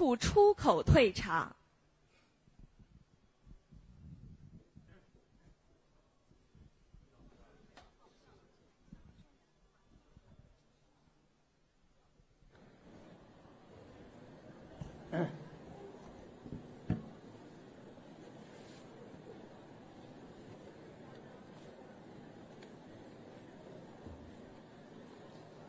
[0.00, 1.54] 吐出口退场。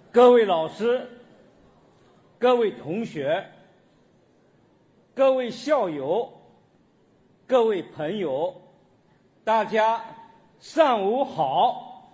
[0.09, 1.05] 各位老师、
[2.39, 3.45] 各位同学、
[5.13, 6.31] 各位校友、
[7.45, 8.55] 各位朋友，
[9.43, 10.01] 大家
[10.61, 12.09] 上午好。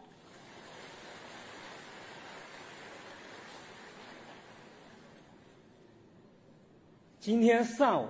[7.20, 8.08] 今天上午，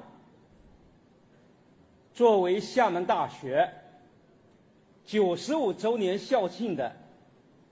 [2.14, 3.70] 作为厦门大学
[5.04, 6.96] 九十五周年校庆的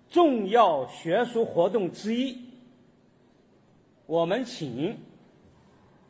[0.09, 2.37] 重要学术活动之一，
[4.05, 4.97] 我们请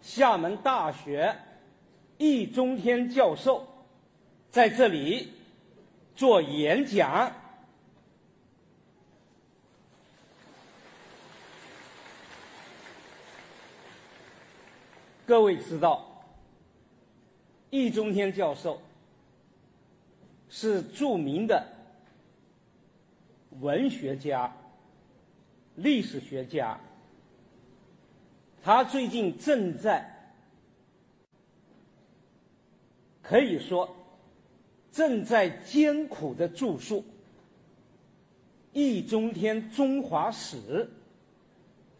[0.05, 1.35] 厦门大学
[2.19, 3.67] 易中天教授
[4.51, 5.33] 在这里
[6.15, 7.33] 做演讲。
[15.25, 16.23] 各位知道，
[17.71, 18.79] 易中天教授
[20.49, 21.65] 是著名的。
[23.59, 24.53] 文学家、
[25.75, 26.77] 历史学家，
[28.65, 30.33] 他最近正在，
[33.21, 33.95] 可以说
[34.91, 37.01] 正在艰苦的著述
[38.73, 40.57] 《易中天中华史》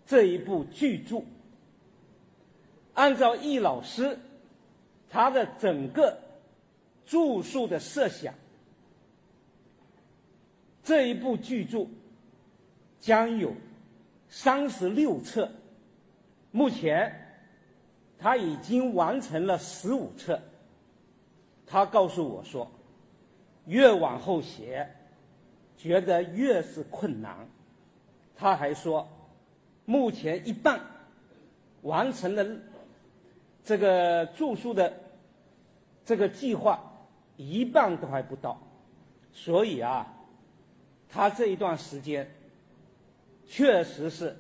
[0.08, 1.22] 这一部巨著。
[2.96, 4.18] 按照易老师
[5.08, 6.18] 他的整个
[7.06, 8.34] 著述的设想。
[10.84, 11.86] 这一部巨著
[13.00, 13.54] 将有
[14.30, 15.52] 三十六册，
[16.56, 17.14] 目前
[18.18, 20.40] 他已经完成了十五册。
[21.68, 22.72] 他告诉我说，
[23.66, 24.90] 越往后写，
[25.78, 27.36] 觉得越是困难。
[28.38, 29.06] 他还说，
[29.84, 30.80] 目前一半
[31.82, 32.46] 完成了
[33.62, 34.94] 这个著述的
[36.06, 36.82] 这个计划，
[37.36, 38.58] 一半都还不到，
[39.34, 40.10] 所以啊。
[41.10, 42.30] 他这一段时间
[43.46, 44.38] 确实是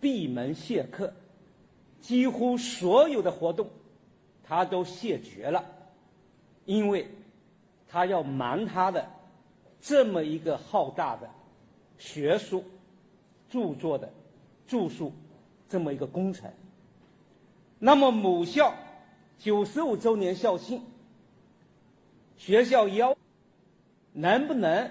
[0.00, 1.12] 闭门谢客，
[2.02, 3.70] 几乎所有的活动
[4.42, 5.64] 他都谢绝了，
[6.66, 7.08] 因为
[7.88, 9.08] 他要忙他的
[9.80, 11.30] 这么一个浩大的
[11.96, 12.62] 学术
[13.48, 14.12] 著作的
[14.66, 15.12] 著述
[15.68, 16.50] 这么一个工程。
[17.78, 18.74] 那么母校
[19.38, 20.82] 九十五周年校庆，
[22.36, 23.16] 学校邀
[24.12, 24.90] 能不能？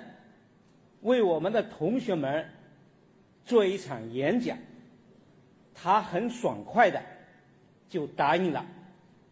[1.01, 2.47] 为我们的同学们
[3.43, 4.55] 做一场演讲，
[5.73, 7.01] 他很爽快的
[7.89, 8.65] 就答应了。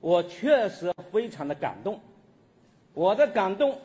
[0.01, 1.99] 我确实非常的感动，
[2.93, 3.79] 我的感动，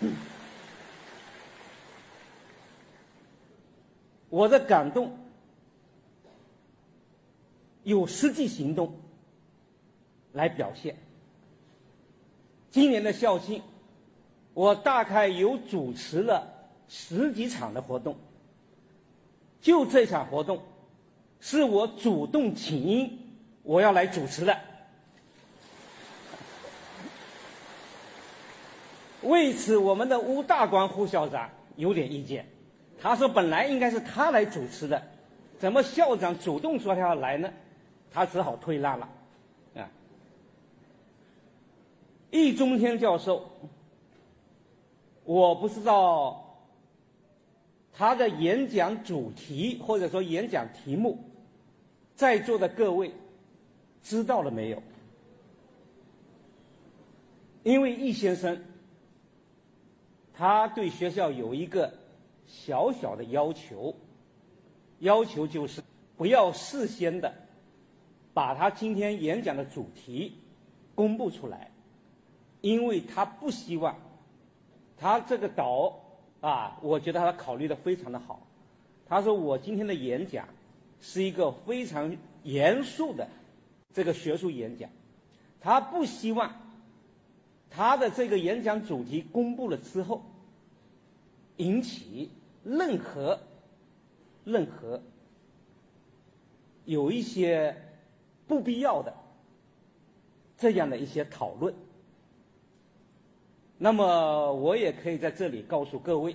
[4.30, 5.16] 我的感动
[7.82, 8.94] 有实际行动
[10.32, 10.96] 来表现。
[12.70, 13.62] 今年的校庆。
[14.54, 16.46] 我大概有主持了
[16.86, 18.16] 十几场的活动，
[19.64, 20.60] 就这场活动，
[21.40, 23.18] 是我主动请缨
[23.62, 24.54] 我要来主持的。
[29.22, 32.46] 为此，我们的吴大光副校长有点意见，
[33.00, 35.02] 他说本来应该是他来主持的，
[35.58, 37.50] 怎么校长主动说他要来呢？
[38.12, 39.08] 他只好退让了。
[39.76, 39.88] 啊，
[42.30, 43.50] 易中天教授。
[45.24, 46.43] 我不知道
[47.96, 51.16] 他的演讲主题或者说演讲题目，
[52.16, 53.12] 在座的各位
[54.02, 54.82] 知道了没有？
[57.62, 58.62] 因为易先生
[60.34, 61.90] 他对学校有一个
[62.46, 63.94] 小小的要求，
[64.98, 65.80] 要求就是
[66.16, 67.32] 不要事先的
[68.34, 70.36] 把他今天演讲的主题
[70.94, 71.70] 公布出来，
[72.60, 73.96] 因为他不希望。
[74.96, 76.03] 他这个岛
[76.44, 78.46] 啊，我觉得他考虑的非常的好。
[79.08, 80.46] 他说我今天的演讲
[81.00, 83.26] 是一个非常严肃的
[83.94, 84.90] 这个学术演讲，
[85.58, 86.54] 他不希望
[87.70, 90.22] 他的这个演讲主题公布了之后
[91.56, 92.30] 引起
[92.62, 93.40] 任何
[94.44, 95.00] 任何
[96.84, 97.74] 有一些
[98.46, 99.14] 不必要的
[100.58, 101.74] 这样的一些讨论。
[103.84, 106.34] 那么我也可以在这里告诉各位，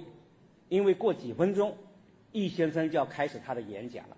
[0.67, 1.75] 因为过几分钟，
[2.31, 4.15] 易先生就要开始他的演讲了，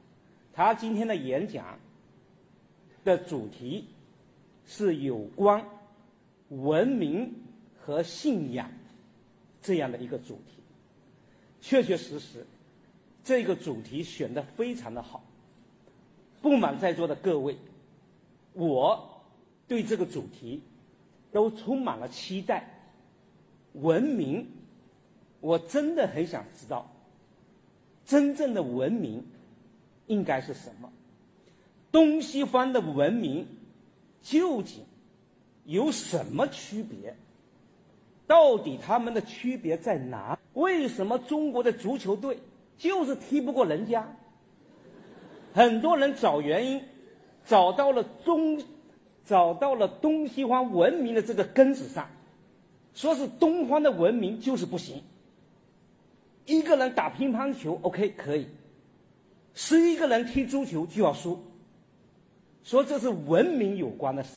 [0.51, 1.79] 他今天的演讲
[3.05, 3.87] 的主题
[4.65, 5.65] 是有关
[6.49, 7.33] 文明
[7.79, 8.69] 和信仰
[9.61, 10.61] 这样的一个主题。
[11.61, 12.45] 确确实实，
[13.23, 15.23] 这个主题选得非常的好。
[16.41, 17.55] 不瞒在座的各位，
[18.51, 19.23] 我
[19.69, 20.61] 对这个主题
[21.31, 22.67] 都充满了期待。
[23.73, 24.47] 文明，
[25.39, 26.89] 我真的很想知道，
[28.05, 29.23] 真正的文明
[30.07, 30.91] 应该是什么？
[31.91, 33.47] 东西方的文明
[34.21, 34.83] 究竟
[35.65, 37.15] 有什么区别？
[38.27, 40.39] 到底他们的区别在哪？
[40.53, 42.39] 为什么中国的足球队
[42.77, 44.07] 就是踢不过人家？
[45.53, 46.81] 很多人找原因，
[47.45, 48.61] 找到了中，
[49.25, 52.09] 找到了东西方文明的这个根子上，
[52.93, 55.01] 说是东方的文明就是不行。
[56.45, 58.47] 一个人打乒乓球，OK 可以，
[59.53, 61.39] 十一个人踢足球就要输，
[62.63, 64.35] 说这是文明有关的事。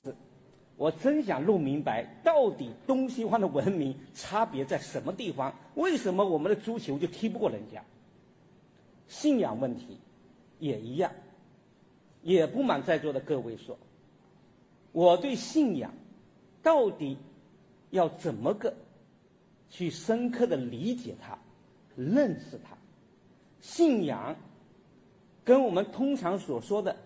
[0.77, 5.55] 我真想弄明白，到底东西方的文明差别在什么地方？
[5.75, 7.83] 为什么我们的足球就踢不过人家？
[9.09, 9.99] 信仰问题。
[10.61, 11.13] 也一样，
[12.23, 13.77] 也不瞒在座的各位说，
[14.93, 15.93] 我对信仰
[16.63, 17.19] 到底
[17.95, 18.75] 要怎么个
[19.71, 21.39] 去深刻的理解它、
[21.97, 22.77] 认识它？
[23.61, 24.35] 信仰
[25.45, 26.97] 跟我们通常所说的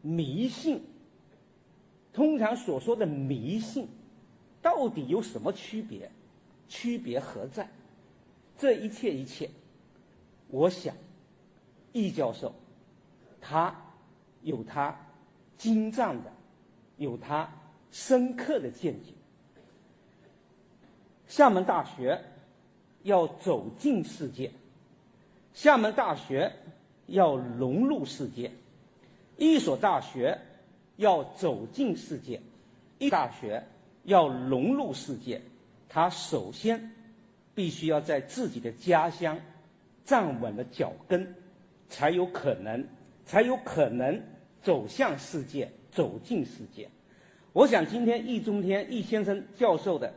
[0.00, 0.82] 迷信，
[2.10, 3.86] 通常所说的迷信
[4.62, 6.10] 到底有什么区别？
[6.68, 7.68] 区别何在？
[8.56, 9.50] 这一切一切，
[10.48, 10.94] 我想，
[11.92, 12.54] 易教授。
[13.42, 13.76] 他
[14.40, 14.98] 有他
[15.58, 16.32] 精湛的，
[16.96, 17.46] 有他
[17.90, 19.12] 深刻的见解。
[21.34, 22.16] 厦门大学
[23.02, 24.48] 要走进世界，
[25.52, 26.48] 厦门大学
[27.06, 28.48] 要融入世界，
[29.36, 30.38] 一所大学
[30.94, 32.40] 要走进世界，
[33.00, 33.60] 一大学
[34.04, 35.42] 要融入世界，
[35.88, 36.92] 他首先
[37.52, 39.36] 必须要在自己的家乡
[40.04, 41.34] 站稳了脚跟，
[41.88, 42.86] 才有可能。
[43.26, 44.22] 才有可能
[44.62, 46.88] 走向世界，走进世界。
[47.54, 50.12] 我想今天易中天易先生教授的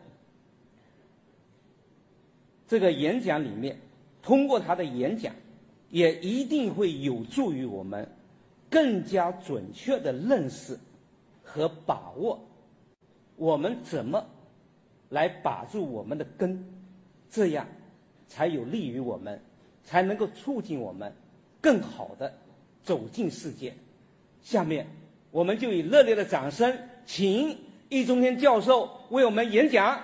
[2.67, 3.79] 这个演讲里面，
[4.21, 5.33] 通过他的演讲，
[5.89, 8.07] 也一定会有助于我们
[8.69, 10.77] 更加准确的认识
[11.43, 12.39] 和把握
[13.37, 14.23] 我们怎么
[15.09, 16.61] 来把住我们的根，
[17.29, 17.65] 这样
[18.27, 19.39] 才有利于我们，
[19.83, 21.11] 才能够促进我们
[21.61, 22.33] 更好的。
[22.83, 23.73] 走进世界，
[24.41, 24.87] 下面
[25.29, 26.73] 我们就以热烈的掌声，
[27.05, 27.57] 请
[27.89, 30.01] 易中天教授为我们演讲。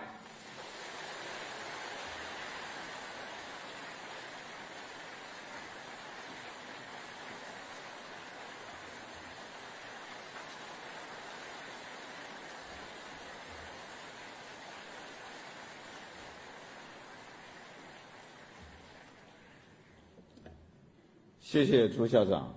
[21.53, 22.51] 谢谢朱校长。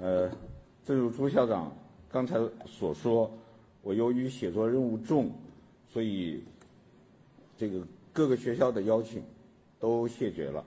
[0.00, 0.28] 呃，
[0.84, 1.72] 正如朱校长
[2.10, 2.36] 刚才
[2.66, 3.30] 所说，
[3.80, 5.30] 我由于写作任务重，
[5.88, 6.42] 所以
[7.56, 7.80] 这个
[8.12, 9.22] 各个学校的邀请
[9.78, 10.64] 都谢绝了。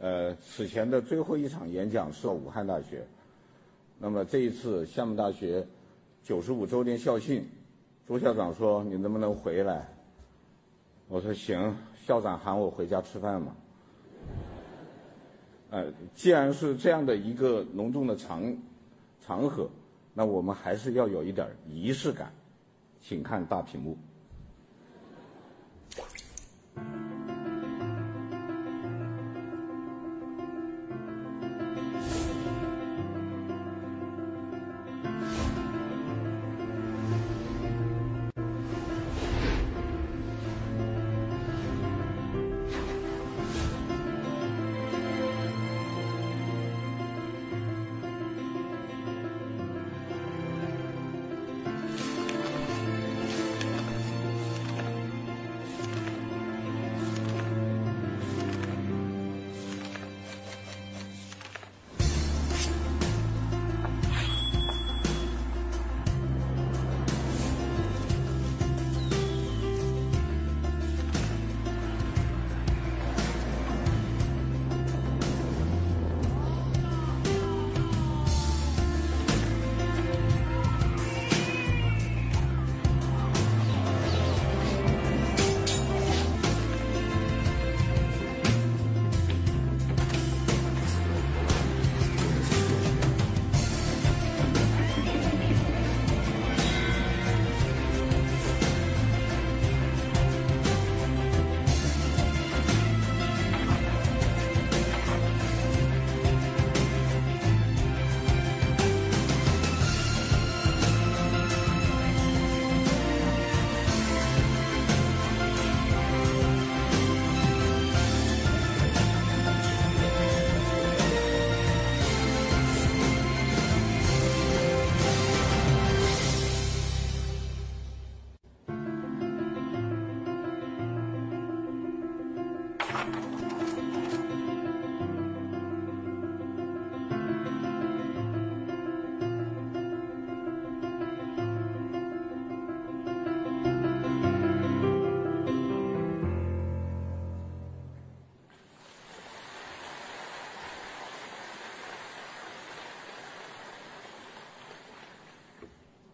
[0.00, 3.02] 呃，此前的最后一场演讲是武汉大学，
[3.98, 5.66] 那么这一次厦门大学
[6.22, 7.42] 九十五周年校庆，
[8.06, 9.88] 朱校长说你能不能回来？
[11.08, 13.56] 我说行，校长喊我回家吃饭嘛。
[15.70, 18.56] 呃，既然是这样的一个隆重的场
[19.20, 19.68] 场合，
[20.14, 22.32] 那我们还是要有一点仪式感，
[23.00, 23.96] 请看大屏幕。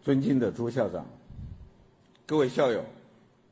[0.05, 1.03] 尊敬的朱校长，
[2.27, 2.85] 各位校友，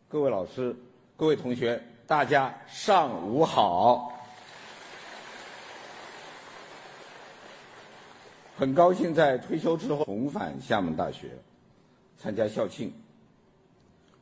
[0.07, 0.75] 各位老师，
[1.17, 4.13] 各位同学，大家上午好。
[8.55, 11.31] 很高兴在退休之后重返厦门大学，
[12.19, 12.93] 参加校庆。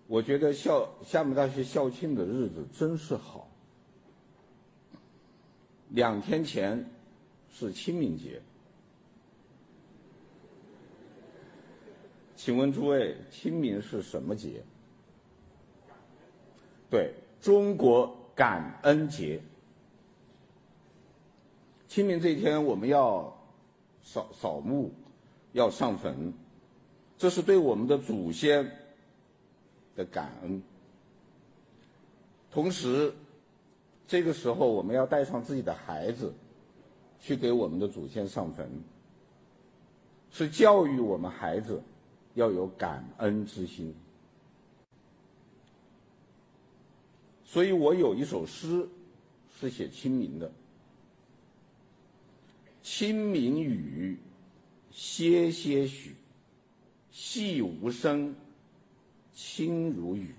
[0.08, 3.50] 我觉得校厦门大学校庆的日子真是好。
[5.90, 6.90] 两天前
[7.52, 8.42] 是清明节，
[12.44, 14.64] 请问诸位，清明是什么节？
[16.90, 19.40] 对，中国感恩节。
[21.88, 23.32] 清明这一天，我们要
[24.02, 24.92] 扫扫墓，
[25.52, 26.34] 要上坟，
[27.16, 28.68] 这是对我们的祖先
[29.96, 30.64] 的感恩。
[32.50, 33.14] 同时，
[34.08, 36.34] 这个时候我们要带上自己的孩子，
[37.20, 38.68] 去给我们的祖先上坟，
[40.32, 41.80] 是教育我们孩子
[42.36, 43.94] 要有感恩之心。
[47.44, 48.88] 所以我有一首诗，
[49.60, 50.52] 是写清明的。
[52.82, 54.18] 清明雨，
[54.92, 56.16] 歇歇许，
[57.12, 58.34] 细无声，
[59.34, 60.34] 轻如雨。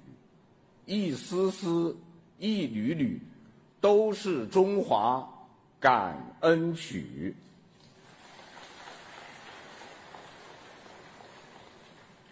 [0.87, 1.96] 一丝丝，
[2.38, 3.20] 一缕缕，
[3.80, 5.28] 都是中华
[5.78, 7.34] 感恩曲。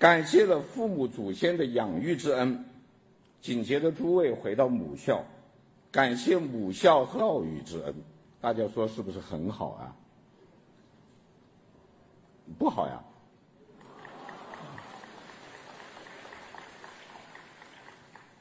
[0.00, 2.64] 感谢了父母祖先的养育之恩。
[3.42, 5.22] 紧接着，诸位回到母校，
[5.92, 7.94] 感谢母校教育之恩，
[8.40, 9.96] 大家说是不是很好啊？
[12.58, 13.04] 不好呀。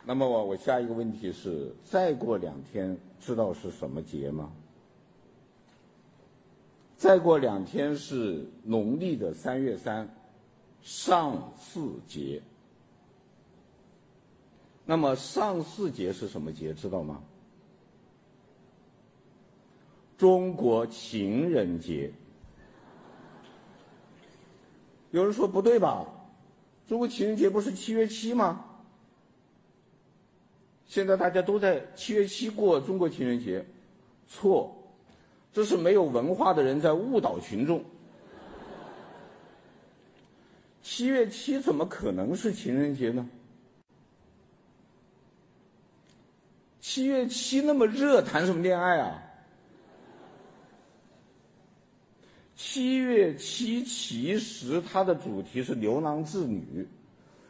[0.06, 4.50] 那么我我下一个问题是：再过两天知道是什么节吗？
[6.96, 10.10] 再过两天是农历的三月三，
[10.82, 12.42] 上巳节。
[14.86, 16.74] 那么上巳节是什么节？
[16.74, 17.22] 知道吗？
[20.18, 22.12] 中国情人节。
[25.12, 26.06] 有人说不对吧？
[26.88, 28.66] 中国情人节不是七月七吗？
[30.86, 33.64] 现在大家都在七月七过中国情人节，
[34.28, 34.76] 错，
[35.54, 37.84] 这是没有文化的人在误导群众。
[40.92, 43.30] 七月七怎么可能是情人节呢？
[46.82, 49.22] 七月七那么热，谈什么恋爱啊？
[52.56, 56.88] 七月七其实它的主题是牛郎织女，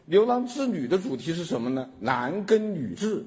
[0.04, 1.90] 牛郎织女的主题是什么呢？
[1.98, 3.26] 男耕女织。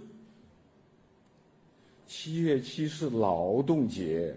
[2.07, 4.37] 七月七是劳动节，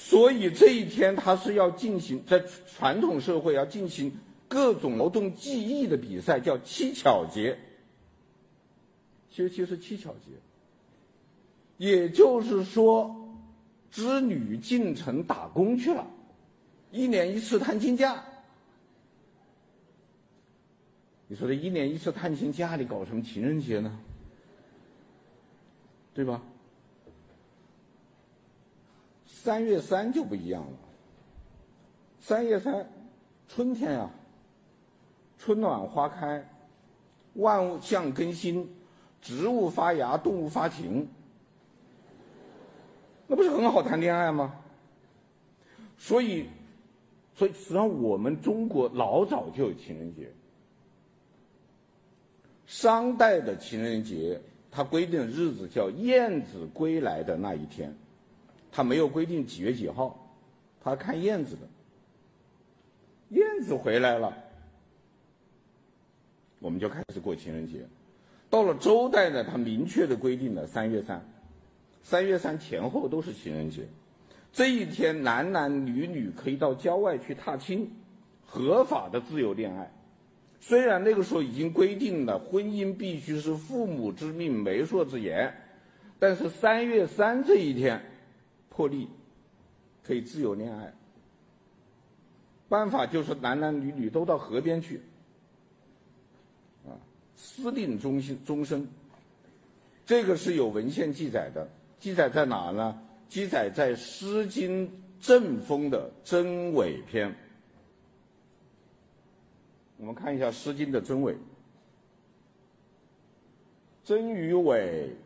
[0.00, 2.40] 所以这一天他是要进行在
[2.76, 4.12] 传统社会要进行
[4.46, 7.58] 各种劳动技艺的比赛，叫七巧节。
[9.28, 10.30] 其实七是七巧节，
[11.78, 13.28] 也就是说，
[13.90, 16.06] 织女进城打工去了，
[16.92, 18.24] 一年一次探亲假。
[21.26, 23.98] 你说这一年一次探亲假里搞什么情人节呢？
[26.14, 26.40] 对吧？
[29.48, 30.72] 三月三就不一样了。
[32.20, 32.86] 三月三，
[33.48, 34.10] 春天呀，
[35.38, 36.46] 春暖花开，
[37.32, 38.68] 万物向更新。
[39.22, 41.08] 植物发芽，动物发情，
[43.26, 44.54] 那不是很好谈恋爱吗？
[45.96, 46.44] 所以，
[47.34, 50.30] 所以实际上我们中国老早就有情人节。
[52.66, 54.38] 商代的情人节，
[54.70, 57.96] 它规定的日子叫燕子归来的那一天，
[58.70, 60.36] 他没有规定几月几号，
[60.82, 61.62] 他看燕子的。
[63.30, 64.32] 燕子回来了，
[66.60, 67.86] 我们就开始过情人节。
[68.48, 71.22] 到了周代呢，他明确的规定了三月三，
[72.02, 73.82] 三月三前后都是情人节，
[74.50, 77.90] 这一天男男女女可以到郊外去踏青，
[78.46, 79.92] 合法的自由恋爱。
[80.60, 85.54] 虽然那个时候已经规定了婚姻必须是父母之命、媒妁之言，
[86.18, 88.00] 但是三月三这一天
[88.78, 89.08] 破例，
[90.04, 90.94] 可以自由恋爱。
[92.68, 95.02] 办法就是男男女女都到河边去。
[96.86, 96.94] 啊
[97.34, 98.86] 私定终身，终身，
[100.06, 101.68] 这个是有文献记载的，
[101.98, 103.02] 记载在哪呢？
[103.28, 104.88] 记载在《诗经·
[105.20, 107.30] 正风》的《征尾篇》。
[109.96, 111.32] 我们看一下《诗经》的《征尾》
[114.04, 115.16] ：“征与尾，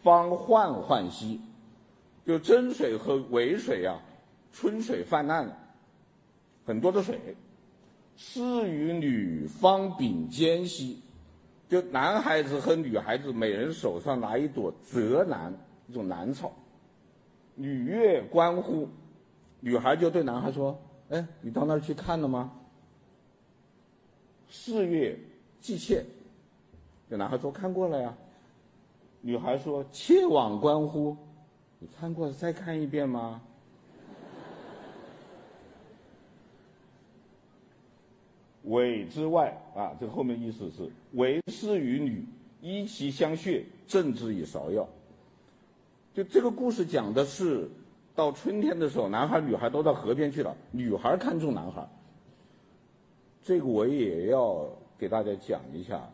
[0.00, 1.40] 方涣涣兮。”
[2.26, 4.00] 就真水和伪水啊，
[4.52, 5.56] 春水泛滥了，
[6.64, 7.18] 很多的水，
[8.16, 11.00] 士与女方秉兼兮，
[11.68, 15.52] 就男孩子和女孩子每人手上拿一朵泽兰，
[15.88, 16.52] 一种兰草。
[17.54, 18.88] 女乐观乎，
[19.60, 20.78] 女孩就对男孩说
[21.10, 22.52] ：“哎，你到那儿去看了吗？”
[24.48, 25.18] 士曰
[25.60, 26.04] ：“既切。”
[27.10, 28.14] 这男孩说：“看过了呀。”
[29.20, 31.16] 女孩说：“切往观乎？
[31.80, 33.42] 你看过再看一遍吗？”
[38.64, 42.24] 委之外啊，这后面意思是为士与女
[42.60, 44.86] 依其相穴，赠之以芍药。
[46.14, 47.68] 就这个故事讲的是，
[48.14, 51.88] 到春天的时候，男孩女孩都到河边去了，女孩看中男孩。
[53.42, 54.68] 这个我也要
[54.98, 56.08] 给大家讲一下，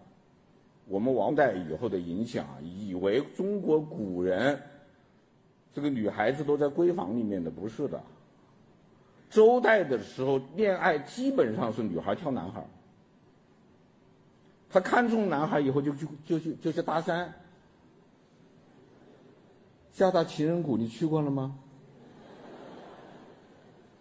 [0.86, 4.58] 我们王代以后的影响，以为中国古人
[5.76, 8.02] 这个女孩子都在闺房里面的，不是的。
[9.28, 12.66] 周代的时候，恋爱基本上是女孩挑男孩。
[14.70, 17.28] 他看中男孩以后就，就就去就去搭讪。
[19.92, 21.58] 下到情人谷，你去过了吗？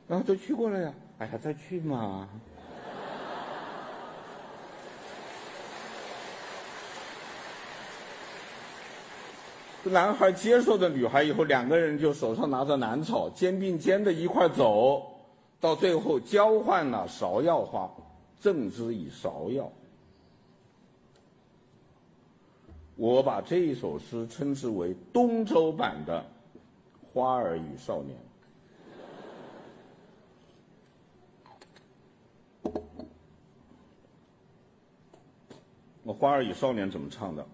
[0.07, 2.29] 然后都去过了呀，哎呀，再去嘛。
[9.89, 15.11] 男孩接受的女孩以后，两个人就手上拿着兰草，肩并肩的一块走。
[15.59, 17.89] 到最后交换了芍药花，
[18.39, 19.71] 赠之以芍药。
[22.95, 26.19] 我把这一首诗称之为东周版的
[27.13, 28.17] 《花儿与少年》。
[36.03, 37.45] 我《花儿与少年》怎么唱的？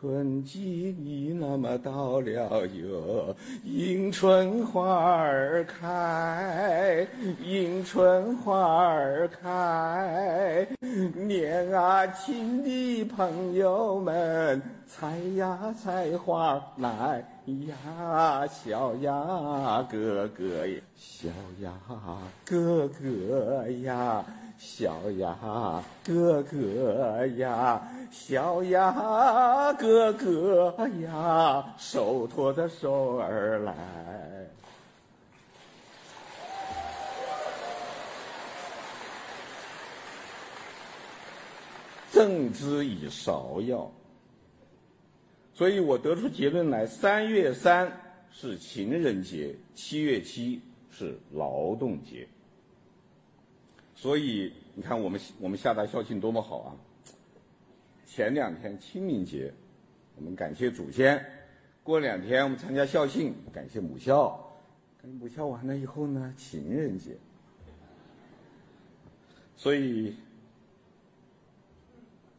[0.00, 7.06] 春季你那么到了哟，迎春花儿开，
[7.44, 8.58] 迎春花
[8.88, 10.66] 儿开，
[11.14, 17.22] 年啊亲的朋友们，采呀采花来
[17.68, 21.28] 呀，小呀哥哥呀，小
[21.60, 21.74] 呀
[22.46, 24.24] 哥哥呀。
[24.62, 33.74] 小呀，哥哥呀，小呀，哥哥呀，手托着手儿来，
[42.10, 43.90] 赠之以芍药。
[45.54, 47.90] 所以我得出结论来：三月三
[48.30, 52.28] 是情人节，七月七是劳动节。
[54.00, 56.72] 所以你看，我们我们厦大校庆多么好啊！
[58.06, 59.52] 前两天清明节，
[60.16, 61.18] 我们感谢祖先；
[61.82, 64.30] 过两天我们参加校庆，感谢母校。
[65.02, 67.14] 感谢母校完了以后呢，情人节。
[69.54, 70.16] 所以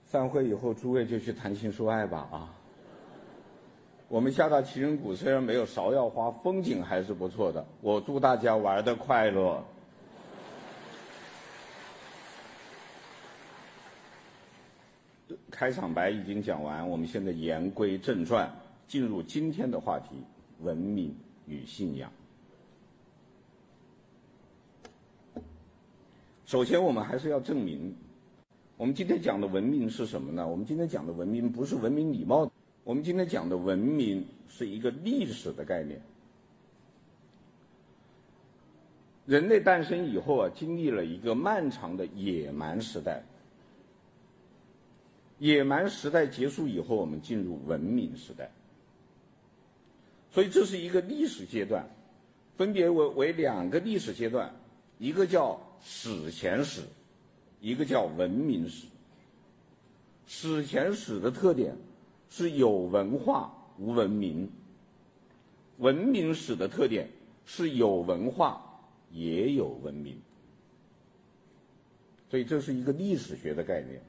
[0.03, 2.55] 散会以后，诸位就去谈情说爱吧啊！
[4.07, 7.63] 我们厦大情人谷虽然没有芍药花，风景还是不错的。
[7.81, 9.63] 我祝大家玩的快乐。
[15.61, 18.51] 开场白已经讲完，我们现在言归正传，
[18.87, 20.15] 进入今天的话题：
[20.61, 22.11] 文明与信仰。
[26.47, 27.93] 首先，我们还是要证明，
[28.75, 30.47] 我们今天讲的文明是什么呢？
[30.47, 32.51] 我们今天讲的文明不是文明礼貌，
[32.83, 36.01] 我们今天讲的文明是一个历史的概念。
[39.27, 43.21] 人类诞生以后啊，经历了一个漫长的野蛮时代。
[45.41, 48.51] 野蛮时代结束以后，我们进入文明时代。
[50.31, 51.83] 所以这是一个历史阶段，
[52.57, 54.53] 分别为为两个历史阶段，
[54.99, 56.83] 一个叫史前史，
[57.59, 58.85] 一个叫文明史。
[60.27, 61.75] 史前史的特点
[62.29, 64.47] 是有文化无文明，
[65.79, 67.09] 文明史的特点
[67.47, 68.79] 是有文化
[69.11, 70.15] 也有文明。
[72.29, 73.99] 所以这是一个历史学的概念。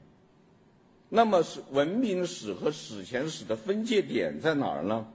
[1.15, 5.07] 那么是文明史和史前史的分界点在哪儿呢？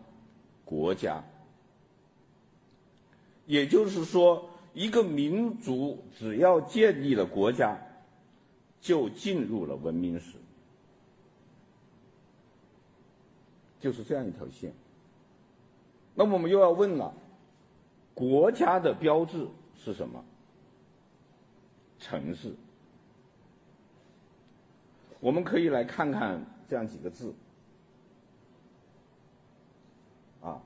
[0.64, 1.24] 国家。
[3.46, 7.76] 也就是说，一个民族只要建立了国家，
[8.80, 10.36] 就进入了文明史，
[13.80, 14.72] 就是这样一条线。
[16.14, 17.12] 那么我们又要问了，
[18.14, 20.24] 国家的标志是什么？
[21.98, 22.54] 城市。
[25.20, 27.34] 我们可以来看看这样几个字，
[30.40, 30.62] 啊，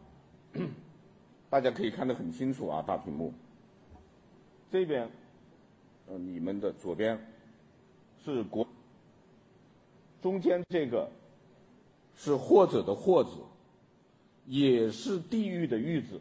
[1.49, 3.33] 大家可以看得很清楚啊，大屏幕。
[4.71, 5.11] 这边
[6.09, 7.19] 呃，你们的左边
[8.25, 8.67] 是国，
[10.21, 11.09] 中间这个
[12.17, 13.33] 是或者的或字，
[14.47, 16.21] 也是地域的域字。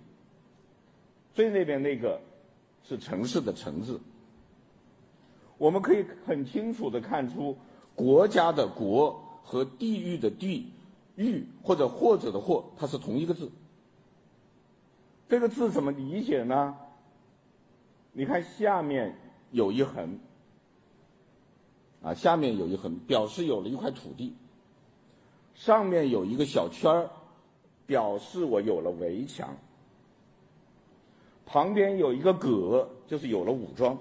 [1.34, 2.20] 最那边那个
[2.84, 4.00] 是城市的城字。
[5.58, 7.58] 我们可以很清楚的看出，
[7.96, 10.72] 国家的国和地域的地
[11.16, 13.52] 域或者或者的或，它是同一个字。
[15.30, 16.76] 这个字怎么理解呢？
[18.14, 19.16] 你看下面
[19.52, 20.20] 有一横，
[22.02, 24.34] 啊，下面有一横，表示有了一块土地。
[25.54, 27.10] 上面有一个小圈儿，
[27.86, 29.56] 表示我有了围墙。
[31.46, 33.98] 旁边有一个葛，就是有了武装。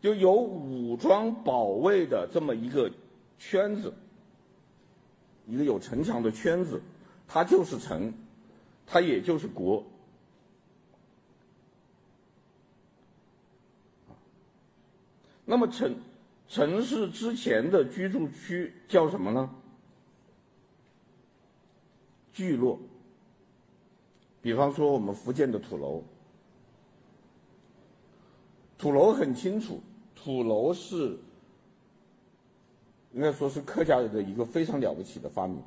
[0.00, 2.90] 就有武装保卫的这么一个
[3.38, 3.92] 圈子，
[5.46, 6.80] 一个有城墙的圈子，
[7.28, 8.12] 它就是城，
[8.86, 9.84] 它也就是国。
[15.44, 15.96] 那么城
[16.48, 19.50] 城市之前的居住区叫什么呢？
[22.32, 22.78] 聚落。
[24.40, 26.02] 比方说我们福建的土楼，
[28.78, 29.82] 土楼很清楚，
[30.22, 31.16] 土楼是
[33.12, 35.62] 应该说是客家人的一个非常了不起的发明。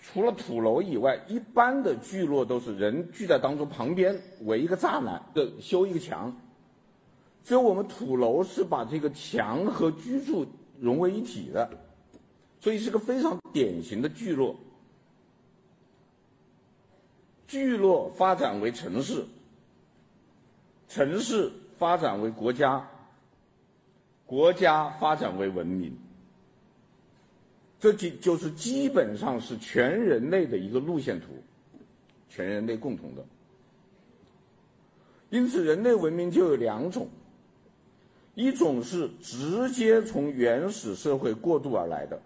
[0.00, 6.34] 除了土楼以外，一般的聚落都是人聚在当中，旁边围一个栅栏，的修一个墙。
[7.44, 10.46] 只有我们土楼是把这个墙和居住
[10.80, 11.68] 融为一体的，
[12.58, 14.56] 所以是个非常典型的聚落。
[17.46, 19.24] 聚落发展为城市，
[20.88, 22.86] 城市发展为国家，
[24.26, 25.96] 国家发展为文明。
[27.80, 31.26] 这就就是基本上是全人类的一个路线图，
[32.28, 33.24] 全人类共同的。
[35.30, 37.08] 因此，人类文明就有两种。
[38.34, 42.22] 一种是直接从原始社会过渡而来的，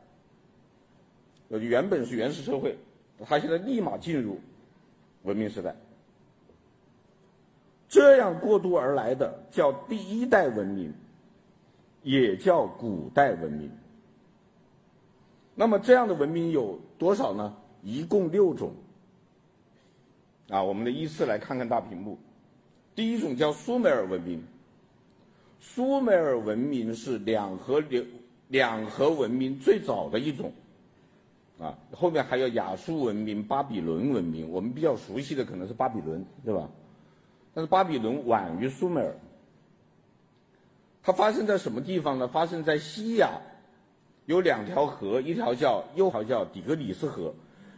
[1.48, 2.76] 呃，原本是原始社会，
[3.24, 4.38] 它现在立马进入
[5.22, 5.74] 文明时代。
[7.92, 10.94] 这样过渡而来的叫第一代文明，
[12.02, 13.70] 也叫古代文明。
[15.54, 17.54] 那么这样的文明有多少呢？
[17.82, 18.72] 一共六种。
[20.48, 22.18] 啊，我们的依次来看看大屏幕。
[22.94, 24.42] 第一种叫苏美尔文明。
[25.60, 28.02] 苏美尔文明是两河流
[28.48, 30.50] 两河文明最早的一种，
[31.60, 34.50] 啊，后面还有亚述文明、巴比伦文明。
[34.50, 36.70] 我们比较熟悉的可能是巴比伦，对吧？
[37.54, 39.14] 但是巴比伦晚于苏美尔。
[41.02, 42.28] 它发生在什么地方呢？
[42.28, 43.40] 发生在西亚，
[44.26, 47.34] 有两条河，一条叫幼条叫底格里斯河，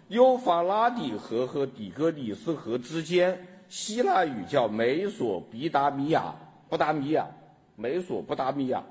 [0.08, 6.34] 幼发拉底河和底格里斯河之间，希腊语叫美索比达米亚，
[6.68, 7.26] 不达米亚。
[7.76, 8.84] 美索不达米亚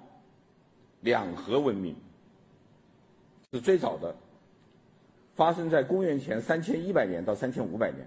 [0.99, 1.95] 两河文明
[3.53, 4.13] 是最早的，
[5.35, 8.05] 发生在公元前三千一百年到三千五百年。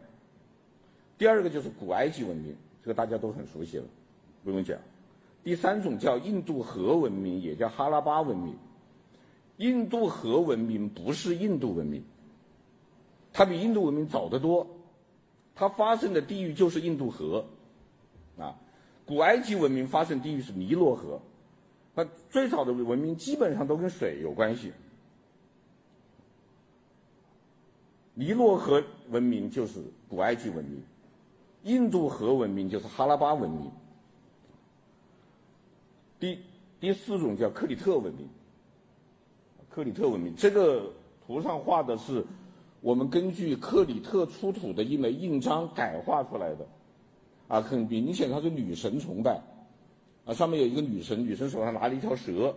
[1.17, 2.55] 第二个就是古埃及文明，
[2.87, 3.85] 这个大家都很熟悉了，
[4.45, 4.79] 不用讲。
[5.43, 8.55] 第三种叫印度河文明，也叫哈拉巴文明。
[9.57, 12.01] 印度河文明不是印度文明，
[13.33, 14.65] 它比印度文明早得多，
[15.57, 17.45] 它发生的地域就是印度河，
[18.39, 18.55] 啊。
[19.05, 21.21] 古埃及文明发生地域是尼罗河，
[21.93, 24.73] 那最早的文明基本上都跟水有关系。
[28.15, 30.81] 尼罗河文明就是古埃及文明，
[31.67, 33.69] 印度河文明就是哈拉巴文明。
[36.21, 36.39] 第
[36.79, 38.29] 第四种叫克里特文明，
[39.69, 40.93] 克里特文明这个
[41.27, 42.25] 图上画的是
[42.81, 46.67] 我们根据克里特出土的一枚印章改画出来的。
[47.49, 49.41] 啊，很明显，它是女神崇拜，
[50.25, 52.53] 啊，上面有一个女神，女神手上拿了一条蛇，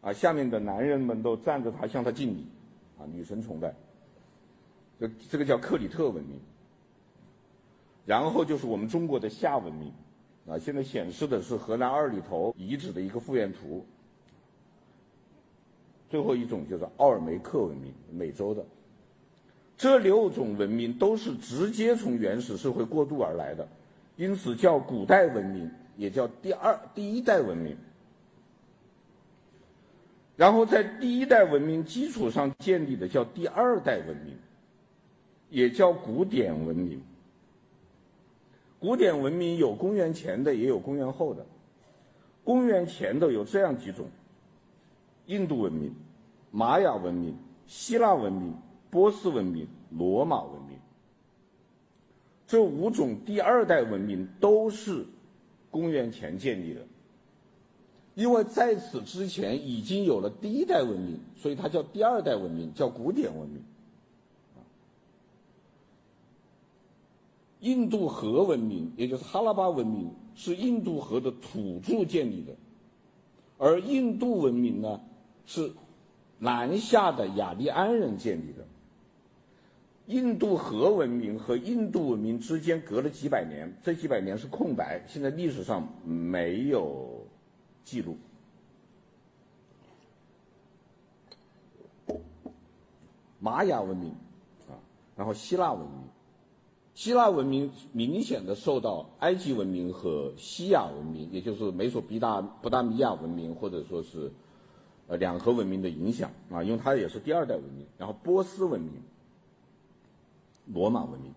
[0.00, 2.46] 啊，下面的男人们都站着她，向她敬礼，
[2.96, 3.74] 啊，女神崇拜，
[5.00, 6.38] 这这个叫克里特文明。
[8.06, 9.92] 然后就是我们中国的夏文明，
[10.46, 13.84] 啊，现在显示的是河南二里头遗址的一个复原图。
[16.08, 18.64] 最后一种就是奥尔梅克文明，美洲的。
[19.76, 23.66] 这六种文明都是直接从原始社会过渡而来的。
[24.16, 27.76] 因此叫古代文明，也叫第二、第一代文明。
[30.36, 34.36] 然后在第一代文明基础上建立的叫第二代文明，
[35.48, 37.00] 也叫古典文明。
[38.80, 41.44] 古典文明有公元前的，也有公元后的。
[42.42, 44.06] 公元前的有这样几种：
[45.26, 45.94] 印度文明、
[46.50, 48.54] 玛雅文明、希腊文明、
[48.90, 50.78] 波斯文明、罗马文明。
[52.46, 55.04] 这五种第二代文明都是
[55.70, 56.80] 公元前建立的。
[58.14, 63.62] 因为在此之前已经有了第一代文明，所以它叫第二代文明，叫古典文明。
[67.60, 72.54] 印度河文明，也就是哈拉巴文明，是印度河的土著建立的，
[73.58, 75.00] 而印度文明呢，
[75.46, 75.70] 是
[76.38, 78.66] 南下的雅利安人建立的。
[80.06, 87.24] 印度河文明和印度文明之间隔了几百年，这几百年是空白，现在历史上没有
[87.84, 88.16] 记录。
[93.38, 94.10] 玛雅文明
[94.68, 94.74] 啊，
[95.14, 96.00] 然后希腊文明，
[97.00, 104.30] 希腊文明明显的受到埃及文明和西亚文明，也就是美索不达不达米亚文明或者说是
[105.06, 107.86] 呃两河文明的影响啊，因为它也是第二代文明。
[107.96, 108.92] 然后波斯文明。
[110.66, 111.32] 罗马文明，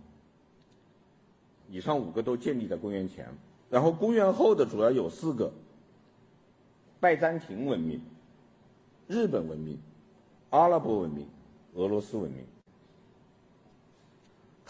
[1.70, 3.26] 以上五个都建立在公元前，
[3.70, 5.50] 然后公元后的主要有四个：
[7.00, 8.02] 拜占庭文明、
[9.08, 9.80] 日本文明、
[10.50, 11.26] 阿拉伯文明、
[11.76, 12.44] 俄罗斯文明。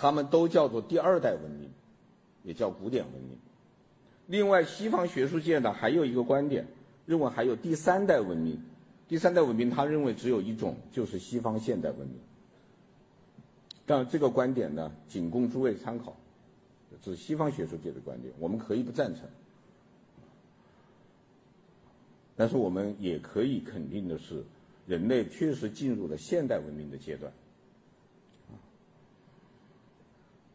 [0.03, 1.69] 他们都叫做第二代文明，
[2.43, 3.37] 也叫古典文明。
[4.27, 6.67] 另外，西方学术界呢还有一个观点，
[7.05, 8.61] 认为还有第三代文明。
[9.07, 12.17] 第三代文明，他认为只有一种，就是西方现代文明。
[13.85, 16.13] 但这个观点呢，仅供诸位参考，
[17.01, 19.23] 这是西方学术界的观点，我们可以不赞成。
[22.35, 24.43] 但是我们也可以肯定的是，
[24.85, 27.31] 人类确实进入了现代文明的阶段。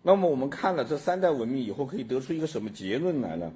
[0.03, 3.53] 那么我们看了这三代文明以后，可以得出一个什么结论来呢？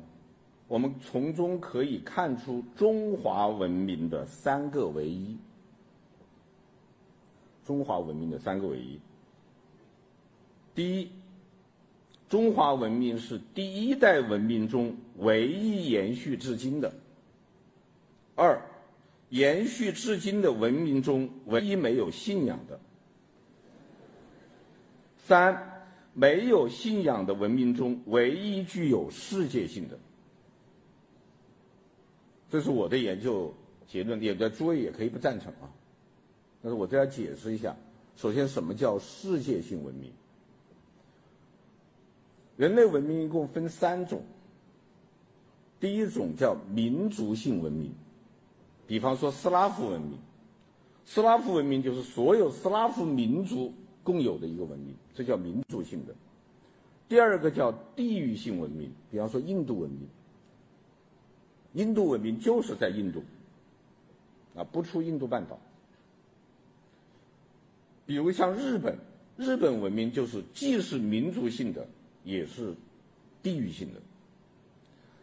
[0.69, 5.37] 我们从中可以看出中华文明的三个唯一。
[7.65, 8.99] 中华文明的三个唯一。
[10.75, 11.11] 第一，
[12.29, 16.93] 中华文明是第一代文明中唯一延续至今的。
[18.35, 18.61] 二，
[19.29, 22.81] 延续至今的文明中唯一没有信仰的。
[25.19, 25.72] 三，
[26.15, 29.99] 没有信仰的文明中唯一具有世界性的。
[32.51, 33.53] 这是我的研究
[33.87, 35.71] 结论，也的诸位也可以不赞成啊。
[36.63, 37.75] 但是我这要解释一下，
[38.17, 40.13] 首先什么叫世界性文明？
[42.57, 44.23] 人类文明一共分三种，
[45.81, 47.91] 第一种叫民族性文明，
[48.87, 50.19] 比方说斯拉夫文明，
[51.07, 53.73] 斯拉夫文明就是所有斯拉夫民族
[54.05, 56.15] 共有的一个文明，这叫民族性的。
[57.09, 60.09] 第二个叫地域性文明，比方说印度文明，
[61.75, 63.23] 印度文明就是在印度，
[64.55, 65.59] 啊，不出印度半岛。
[68.07, 68.97] 比如像日本，
[69.37, 71.87] 日本文明就是既是民族性的。
[72.25, 72.73] 也是
[73.43, 74.01] 地域性的，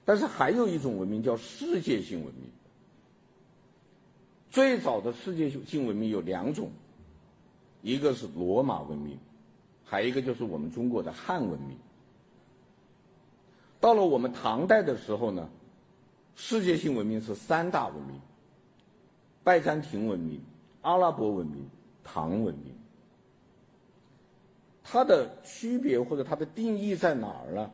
[0.04, 2.44] 但是还有一种文明叫世界性文明。
[4.50, 6.70] 最早的世界性文明有两种，
[7.84, 9.18] 一个是罗马文明，
[9.90, 11.76] 还有一个就是我们中国的汉文明。
[13.80, 15.50] 到了我们唐代的时候呢，
[16.36, 18.22] 世界性文明是三大文明：
[19.44, 20.40] 拜占庭文明、
[20.82, 21.68] 阿拉伯文明、
[22.04, 22.72] 唐文明。
[24.84, 27.72] 它的区别或者它的定义在哪儿呢？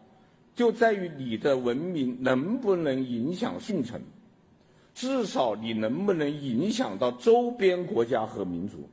[0.56, 4.02] 就在于你的文明能不能影响进程，
[4.94, 8.88] 至少你能不能影响到周边国家和民族。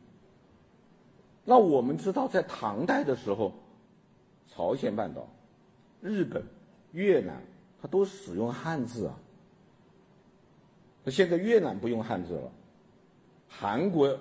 [1.45, 3.53] 那我们知道，在唐代的时候，
[4.47, 5.29] 朝鲜半岛、
[6.01, 6.45] 日本、
[6.93, 7.43] 越南，
[7.81, 9.19] 它都使用汉字啊。
[11.05, 12.53] 那现在越南不用汉字了，
[13.49, 14.17] 韩国、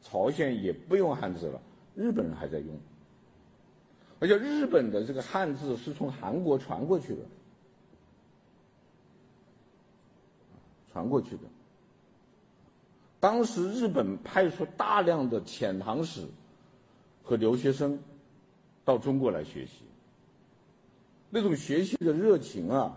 [0.00, 1.60] 朝鲜也不用汉字了，
[1.96, 2.68] 日本人还在用。
[4.20, 7.22] 而且日本的这个汉字是从韩国传过去的，
[10.92, 11.42] 传过去的。
[13.18, 16.24] 当时日本派出大量的遣唐使
[17.22, 17.98] 和留学生
[18.84, 19.84] 到中国来学习，
[21.30, 22.96] 那种学习的热情啊，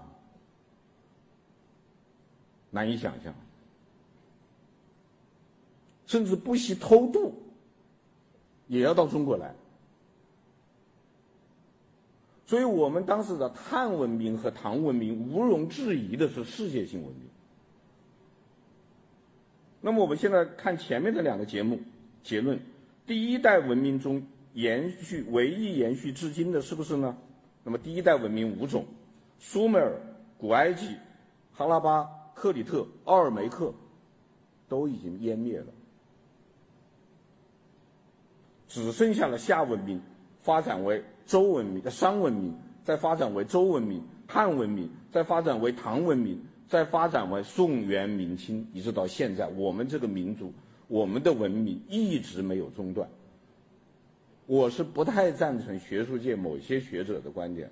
[2.72, 3.34] 难以想象，
[6.06, 7.34] 甚至不惜偷渡，
[8.68, 9.54] 也要到中国来。
[12.48, 17.22] 所以我们当时的汉文明和唐文明，毋庸置疑的是世界性文明。
[19.82, 21.80] 那么我们现在看前面的两个节目
[22.24, 22.60] 结论：
[23.06, 27.16] 第一代文明中延续唯一延续至今的是不是呢？
[27.64, 28.86] 那么第一代文明五种：
[29.40, 30.00] 苏美尔、
[30.38, 30.88] 古埃及、
[31.54, 33.74] 哈拉巴、克里特、奥尔梅克，
[34.68, 35.68] 都已经湮灭了，
[38.68, 40.02] 只剩下了夏文明
[40.40, 41.04] 发展为。
[41.28, 50.54] 周文明商文明再发展为周文明、汉文明，再发展为唐文明，再发展为宋元明清，一直到现在，我们这个民族，
[50.88, 53.10] 我们的文明一直没有中断。
[54.46, 57.70] 我是不太赞成学术界某些学者的观点，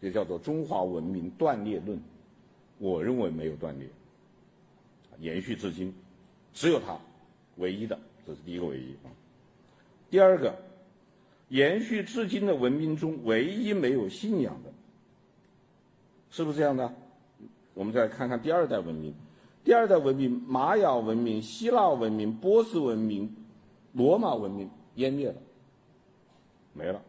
[0.00, 1.98] 就叫做中华文明断裂论。
[2.78, 3.88] 我认为没有断裂，
[5.18, 5.92] 延续至今，
[6.52, 6.98] 只有它，
[7.56, 8.94] 唯一的，这是第一个唯一。
[10.10, 10.54] 第二个。
[11.48, 14.72] 延续至今的文明中，唯一没有信仰的，
[16.30, 16.90] 是不是这样的？
[17.74, 19.14] 我们再看看第二代文明。
[19.64, 23.34] 第二代文明，玛雅文明、希腊文明、波斯文明、
[23.92, 25.36] 罗马文明湮灭了，
[26.72, 27.00] 没了。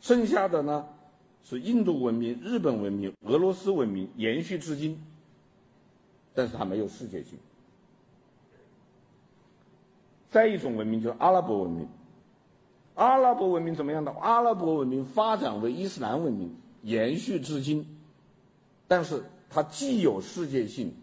[0.00, 0.86] 剩下的呢，
[1.42, 5.02] 是印度文明、日本文明、俄罗斯文明延续至今，
[6.34, 7.38] 但是它没有世界性。
[10.30, 11.88] 再一种文明就是阿拉伯文明。
[12.94, 14.12] 阿拉伯文明怎么样的？
[14.12, 17.84] 阿拉伯文明发展为伊斯兰文明，延续至今，
[18.86, 20.94] 但是它既有世界性，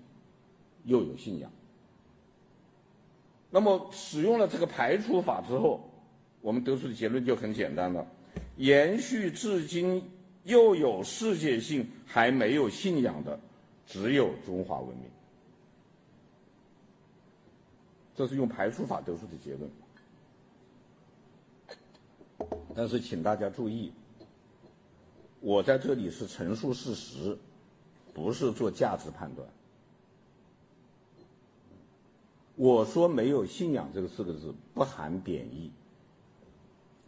[0.86, 1.52] 又有信仰。
[3.52, 5.82] 那么使用了这个排除法之后，
[6.42, 8.08] 我们得出的结论就很简单了：
[8.56, 10.02] 延续至今
[10.46, 13.38] 又有世界性，还没有信仰的，
[13.86, 15.06] 只有中华文明。
[18.16, 19.70] 这是用排除法得出的结论。
[22.76, 23.92] 但是，请大家注意，
[25.40, 27.38] 我在这里是陈述事实，
[28.18, 29.48] 不是做价值判断。
[32.56, 35.70] 我说没有信仰这个四个字不含贬义，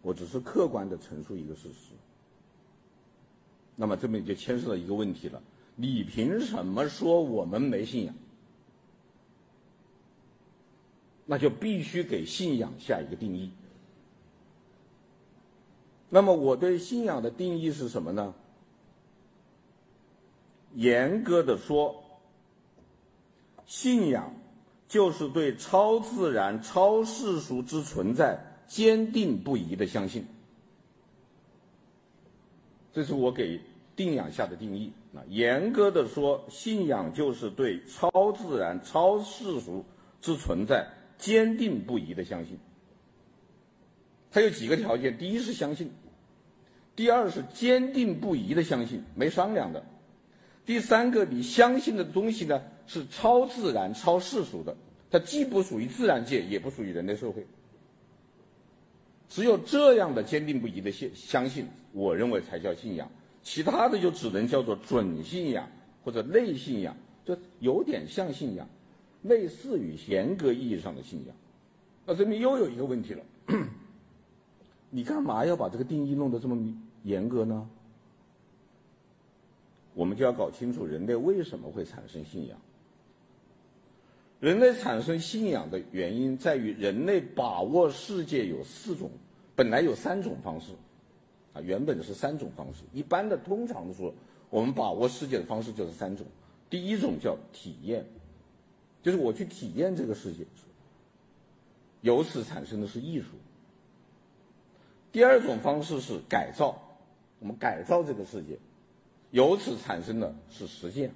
[0.03, 1.93] 我只是客观的陈述一个事实。
[3.75, 5.41] 那么这边就牵涉到一个问题了：
[5.75, 8.13] 你凭什么说我们没信仰？
[11.25, 13.49] 那就必须给信仰下一个定义。
[16.07, 18.35] 那么我对信仰的定义是什么呢？
[20.75, 22.03] 严格的说，
[23.65, 24.33] 信仰
[24.87, 30.25] 就是对超自然、超世俗之存在坚定不移的相信。
[32.91, 33.59] 这是我给
[33.95, 34.91] 信仰下的定义。
[35.11, 39.83] 那严格的说，信仰就是对超自然、超世俗
[40.21, 42.57] 之存在坚定不移的相信。
[44.31, 45.91] 它有几个条件，第一是相信，
[46.95, 49.83] 第二是坚定不移的相信，没商量的。
[50.69, 54.77] 第三个，你相信的东西呢是超自然、超世俗的，
[55.09, 57.43] 它既不属于自然界，也不属于人类社会。
[59.27, 63.09] 只有这样的坚定不移的信相信，我认为才叫信仰，
[63.41, 65.67] 其他的就只能叫做准信仰
[66.03, 68.69] 或者类信仰，就有点像信仰，
[69.23, 71.35] 类似于严格意义上的信仰。
[72.05, 73.23] 那这边又有一个问题了。
[74.91, 76.55] 你干嘛要把这个定义弄得这么
[77.01, 77.67] 严格呢？
[79.93, 82.57] 我们就要搞清楚人类为什么会产生信仰。
[84.39, 89.11] 人类产生信仰的原因在于人类把握世界有四种，
[89.55, 90.71] 本来有三种方式，
[91.51, 92.83] 啊，原本是三种方式。
[92.93, 94.13] 一般的通常的说，
[94.49, 96.25] 我们把握世界的方式就是三种。
[96.69, 98.05] 第一种叫体验，
[99.03, 100.45] 就是我去体验这个世界，
[101.99, 103.27] 由此产生的是艺术。
[105.11, 106.79] 第二种方式是改造，
[107.39, 108.57] 我们改造这个世界，
[109.31, 111.13] 由此产生的是实践。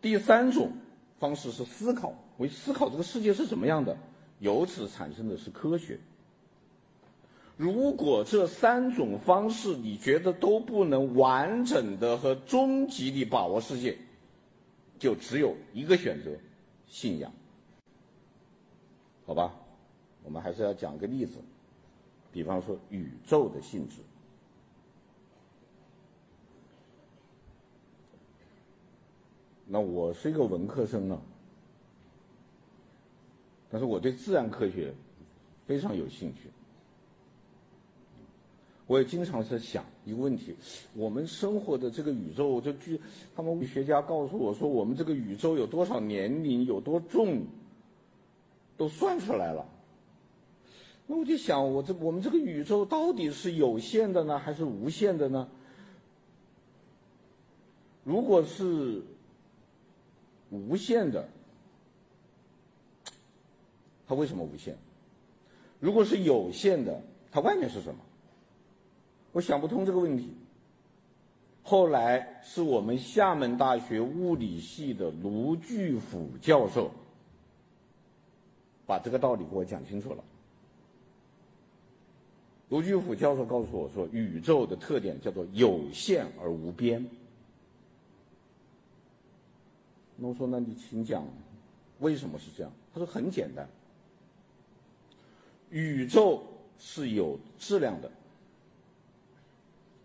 [0.00, 0.72] 第三种
[1.18, 3.96] 方式是思考，我思考这个世界是怎么样的，
[4.40, 5.98] 由此产生的是科学。
[7.56, 13.96] 如果这三种方式你觉得都不能完整的和终极地把握世界，
[14.98, 16.30] 就只有一个选择，
[16.86, 17.32] 信仰。
[19.24, 19.54] 好吧，
[20.22, 21.38] 我们还是要讲个例子。
[22.30, 23.96] 比方说宇宙的性质，
[29.66, 31.20] 那我是一个文科生呢，
[33.68, 34.94] 但是我对自然科学
[35.64, 36.50] 非常有兴趣。
[38.86, 40.54] 我也经常在想一个问题：
[40.94, 43.00] 我们生活的这个宇宙，就据
[43.34, 47.42] 他们物理学家告诉我说，我们这个宇宙有多少年龄，有多重，
[48.76, 49.66] 都算出来了。
[51.08, 55.48] 那我就想，我这我们这个宇宙到底是有限的呢，还是无限的呢？
[58.04, 59.02] 如果是
[60.50, 61.28] 无限的，
[64.06, 64.76] 它为什么无限？
[65.80, 68.00] 如果是有限的，它外面是什么？
[69.32, 70.32] 我想不通这个问题。
[71.62, 76.92] 后来是我们厦门大学物理系的卢巨甫教授
[78.86, 80.22] 把这个道理给我讲清楚了。
[82.68, 87.04] 卢巨虎教授告诉我说，宇宙的特点叫做有限而无边。
[90.18, 91.26] 那我说，那你请讲，
[92.00, 92.72] 为什么是这样？
[92.94, 93.68] 他说很简单，
[95.68, 96.42] 宇宙
[96.78, 98.10] 是有质量的，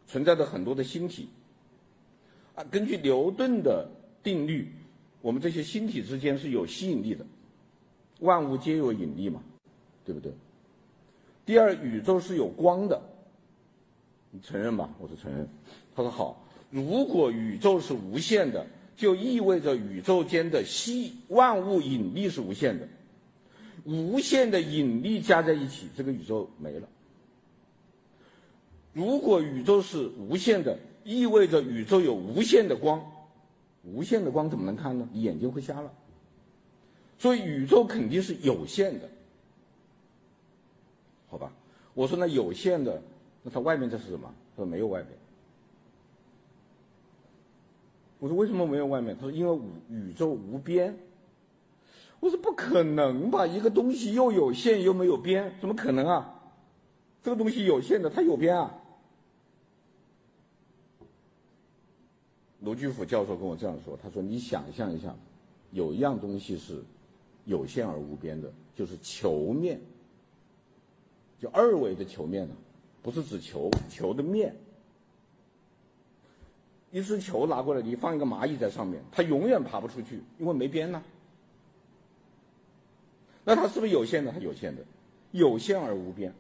[0.07, 1.29] 存在着很多的星体，
[2.55, 3.89] 啊，根据牛顿的
[4.21, 4.69] 定律，
[5.21, 7.25] 我们这些星体之间是有吸引力的，
[8.19, 9.41] 万物皆有引力嘛，
[10.03, 10.33] 对不对？
[11.45, 13.01] 第二，宇宙是有光的，
[14.29, 14.93] 你承认吧？
[14.99, 15.47] 我说承认。
[15.95, 18.67] 他说好，如果宇宙是无限的。
[18.95, 22.87] 就意味着宇宙间的吸万物引力是无限的，
[23.83, 26.87] 无限的引力加在一起，这个宇宙没了。
[28.93, 33.01] 如果宇宙是无限的，意味着宇宙有无限的光，
[33.83, 35.07] 无限的光怎么能看呢？
[35.11, 35.91] 你眼睛会瞎了。
[37.17, 39.09] 所以宇宙肯定是有限的，
[41.29, 41.51] 好吧？
[41.93, 43.01] 我说那有限的，
[43.43, 44.33] 那它外面这是什么？
[44.55, 45.09] 他说没有外面。
[48.21, 49.15] 我说为什么没有外面？
[49.15, 49.59] 他说因为
[49.89, 50.95] 宇宙无边。
[52.19, 56.53] 我说不可能吧，一个东西又有限又没有边，怎么可能啊？
[57.23, 58.77] 这个东西有限的，它有边啊。
[62.59, 65.15] 卢巨甫教授跟我这样说，他说你想象一下，
[65.71, 66.83] 有一样东西是
[67.45, 69.81] 有限而无边的，就是球面，
[71.39, 72.53] 就二维的球面呢，
[73.01, 74.55] 不是指球，球的面。
[76.91, 81.01] 一只球拿过来，你放一个蚂蚁在上面，它永远爬不出去，因为没边呢。
[83.43, 84.31] 那它是不是有限的？
[84.31, 84.83] 它有限的，
[85.31, 86.33] 有限而无边。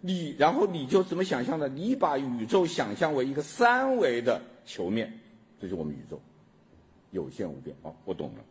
[0.00, 1.68] 你然后你就怎么想象呢？
[1.68, 5.12] 你把宇宙想象为一个三维的球面，
[5.60, 6.20] 这就是我们宇宙，
[7.10, 7.74] 有限无边。
[7.82, 8.44] 哦，我懂了。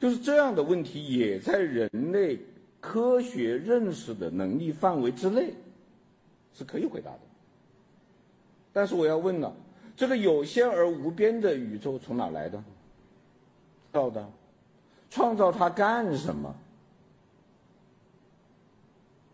[0.00, 2.38] 就是这样的问题，也在人类
[2.80, 5.52] 科学认识的能力范围之内，
[6.54, 7.20] 是可以回答的。
[8.72, 9.54] 但是我要问了，
[9.96, 12.62] 这个有限而无边的宇宙从哪来的？
[13.92, 14.30] 造的，
[15.10, 16.54] 创造它干什么？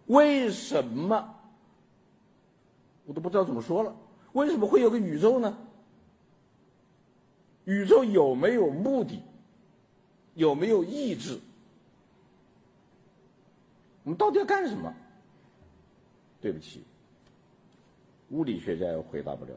[0.07, 1.35] 为什么？
[3.05, 3.95] 我都不知道怎么说了。
[4.33, 5.57] 为什么会有个宇宙呢？
[7.65, 9.23] 宇宙有没有目的？
[10.35, 11.39] 有没有意志？
[14.05, 14.93] 我们到底要干什么？
[16.41, 16.83] 对不起。
[18.35, 19.53] 物理学家也回答不了，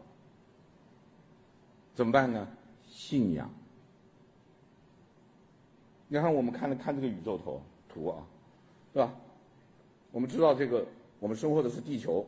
[1.95, 2.47] 怎么办呢？
[2.87, 3.51] 信仰。
[6.07, 7.59] 你看，我们看了看这个宇宙图
[7.89, 8.23] 图啊，
[8.93, 9.11] 是吧？
[10.11, 10.85] 我们知道这个，
[11.19, 12.23] 我们生活的是地球，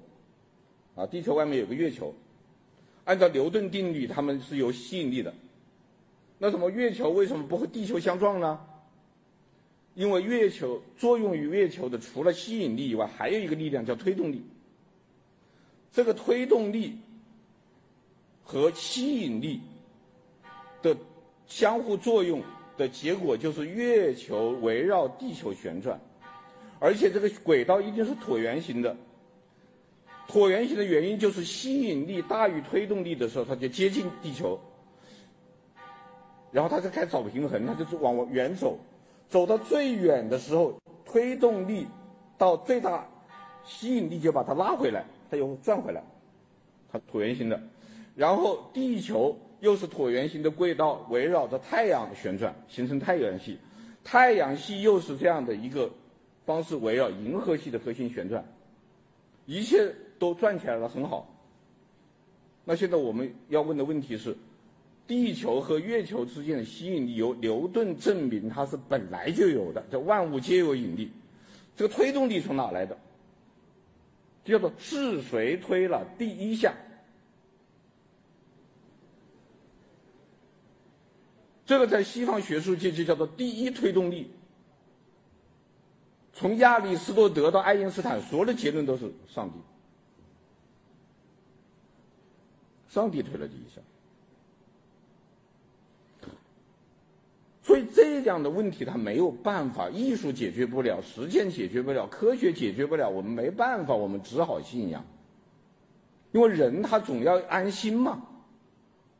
[0.95, 2.11] 啊，地球外面有个月球，
[3.05, 5.31] 按照牛顿定律，它们是有吸引力的。
[6.39, 8.59] 那什么月球为什么不和地球相撞呢？
[9.93, 14.43] 因为月球作用于月球的除了吸引力以外，还有一个力量叫推动力。
[15.91, 16.97] 这个推动力
[18.43, 19.61] 和吸引力
[20.81, 20.95] 的
[21.47, 22.41] 相互作用
[22.77, 25.99] 的结果，就是月球围绕地球旋转，
[26.79, 28.95] 而且这个轨道一定是椭圆形的。
[30.27, 34.59] 椭圆形的原因就是吸引力大于推动力的时候，它就接近地球，
[36.51, 38.77] 然后它就开始找平衡，它就是往远走，
[39.27, 41.87] 走到最远的时候，推动力
[42.37, 43.07] 到最大，
[43.65, 45.03] 吸引力就把它拉回来。
[45.29, 46.03] 它又转回来，
[46.91, 47.61] 它椭圆形的，
[48.15, 53.57] 然后地球又是椭圆形的轨道围绕着太阳旋转，形成太阳系，
[54.03, 55.89] 太阳系又是这样的一个
[56.45, 58.43] 方式围绕银河系的核心旋转，
[59.45, 61.27] 一切都转起来了，很好。
[62.65, 64.35] 那现在我们要问的问题是，
[65.07, 71.11] 地球和月球之间的吸引力由牛顿证明它是本来就有的，叫万物皆有引力，
[71.75, 72.97] 这个推动力从哪来的？
[74.49, 76.73] 叫做是谁推了第一项？
[81.65, 84.31] 这个在西方学术界就叫做第一推动力。
[86.33, 89.59] 从亚里士多德到爱因斯坦，所有的结论都是上帝。
[92.87, 93.83] 上帝推了第一项。
[97.69, 105.05] 所以这样的问题，他没有办法，艺术解决不了，实践解决不了，科学解决不了，我们没办法，我们只好信仰。
[106.31, 108.23] 因为人他总要安心嘛，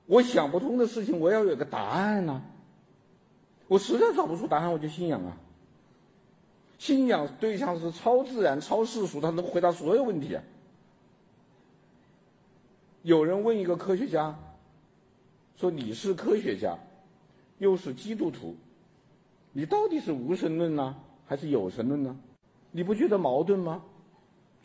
[0.08, 2.42] 我想不通的事情，我要有个答案呐、
[3.68, 5.38] 我实在找不出答案，我就信仰啊。
[6.80, 10.42] 信仰对象是超自然、超世俗，他能回答所有问题啊。
[13.04, 14.36] 有人问一个科学家，
[15.56, 16.76] 说：“你是科学家？”
[17.60, 18.56] 又是基督徒，
[19.54, 20.96] 你到底是无神论呢，
[21.26, 22.20] 还是有神论呢？
[22.72, 23.84] 你不觉得矛盾吗？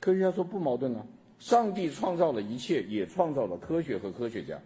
[0.01, 1.07] 科学家说不矛盾啊，
[1.39, 4.61] 上帝创造了一切，也创造了科学和科学家。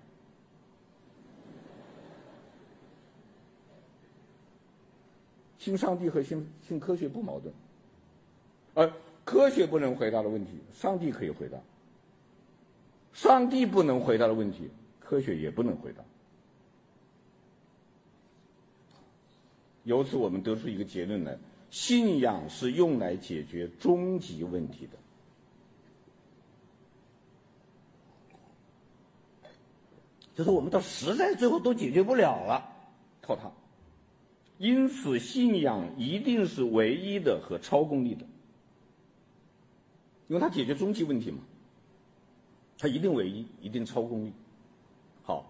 [5.59, 7.53] 信上帝和信信科学不矛盾，
[8.75, 8.91] 而
[9.25, 11.59] 科学不能回答的问题，上帝可以回答；
[13.13, 16.03] 上帝不能回答的问题，科学也不能回答。
[19.89, 21.35] 由此，我们得出一个结论来：
[21.71, 24.99] 信仰是用来解决终极问题的。
[30.35, 32.71] 就是我们到实在最后都解决不了了，
[33.23, 33.51] 靠它。
[34.59, 38.27] 因此，信仰一定是唯一的和超功利的，
[40.27, 41.39] 因为它解决终极问题嘛。
[42.77, 44.33] 它一定唯一，一定超功利。
[45.23, 45.47] 好，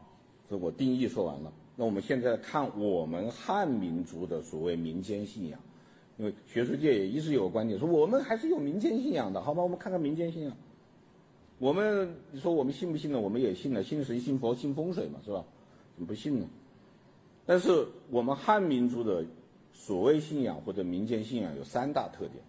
[0.48, 1.52] 这我定义说完了。
[1.80, 5.60] 那我们现在看我们汉民族的所谓民间信仰，
[6.16, 9.62] 因为学术界也一直有个观点说我们还是有民间信仰的，好吧？
[9.62, 10.56] 我们看看民间信仰。
[11.60, 13.20] 我们你说我们信不信呢？
[13.20, 15.44] 我们也信了，信神、信佛、信风水嘛，是吧？
[15.94, 16.46] 怎么不信呢？
[17.46, 19.24] 但是我们汉民族的
[19.72, 22.42] 所谓信仰或者民间信仰有三大特点。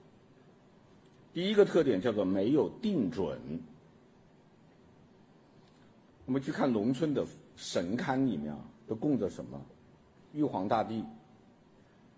[1.35, 3.39] 第一个特点叫做没有定准。
[6.25, 7.23] 我们去看农村的
[7.55, 8.59] 神龛里面啊，
[8.89, 9.61] 都供着什么？
[10.33, 11.05] 玉皇大帝、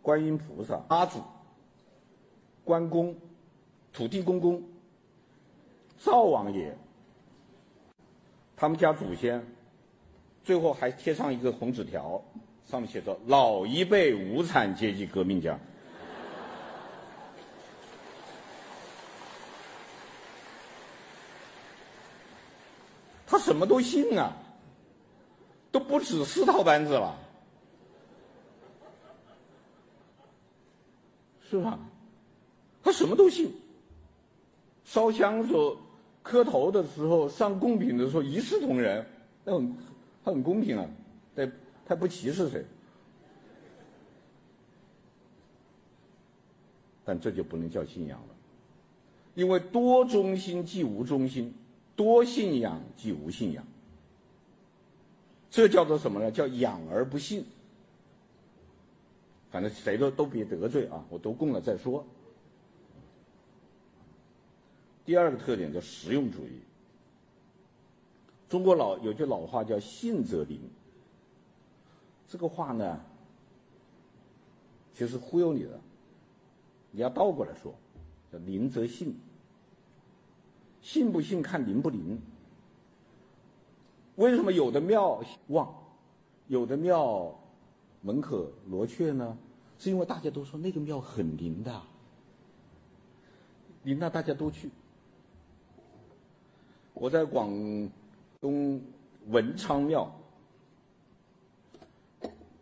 [0.01, 1.22] 观音菩萨、妈祖、
[2.63, 3.13] 关公、
[3.91, 4.63] 土地公公、
[5.99, 6.74] 灶王爷，
[8.55, 9.45] 他们家祖先，
[10.45, 12.24] 最后还贴上一个红纸条。
[12.69, 15.59] 上面写着“老一辈无产阶级革命家”，
[23.28, 24.32] 他什么都信啊，
[25.72, 27.15] 都不止四套班子了，
[31.49, 31.80] 是吧？
[32.84, 33.51] 他什么都信，
[34.84, 35.78] 烧香时候、
[36.22, 39.05] 磕头的时候、上贡品的时候一视同仁，
[39.45, 39.76] 那很
[40.24, 40.86] 他很公平啊，
[41.36, 41.51] 对。
[41.84, 42.63] 他不歧视谁，
[47.03, 48.36] 但这就不能叫信仰了，
[49.36, 51.53] 因为多中心即无中心，
[51.93, 53.61] 多信仰即无信仰。
[55.52, 56.32] 这叫做什么呢？
[56.32, 57.45] 叫养而不信。
[59.52, 62.04] 反正谁都都别得罪啊，我都供了再说。
[65.04, 66.62] 第二个特点叫实用主义。
[68.47, 70.58] 中国老有句老话叫“信则灵”。
[72.30, 73.02] 这个话呢，
[74.93, 75.80] 其实忽悠你的，
[76.91, 77.76] 你要倒过来说，
[78.32, 79.20] 叫灵则信。
[80.82, 82.18] 信不信看灵不灵。
[84.22, 85.74] 为什么有的庙旺，
[86.47, 87.34] 有的庙
[88.01, 89.36] 门可罗雀呢？
[89.80, 91.82] 是因为大家都说那个庙很灵的，
[93.82, 94.69] 灵到大家都去。
[96.93, 97.49] 我在广
[98.39, 98.80] 东
[99.30, 100.09] 文昌庙。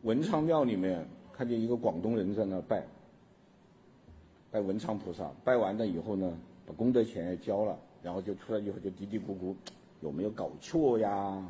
[0.04, 2.88] 文昌庙里面看见一个广东人在那拜，
[4.50, 6.34] 拜文昌菩萨，拜完了以后呢，
[6.66, 9.54] 把功德钱也交了，然后就出来以后就嘀嘀咕咕，
[10.02, 11.44] 有没有搞错呀？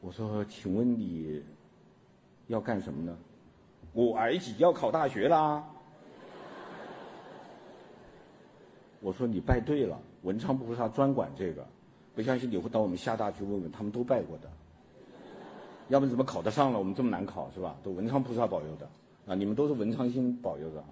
[0.00, 1.42] 我说，请问你
[2.46, 3.18] 要干什么呢？
[3.92, 5.64] 我儿子要考大学啦。
[9.00, 11.66] 我说你拜对了，文昌菩萨专管这个。
[12.14, 14.50] 不相信你会到我们厦大去问问，他们都拜过的。
[15.88, 16.78] 要不怎么考得上了？
[16.78, 17.76] 我们这么难考是吧？
[17.82, 18.88] 都文昌菩萨保佑的
[19.26, 19.34] 啊！
[19.34, 20.84] 你们都是文昌星保佑的，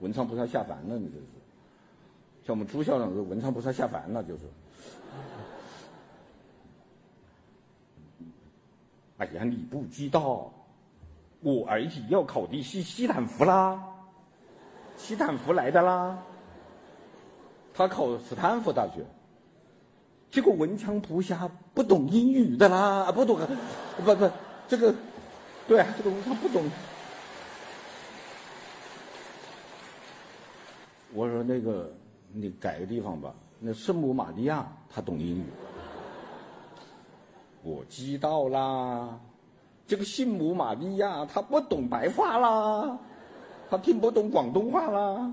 [0.00, 1.41] 文昌菩萨下凡了，你这是。
[2.44, 4.42] 像我们朱校长是文昌菩萨下凡了，就是。
[9.18, 10.52] 哎呀，你不知道，
[11.40, 13.80] 我儿子要考的是斯坦福啦，
[14.96, 16.18] 斯坦福来的啦，
[17.72, 19.04] 他考斯坦福大学。
[20.32, 23.38] 结果文昌菩萨不懂英语的啦，不懂，
[24.04, 24.30] 不不，
[24.66, 24.92] 这个，
[25.68, 26.68] 对，这个文昌不懂。
[31.14, 31.92] 我说那个，
[32.32, 33.34] 你改个地方吧。
[33.58, 35.44] 那圣母玛利亚她懂英语，
[37.62, 39.20] 我知道啦。
[39.86, 42.98] 这个圣母玛利亚她不懂白话啦，
[43.70, 45.32] 她听不懂广东话啦。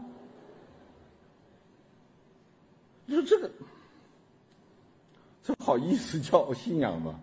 [3.05, 3.51] 你说这个。
[5.41, 7.19] 这好意思叫信仰吗？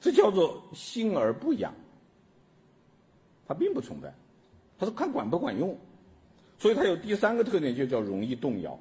[0.00, 1.74] 这叫做信而不仰。
[3.46, 4.14] 他并不崇拜，
[4.78, 5.76] 他是看管不管用，
[6.60, 8.78] 所以他有第三个特点，就叫容易动摇。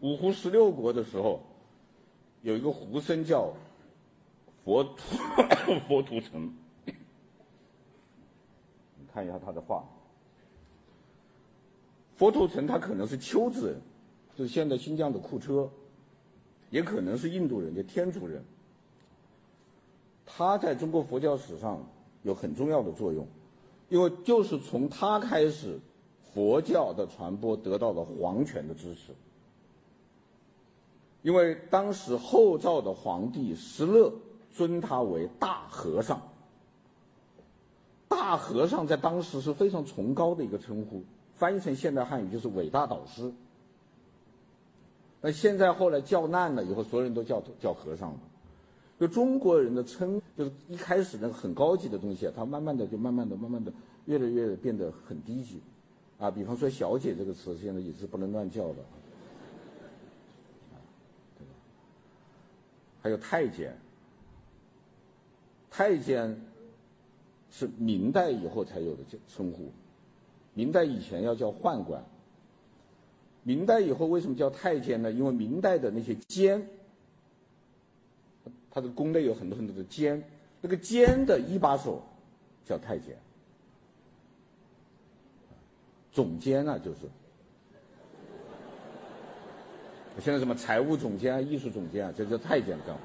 [0.00, 1.40] 五胡十六国的时候，
[2.42, 3.52] 有一个胡僧叫
[4.64, 4.94] 佛图
[5.88, 6.54] 佛图澄，
[9.12, 9.84] 看一下他的画。
[12.16, 13.80] 佛图澄他可能是丘兹人，
[14.36, 15.68] 就是现在新疆的库车，
[16.70, 18.40] 也可能是印度人，就天竺人。
[20.24, 21.84] 他在中国佛教史上
[22.22, 23.26] 有很重要的作用，
[23.88, 25.78] 因为就是从他开始，
[26.32, 29.12] 佛教的传播得到了皇权的支持。
[31.22, 34.12] 因为当时后赵的皇帝石勒
[34.52, 36.20] 尊他为大和尚，
[38.08, 41.02] 大和尚在当时是非常崇高的一个称呼，
[41.34, 43.32] 翻译成现代汉语就是伟大导师。
[45.22, 48.18] 那现在后来教难了以后，所有人都叫叫和尚了。
[49.04, 53.70] 就中国人的称，就是一开始那个很高级的东西啊，它慢慢的就慢慢的、慢慢的
[54.06, 55.60] 越来越变得很低级，
[56.18, 58.76] 啊，比方说“小姐”这个词，现在也是不能乱叫的，
[61.36, 61.52] 对吧？
[63.02, 63.76] 还有太监，
[65.70, 66.40] 太监
[67.50, 69.70] 是明代以后才有的称呼，
[70.54, 72.02] 明代以前要叫宦官，
[73.42, 75.12] 明代以后为什么叫太监呢？
[75.12, 76.66] 因为明代的那些监。
[78.74, 80.20] 他的宫内有很多很多的监，
[80.60, 82.02] 那个监的一把手
[82.64, 83.16] 叫太监，
[86.10, 87.02] 总监啊就是，
[90.18, 93.00] 现在什么财务总监啊、艺术总监啊，这叫太监干活。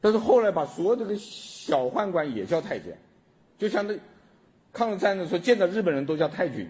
[0.00, 2.96] 但是后来把所有这个小宦官也叫太监，
[3.58, 3.94] 就像那
[4.72, 6.66] 抗日战争时候见到日本人都叫太君，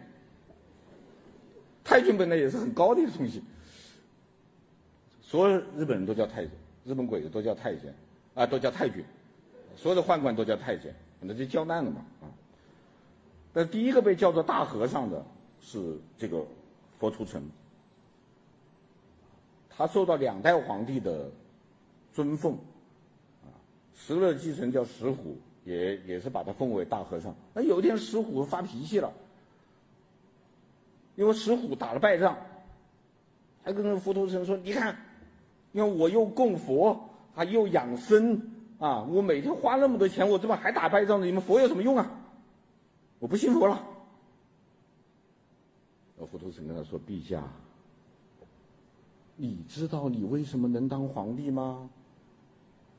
[1.84, 3.40] 太君本来也是很高的一个东西。
[5.28, 6.52] 所有日本人都叫太监，
[6.84, 7.92] 日本鬼子都叫太监，
[8.32, 9.04] 啊，都叫太君，
[9.76, 12.30] 所有的宦官都叫太监，那就叫难了嘛啊。
[13.52, 15.26] 但第一个被叫做大和尚的
[15.60, 16.46] 是这个
[17.00, 17.42] 佛图澄，
[19.68, 21.28] 他受到两代皇帝的
[22.14, 22.52] 尊奉，
[23.42, 23.50] 啊，
[23.96, 27.34] 石勒继承叫石虎，也也是把他奉为大和尚。
[27.52, 29.12] 那有一天石虎发脾气了，
[31.16, 32.38] 因为石虎打了败仗，
[33.64, 34.96] 还跟佛图澄说：“你看。”
[35.76, 36.98] 因为我又供佛，
[37.34, 38.40] 还又养生，
[38.78, 42.10] 啊，我每天花那么多钱，我怎么还打败仗呢，你们佛有什么用啊？
[43.18, 43.86] 我不信佛了。
[46.26, 47.46] 佛陀曾跟他说：“陛下，
[49.36, 51.90] 你知道你为什么能当皇帝吗？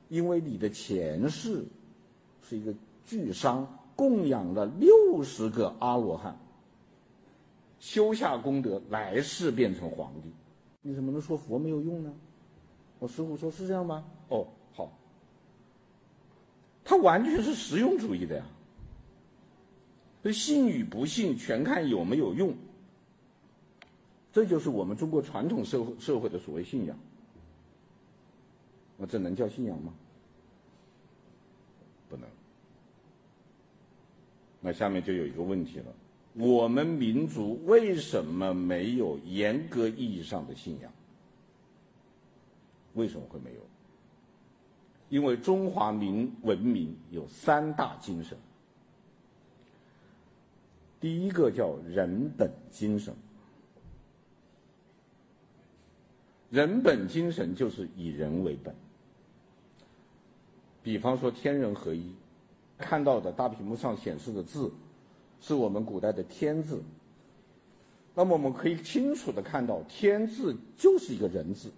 [0.07, 1.65] 因为你的前世
[2.47, 2.71] 是一个
[3.07, 6.37] 巨商，供养了六十个阿罗汉，
[7.79, 10.31] 修下功德，来世变成皇帝。
[10.83, 12.13] 你怎么能说佛没有用呢？”
[12.99, 14.91] 我师傅说：“是这样吗？”哦，好。
[16.83, 18.45] 他完全是实用主义的呀。
[20.23, 22.53] 所以信与不信，全看有没有用。
[24.33, 26.97] 这就是我们中国传统社会社会的所谓信仰。
[28.97, 29.93] 那这能叫信仰吗？
[32.09, 32.27] 不能。
[34.59, 35.93] 那下面就有一个问题了：
[36.33, 40.91] 我们民族为什么没有严格意义上的信仰？
[42.97, 43.61] 为什么会没有？
[45.07, 48.37] 因为中华民文明有三大精神。
[50.99, 53.13] 第一个叫人本精神，
[56.49, 58.75] 人本精神就是以人为本。
[60.83, 62.13] 比方说天人合一，
[62.77, 64.71] 看到的大屏幕上显示的字，
[65.39, 66.81] 是我们古代的“天”字。
[68.15, 71.71] 那么我们可以清楚地看到，“天”字就是一个人字。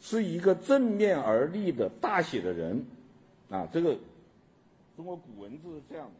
[0.00, 2.84] 是一个正面而立的大写的人，
[3.50, 3.96] 啊，这个
[4.96, 6.12] 中国古文字是这样的，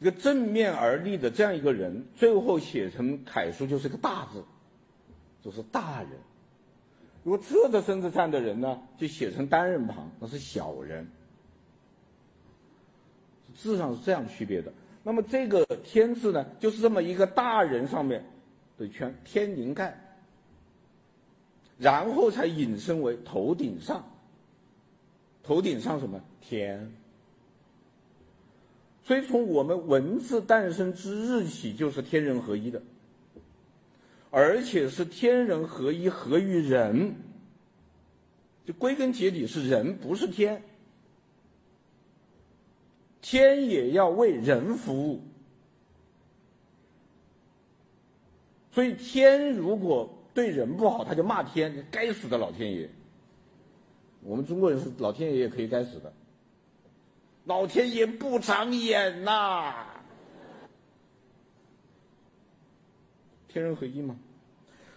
[0.00, 4.44] 一个正面而立的这样一个人，最后写成楷书就是个大字，
[5.42, 6.10] 就是大人。
[7.24, 11.06] 如果侧着身子站的人呢，就写成单人旁，那是小人。
[13.56, 14.72] 字上是这样区别的。
[15.08, 18.22] 那么这个“天”字呢，就是这么一个大人上面
[18.76, 19.98] 的圈天灵盖，
[21.78, 24.06] 然后才引申为头顶上。
[25.42, 26.20] 头顶上什么？
[26.42, 26.92] 天。
[29.02, 32.82] 所以从我们文字诞生之日起，就是天人合一的，
[34.30, 37.14] 而且是天人合一合于人。
[38.66, 40.62] 就归根结底是人，不是天。
[43.30, 45.20] 天也要为人服务，
[48.72, 52.88] 所以天如果对人不好，他就骂天，该死的老天爷。
[54.22, 56.10] 我们中国人是老天爷也可以该死的，
[57.44, 59.84] 老天爷不长眼呐、
[63.46, 64.18] 天人合一吗？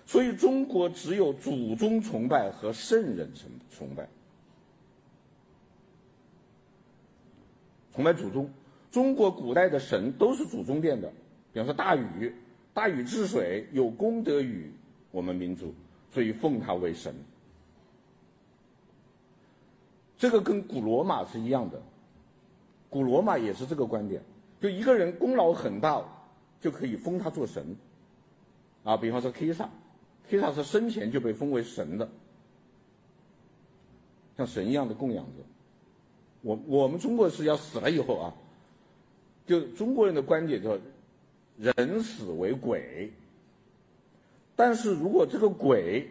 [0.05, 4.07] 所以中国只有祖宗崇拜和圣人崇崇拜。
[7.93, 8.49] 崇拜祖宗，
[8.89, 11.11] 中国古代的神都是祖宗殿的，
[11.51, 12.33] 比方说大禹，
[12.73, 14.71] 大禹治水有功德于
[15.11, 15.73] 我们民族，
[16.11, 17.13] 所以奉他为神。
[20.17, 21.81] 这个跟古罗马是一样的，
[22.89, 24.21] 古罗马也是这个观点，
[24.61, 26.01] 就一个人功劳很大，
[26.59, 27.75] 就可以封他做神。
[28.83, 29.69] 啊，比方说凯撒，
[30.29, 32.09] 凯撒是生前就被封为神的，
[34.37, 35.43] 像神一样的供养着。
[36.41, 38.33] 我我们中国是要死了以后啊，
[39.45, 40.77] 就中国人的观点叫
[41.57, 43.11] 人死为鬼。
[44.55, 46.07] 但是如果这个鬼，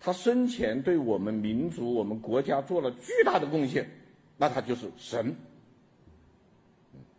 [0.00, 3.88] 他生前对我们民族、我们国家做了巨大的贡献，
[4.36, 5.34] 那他就是神。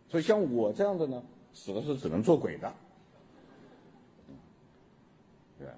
[0.08, 1.22] 所以像我这样的呢，
[1.52, 2.72] 死了是只能做鬼的，
[5.58, 5.74] 对吧？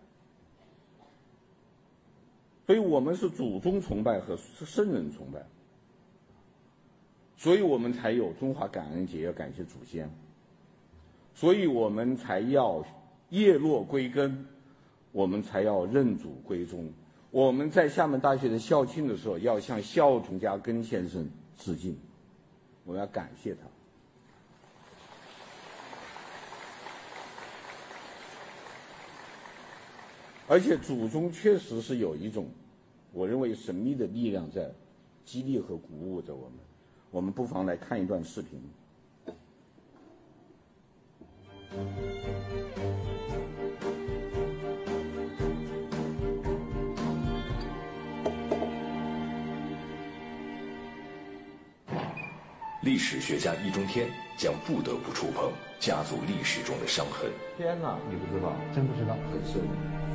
[2.66, 5.44] 所以我们是祖宗崇拜和圣人崇拜。
[7.42, 10.08] 所以我们才有中华感恩节，要感谢祖先。
[11.34, 12.86] 所以我们才要
[13.30, 14.46] 叶落归根，
[15.10, 16.88] 我们才要认祖归宗。
[17.32, 21.28] 我们在厦门大学的校庆的时候，要向邵崇家庚先生
[21.58, 21.98] 致敬，
[22.84, 23.62] 我们要感谢他。
[30.46, 32.46] 而且祖宗确实是有一种，
[33.12, 34.70] 我认为神秘的力量在
[35.24, 36.58] 激励和鼓舞着我们。
[37.12, 38.58] 我们不妨来看一段视频。
[52.80, 54.08] 历史学家易中天
[54.38, 57.30] 将不得不触碰家族历史中的伤痕。
[57.58, 58.54] 天哪，你不知道？
[58.74, 59.14] 真不知道。
[59.30, 59.60] 很深，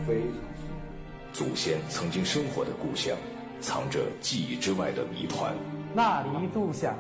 [0.08, 0.66] 非常深。
[1.32, 3.16] 祖先曾经生活的故乡，
[3.62, 5.56] 藏着记忆之外的谜团。
[5.98, 6.96] 那离度响，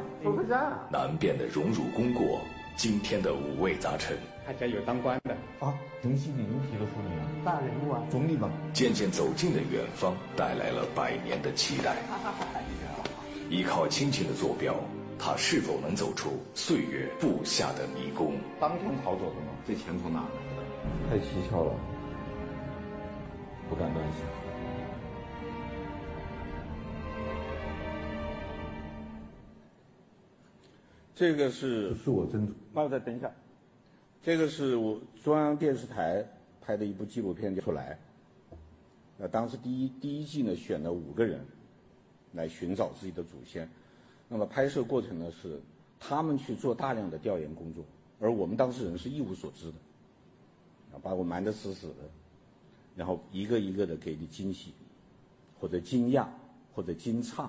[0.92, 2.42] 难辨的荣辱功过，
[2.76, 4.18] 今天的五味杂陈。
[4.44, 5.72] 他家有当官的啊，
[6.02, 8.50] 林夕您提了出名啊，大人物啊，总理嘛。
[8.74, 11.96] 渐渐走近的远方，带来了百年的期待。
[13.52, 14.74] 依靠亲情的坐标，
[15.20, 18.34] 他是否能走出岁月布下的迷宫？
[18.60, 19.54] 当天逃走的吗？
[19.68, 20.26] 这钱从哪来
[20.58, 20.64] 的？
[21.08, 21.72] 太蹊跷了，
[23.70, 24.37] 不敢乱想。
[31.18, 33.32] 这个是是我真，那我再等一下，
[34.22, 36.24] 这个是我中央电视台
[36.62, 37.98] 拍的一部纪录片出来，
[39.18, 41.44] 那，当时第一第一季呢选了五个人，
[42.34, 43.68] 来寻找自己的祖先，
[44.30, 45.60] 那么拍摄过程呢是
[46.00, 47.84] 他们去做大量的调研工作，
[48.20, 49.78] 而我们当事人是一无所知的，
[50.94, 51.96] 啊，把我瞒得死死的，
[52.96, 54.72] 然后一个一个的给你惊喜，
[55.60, 56.28] 或者惊讶，
[56.76, 57.42] 或者惊诧，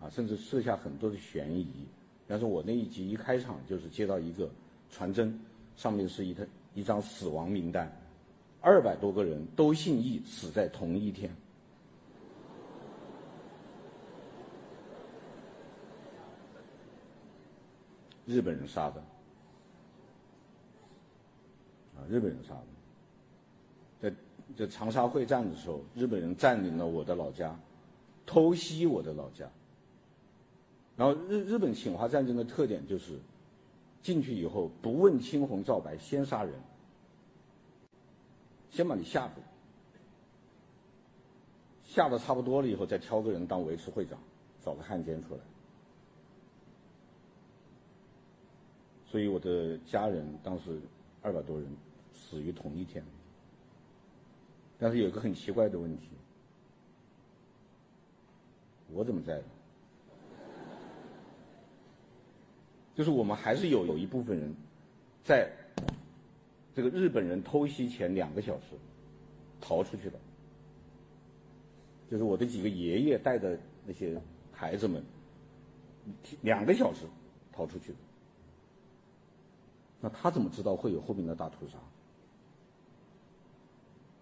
[0.00, 1.68] 啊，甚至设下很多的悬疑。
[2.32, 4.50] 但是我那一集一开场就是接到一个
[4.88, 5.38] 传真，
[5.76, 7.94] 上面是一个一张死亡名单，
[8.62, 11.30] 二百多个人都姓易，死在同一天。
[18.24, 18.98] 日本人杀的，
[21.94, 24.16] 啊，日本人杀的，在
[24.56, 27.54] 在长沙会战的时候，日本人占领了我的老家，
[28.24, 29.46] 偷袭我的老家。
[30.96, 33.18] 然后日日本侵华战争的特点就是，
[34.02, 36.52] 进去以后不问青红皂白，先杀人，
[38.70, 39.40] 先把你吓住，
[41.82, 44.18] 吓得差不多了以后，再挑个人当维持会长，
[44.62, 45.40] 找个汉奸出来。
[49.06, 50.80] 所以我的家人当时
[51.22, 51.68] 二百多人
[52.14, 53.04] 死于同一天。
[54.78, 56.08] 但是有个很奇怪的问题，
[58.90, 59.42] 我怎么在？
[62.94, 64.54] 就是我们还是有有一部分人，
[65.24, 65.50] 在
[66.74, 68.76] 这个日本人偷袭前两个小时
[69.62, 70.18] 逃出去了。
[72.10, 74.20] 就是我的几个爷爷带的那些
[74.52, 75.02] 孩子们，
[76.42, 77.06] 两个小时
[77.50, 77.98] 逃出去的。
[80.02, 81.78] 那他怎么知道会有后面的大屠杀？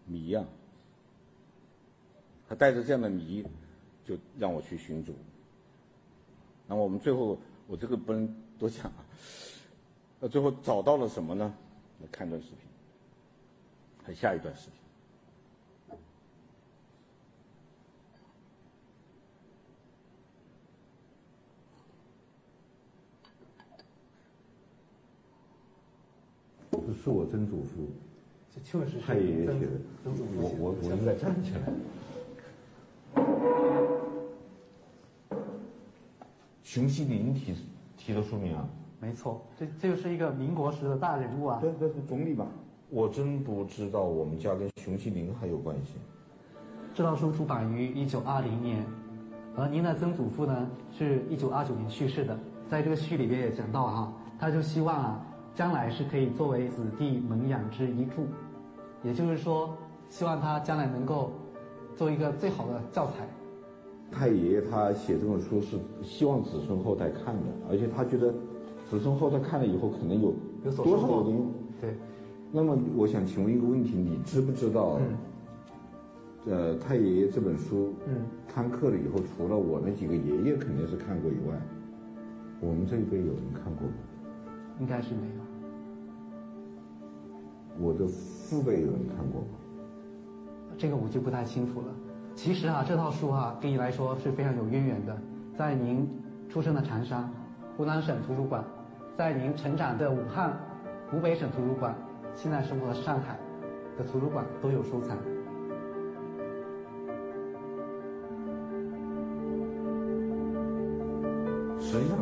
[0.07, 0.45] 谜呀！
[2.49, 3.45] 他带着这样的谜，
[4.05, 5.17] 就让我去寻祖。
[6.69, 8.33] 那么我们最后，我这个不能。
[8.61, 9.05] 多讲啊！
[10.21, 11.53] 那最后找到了什么呢？
[12.01, 12.59] 来看段视频，
[14.05, 14.75] 看下一段视频。
[26.87, 27.89] 这是我曾祖父，
[28.55, 29.71] 这确实是太爷爷写的
[30.05, 31.73] 我我我应该站起来。
[36.63, 37.55] 熊希龄提
[38.01, 38.67] 提的书名啊？
[38.99, 41.59] 没错，这这就是一个民国时的大人物啊。
[41.61, 42.47] 对对对，总理吧。
[42.89, 45.95] 我真不知道我们家跟熊希龄还有关系。
[46.95, 48.85] 这套书出版于一九二零年，
[49.55, 52.37] 而您的曾祖父呢是一九二九年去世的。
[52.69, 58.27] 在这个序里边也讲到哈，他就希望啊，将来是可以作为子弟蒙养之一助，
[59.03, 59.77] 也就是说，
[60.09, 61.33] 希望他将来能够
[61.97, 63.27] 做一个最好的教材。
[64.11, 68.33] 太爷爷他写这本书是希望子孙后代看的，而且他觉得
[68.89, 71.53] 子孙后代看了以后可能有多少有的用。
[71.81, 71.95] 对。
[72.53, 74.99] 那么我想请问一个问题，你知不知道？
[75.01, 75.17] 嗯
[76.47, 81.55] 呃，太爷爷这本书，嗯，刊刻了以后，除了我那几个爷爷肯定是看过以外，
[82.61, 83.93] 我们这一辈有人看过吗？
[84.81, 85.27] 应该是没有。
[87.79, 89.49] 我的父辈有人看过吗？
[90.79, 91.95] 这个我就不太清楚了。
[92.35, 95.17] 其实啊，这套书啊，跟你来说是非常有渊源的。
[95.57, 96.09] 在您
[96.49, 97.29] 出生的长沙，
[97.77, 98.63] 湖南省图书馆；
[99.17, 100.59] 在您成长的武汉，
[101.11, 101.93] 湖北省图书馆；
[102.35, 103.39] 现在生活的上海
[103.99, 105.19] 的图书馆都有收藏。
[111.79, 112.19] 实际上，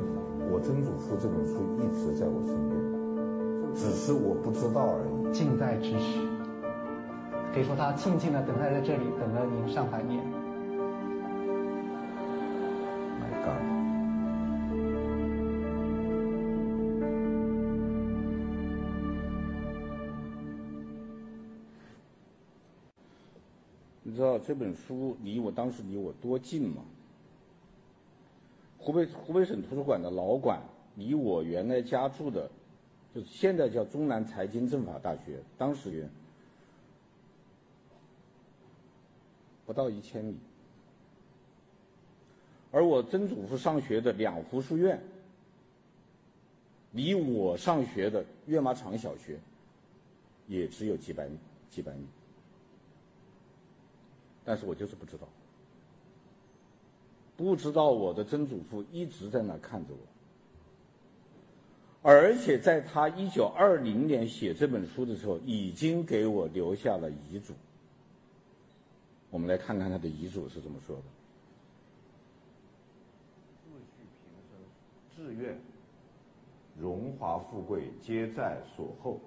[0.50, 5.32] 我曾祖父这本书一直在我身边，只是我不知道而已。
[5.32, 6.26] 近在咫尺，
[7.58, 10.22] 可以说他静静的等待在这里，等了您上百年。
[13.18, 13.60] My God！
[24.04, 26.84] 你知道这本书离我当时离我多近吗？
[28.78, 30.60] 湖北湖北省图书馆的老馆
[30.94, 32.48] 离我原来家住的，
[33.12, 36.08] 就是现在叫中南财经政法大学，当时
[39.68, 40.34] 不到一千米。
[42.70, 44.98] 而我曾祖父上学的两湖书院，
[46.92, 49.38] 离我上学的阅马场小学，
[50.46, 51.36] 也只有几百米，
[51.68, 52.06] 几百米。
[54.42, 55.28] 但是我就是不知道。
[57.36, 60.00] 不知道我的曾祖父一直在那看着我，
[62.10, 67.52] 而且在他一九二零年写这本书的时候，已经给我留下了遗嘱。
[69.30, 71.02] 我们来看看他的遗嘱是怎么说的：
[73.64, 74.58] 自序平生，
[75.14, 75.58] 志愿
[76.78, 79.20] 荣华富贵皆在所后，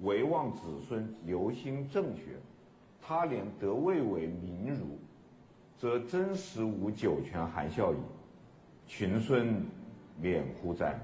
[0.00, 2.38] 唯望子孙留心正学，
[3.00, 4.98] 他年得位为名儒。
[5.76, 7.96] 则真实无九泉含笑矣，
[8.86, 9.66] 群孙
[10.18, 10.98] 免乎哉？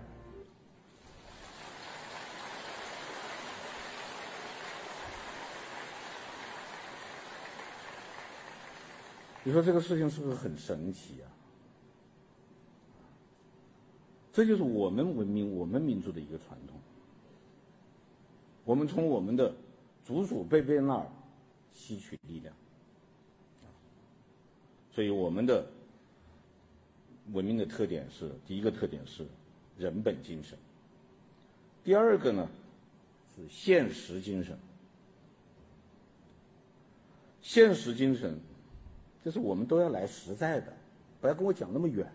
[9.43, 11.27] 你说这个事情是不是很神奇啊？
[14.33, 16.79] 这就是我们文明、我们民族的一个传统。
[18.65, 19.53] 我们从我们的
[20.05, 21.07] 祖祖辈辈那儿
[21.73, 22.55] 吸取力量。
[24.93, 25.67] 所以我们的
[27.33, 29.27] 文明的特点是，第一个特点是
[29.79, 30.59] 人本精神，
[31.83, 32.49] 第二个呢
[33.35, 34.59] 是现实精神。
[37.41, 38.39] 现实精神
[39.25, 40.73] 就是我们都要来实在的，
[41.21, 42.11] 不要跟我讲那么远。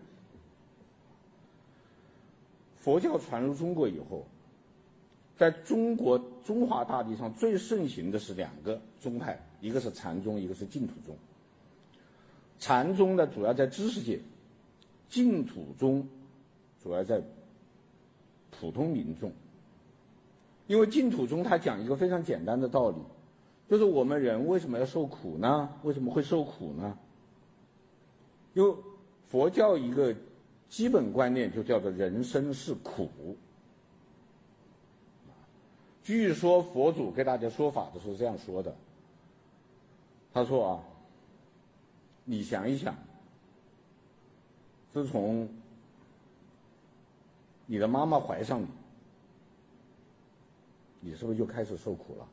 [2.78, 4.24] 佛教传入中国以后，
[5.36, 11.16] 在中国中华大地上最盛行的是两个宗派，一个是禅宗，一个是净土宗。
[12.58, 14.18] 禅宗呢，主要在知识界；
[15.08, 16.06] 净土宗
[16.82, 17.20] 主要在
[18.50, 19.32] 普通民众。
[20.66, 22.96] 因为净土宗它讲一个非常简单的道理，
[23.68, 25.68] 就是我们人为什么要受苦呢？
[25.82, 26.98] 为什么会受苦呢？
[28.54, 28.76] 因为
[29.28, 30.14] 佛教一个
[30.68, 33.36] 基本观念就叫做人生是苦。
[36.02, 38.74] 据说佛祖给大家说法的时候这样说的，
[40.32, 40.82] 他说啊。
[42.28, 42.92] 你想一想，
[44.90, 45.48] 自从
[47.66, 48.66] 你的妈妈怀上你，
[50.98, 52.28] 你是不是就开始受苦了？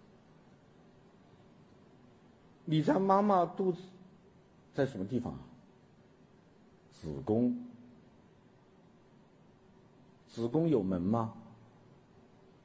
[2.65, 3.81] 你在妈妈肚子
[4.73, 5.39] 在什么地方啊？
[6.91, 7.57] 子宫。
[10.27, 11.33] 子宫有门吗？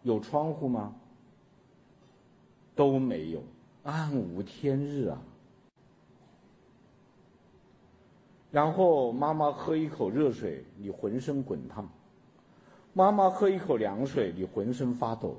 [0.03, 0.95] 有窗户吗？
[2.75, 3.43] 都没有，
[3.83, 5.21] 暗无天日啊！
[8.53, 11.85] 然后妈妈喝一口热水，你浑身滚烫；
[12.95, 15.35] 妈妈喝一口凉水，你浑身发抖。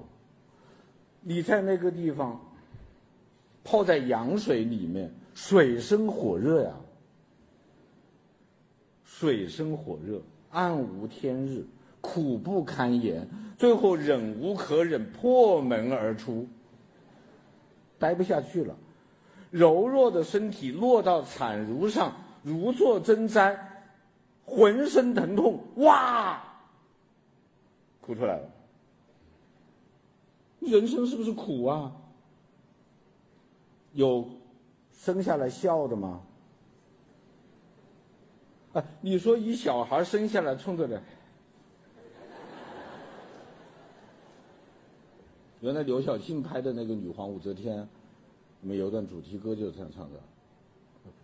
[1.21, 2.39] 你在那个地方
[3.63, 6.73] 泡在羊水里面，水深火热呀，
[9.03, 11.65] 水深火热，暗无天日，
[12.01, 16.47] 苦不堪言，最后忍无可忍，破门而出，
[17.99, 18.75] 待不下去了，
[19.51, 23.57] 柔弱的身体落到产褥上，如坐针毡，
[24.45, 26.41] 浑身疼痛，哇，
[28.01, 28.49] 哭出来了。
[30.59, 31.91] 人生是不是苦啊？
[33.93, 34.27] 有
[34.91, 36.21] 生下来笑的吗？
[38.73, 40.99] 啊，你说一小孩生下来冲着的，
[45.61, 47.77] 原来刘晓庆拍的那个《女皇武则天》，
[48.61, 50.19] 里面有段主题歌就是这样唱的：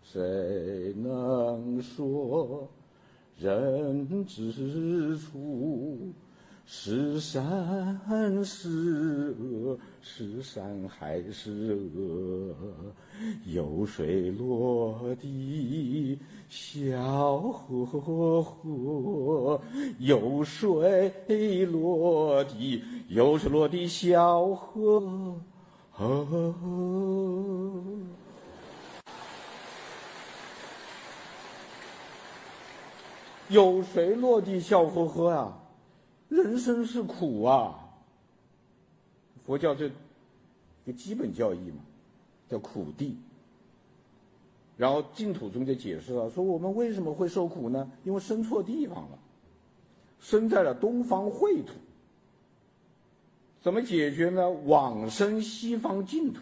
[0.01, 2.68] 谁能说
[3.38, 6.11] 人之初？
[6.68, 12.55] 是善是恶，是善还是恶？
[13.45, 19.61] 有水落地小河河，
[19.99, 25.39] 有水落地，有水落地小河
[25.91, 26.26] 河。
[33.49, 35.53] 有谁落地笑呵呵呀。
[36.30, 37.80] 人生是苦啊，
[39.45, 39.89] 佛教这
[40.86, 41.78] 个基本教义嘛，
[42.49, 43.13] 叫苦谛。
[44.78, 47.89] 然后净土中就解释了，说我们为什么会受苦呢？
[48.03, 49.17] 因为生错地方了，
[50.19, 51.73] 生在了东方秽土。
[53.61, 54.49] 怎么解决呢？
[54.49, 56.41] 往生西方净土，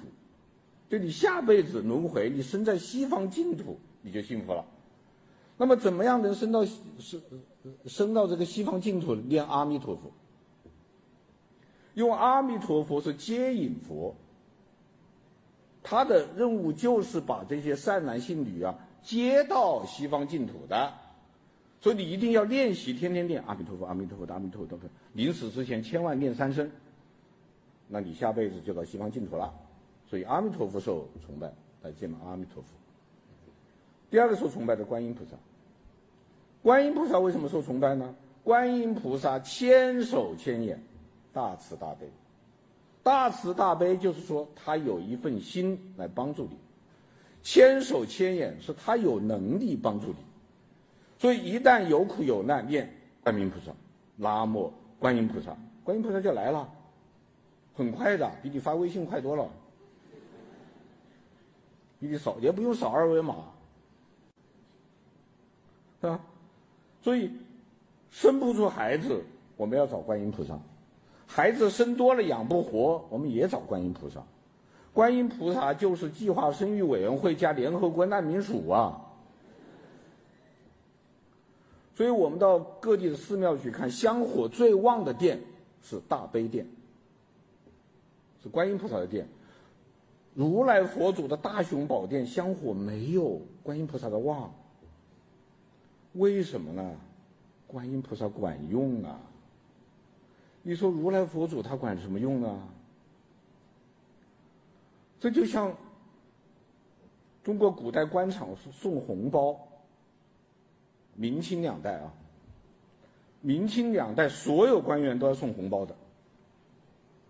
[0.89, 4.65] 就你下辈子轮回，你生在西方净土，你就幸福了。
[5.57, 7.21] 那么怎么样能升到升
[7.85, 9.15] 升到这个西方净土？
[9.15, 10.11] 念阿弥陀佛，
[11.93, 14.15] 用阿弥陀佛是接引佛，
[15.83, 20.91] 他的任务就是把这些善男信女啊接到西方净土的，
[21.79, 24.77] 所以你一定要练习，天天念阿弥陀佛，阿弥陀佛，阿弥陀佛，
[25.13, 26.69] 临死之前千万念三声，
[27.87, 29.53] 那你下辈子就到西方净土了。
[30.09, 32.82] 所以阿弥陀佛受崇拜，来见阿弥陀佛。
[34.13, 35.31] 第二个受崇拜的观音菩萨，
[36.61, 38.13] 观音菩萨为什么受崇拜呢？
[38.43, 40.79] 观音菩萨千手千眼，
[41.33, 42.07] 大慈大悲，
[43.01, 46.55] 大慈大悲就是说他有一份心来帮助你，
[47.41, 50.17] 千手千眼是他有能力帮助你，
[51.17, 52.87] 所以一旦有苦有难，念
[53.23, 53.71] 观音菩萨，
[54.15, 56.71] 南无观音菩萨，观音菩萨就来了，
[57.73, 59.49] 很快的，比你发微信快多了，
[61.99, 63.49] 比你扫也不用扫二维码。
[66.03, 66.19] 是吧？
[67.01, 67.31] 所以
[68.11, 69.23] 生不出孩子，
[69.55, 70.55] 我们要找观音菩萨；
[71.25, 74.21] 孩子生多了养不活，我们也找观音菩萨。
[74.91, 78.99] 观音菩萨就是计划生育委员会加联合国难民署啊！
[81.95, 85.39] 所以我们到各地的寺庙去看，香火最旺的殿
[85.81, 86.67] 是大悲殿，
[88.43, 89.25] 是观音菩萨的殿。
[90.33, 94.53] 如来佛祖的大雄宝殿香火没有观音菩萨的旺。
[96.13, 96.95] 为什么呢？
[97.65, 99.19] 观音菩萨管用啊！
[100.61, 102.67] 你说如来佛祖他管什么用呢？
[105.19, 105.75] 这就像
[107.43, 109.57] 中国古代官场送红包，
[111.15, 112.13] 明清两代啊，
[113.41, 115.95] 明清两代所有官员都要送红包的，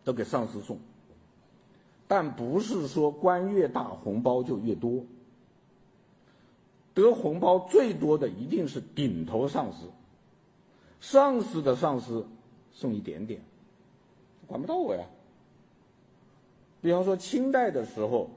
[0.03, 0.77] 都给上司送，
[2.07, 5.05] 但不是说官越大红包就越多。
[6.93, 9.89] 得红包最多的一定是顶头上司，
[11.01, 12.27] 上司的上司
[12.71, 13.41] 送一点点，
[14.45, 15.03] 管不到我呀。
[16.81, 18.29] 比方说清代的时候，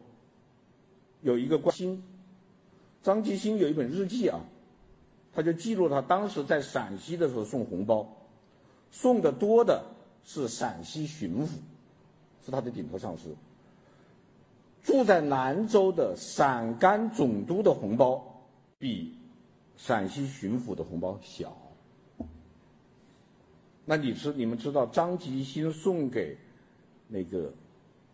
[1.20, 2.02] 有一个关心，
[3.02, 4.40] 张继兴有一本日记啊，
[5.34, 8.09] 他就记录他当时在陕西的时候送红包，
[8.90, 9.84] 送的多的
[10.24, 11.50] 是陕西巡抚，
[12.44, 13.36] 是他的顶头上司。
[14.82, 18.26] 住在兰州的陕甘总督的红包。
[18.79, 19.16] 比
[19.77, 21.57] 陕西巡抚的红包小。
[23.85, 26.37] 那你知你们知道张吉新送给
[27.09, 27.53] 那个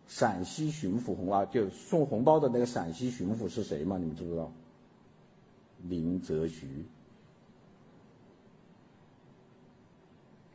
[0.07, 3.97] 陕西巡抚红包，就送红包的那个陕西巡抚是谁吗？
[3.97, 4.51] 你们知不知道？
[5.83, 6.85] 林则徐。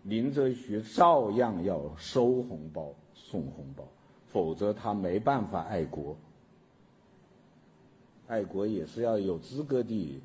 [0.04, 3.84] 林则徐照样要收红包、送红包，
[4.28, 6.16] 否则他没办法爱国。
[8.28, 10.22] 爱国也是要有资格的。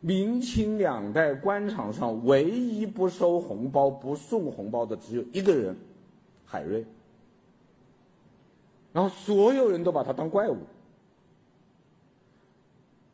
[0.00, 5.76] 明清两代官场上唯一不收红包、不送红包的只有一个人，
[6.44, 6.84] 海瑞，
[8.92, 10.58] 然后所有人都把他当怪物。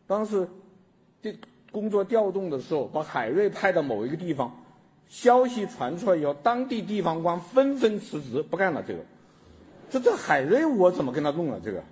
[0.07, 0.47] 当时
[1.23, 1.33] 调
[1.71, 4.55] 工作调动的时候，把海瑞派到某一个地方，
[5.09, 8.83] 消息传出来以后，当地地方官纷纷辞职，不干了。
[8.83, 9.03] 这个，
[9.93, 11.61] 这这海瑞我怎么跟他弄啊？
[11.63, 11.85] 这个，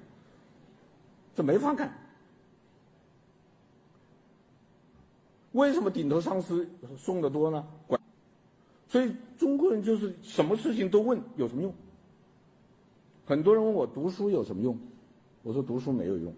[1.37, 1.93] 这没法干。
[5.53, 7.63] 为什么顶头上司送的多呢？
[7.87, 8.01] 管，
[8.89, 11.75] 所以中国人就是什么事情都问有什么用？
[13.27, 14.79] 很多人问我读书有什么用？
[15.43, 16.33] 我说读书没有用。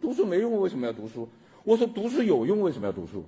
[0.00, 1.28] 读书没用，为什么要读书？
[1.62, 3.22] 我说读书有用，为什么要读书？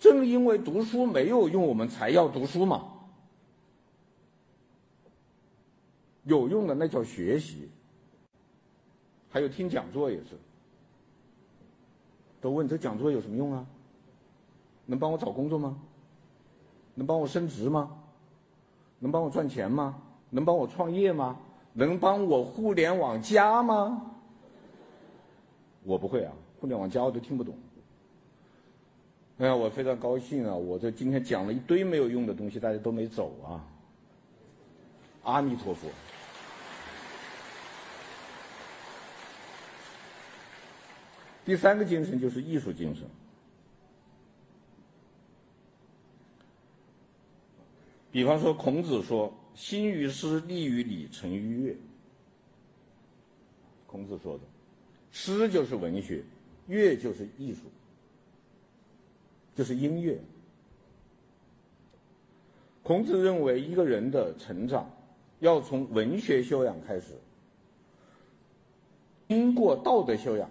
[0.00, 2.94] 正因为读书没有用，我们才要读书嘛。
[6.28, 7.68] 有用的那叫学习，
[9.30, 10.36] 还有听讲座也是。
[12.40, 13.66] 都问这讲座有什么用啊？
[14.86, 15.76] 能帮我找工作吗？
[16.94, 17.90] 能帮我升职吗？
[19.00, 20.00] 能帮我赚钱吗？
[20.30, 21.36] 能帮我创业吗？
[21.72, 24.02] 能帮我互联网加吗？
[25.84, 27.54] 我不会啊，互联网加我都听不懂。
[29.38, 30.54] 哎呀，我非常高兴啊！
[30.54, 33.64] 我这今天讲了一堆没有用的东西，大家都没走啊。
[35.22, 35.88] 阿弥陀佛。
[41.48, 43.06] 第三个精神就是艺术精神。
[48.10, 51.74] 比方说，孔子说：“兴于诗，立于礼，成于乐。”
[53.88, 54.44] 孔子说的，
[55.10, 56.22] 诗就是文学，
[56.66, 57.60] 乐就是艺术，
[59.54, 60.20] 就是音乐。
[62.82, 64.90] 孔子认为，一个人的成长
[65.40, 67.14] 要从文学修养开始，
[69.28, 70.50] 经过道德修养。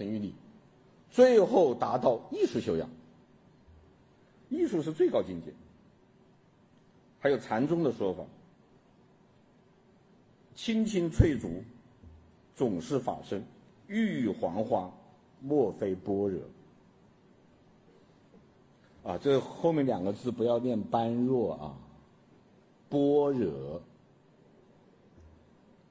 [0.00, 0.32] 成于礼，
[1.10, 2.88] 最后达到艺术修养。
[4.48, 5.52] 艺术是最高境界。
[7.18, 8.24] 还有禅宗的说法
[10.56, 11.62] ：“青青翠竹，
[12.56, 13.42] 总是法身；
[13.88, 14.90] 郁郁黄花，
[15.38, 16.40] 莫非般若。”
[19.04, 21.76] 啊，这后面两个字不要念般若啊，
[22.88, 23.82] 般若。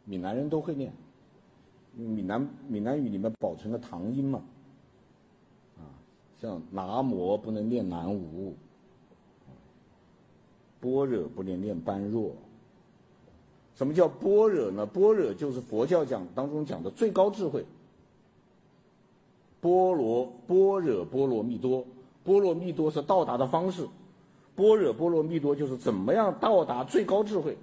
[0.03, 0.92] 闽南人都会念。
[2.00, 4.42] 闽南闽南语里面保存了唐音嘛，
[5.78, 5.84] 啊，
[6.39, 8.55] 像南摩不能念南无，
[10.80, 12.32] 般若不能念般若。
[13.76, 14.86] 什么叫般若呢？
[14.86, 17.66] 般若就是佛教讲当中讲的最高智慧。
[19.62, 21.86] 波罗般若波罗蜜多，
[22.24, 23.88] 波罗蜜多是到达的方式，
[24.55, 27.58] 般若波罗蜜多就是怎么样到达最高智慧。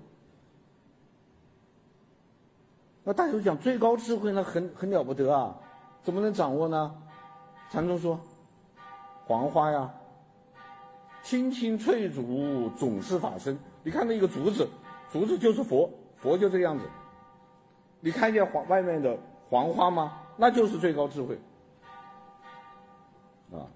[3.08, 5.56] 那大家都讲最高智慧呢，很很了不得啊，
[6.02, 6.92] 怎么能掌握呢？
[7.70, 8.18] 禅宗说，
[9.24, 9.88] 黄花呀，
[11.22, 13.56] 青青翠竹总是法身。
[13.84, 14.68] 你看那个竹子，
[15.12, 16.84] 竹子就是佛，佛就这个样子。
[18.00, 19.16] 你看见黄外面的
[19.48, 20.20] 黄花吗？
[20.36, 21.38] 那就是最高智慧。
[23.52, 23.70] 啊，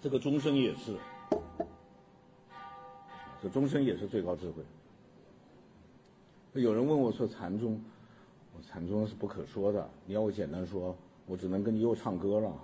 [0.00, 0.96] 这个钟声也是，
[3.42, 4.64] 这钟声也是最高智慧。
[6.54, 7.80] 有人问我说：“禅宗，
[8.56, 9.88] 我禅宗是不可说的。
[10.06, 10.96] 你要我简单说，
[11.26, 12.62] 我只能跟你又唱歌了哈。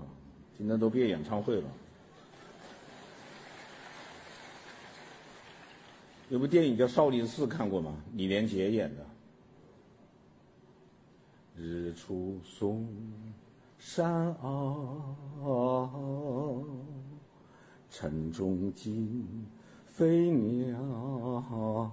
[0.56, 1.68] 今天都变演唱会了。
[6.30, 7.94] 有部电影叫《少林寺》，看过吗？
[8.14, 9.04] 李连杰演的。
[11.56, 12.88] 日出嵩
[13.78, 16.64] 山坳，
[17.90, 19.46] 城中惊
[19.86, 21.92] 飞鸟。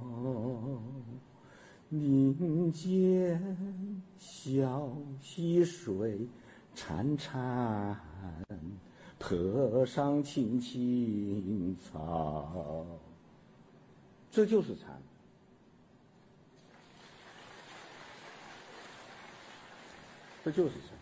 [1.92, 6.26] 林间小溪水
[6.74, 7.94] 潺潺，
[9.20, 12.86] 坡上青青草。
[14.32, 15.02] 这就是禅，
[20.46, 20.98] 这就是禅。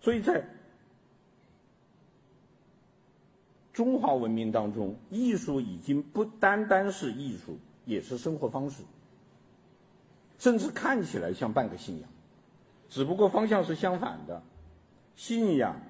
[0.00, 0.46] 所以在。
[3.78, 8.82] 中华文明当中，艺术已经不单单是艺术，也是生活方式，
[10.36, 12.10] 甚至看起来像半个信仰，
[12.88, 14.42] 只不过方向是相反的。
[15.14, 15.80] 信仰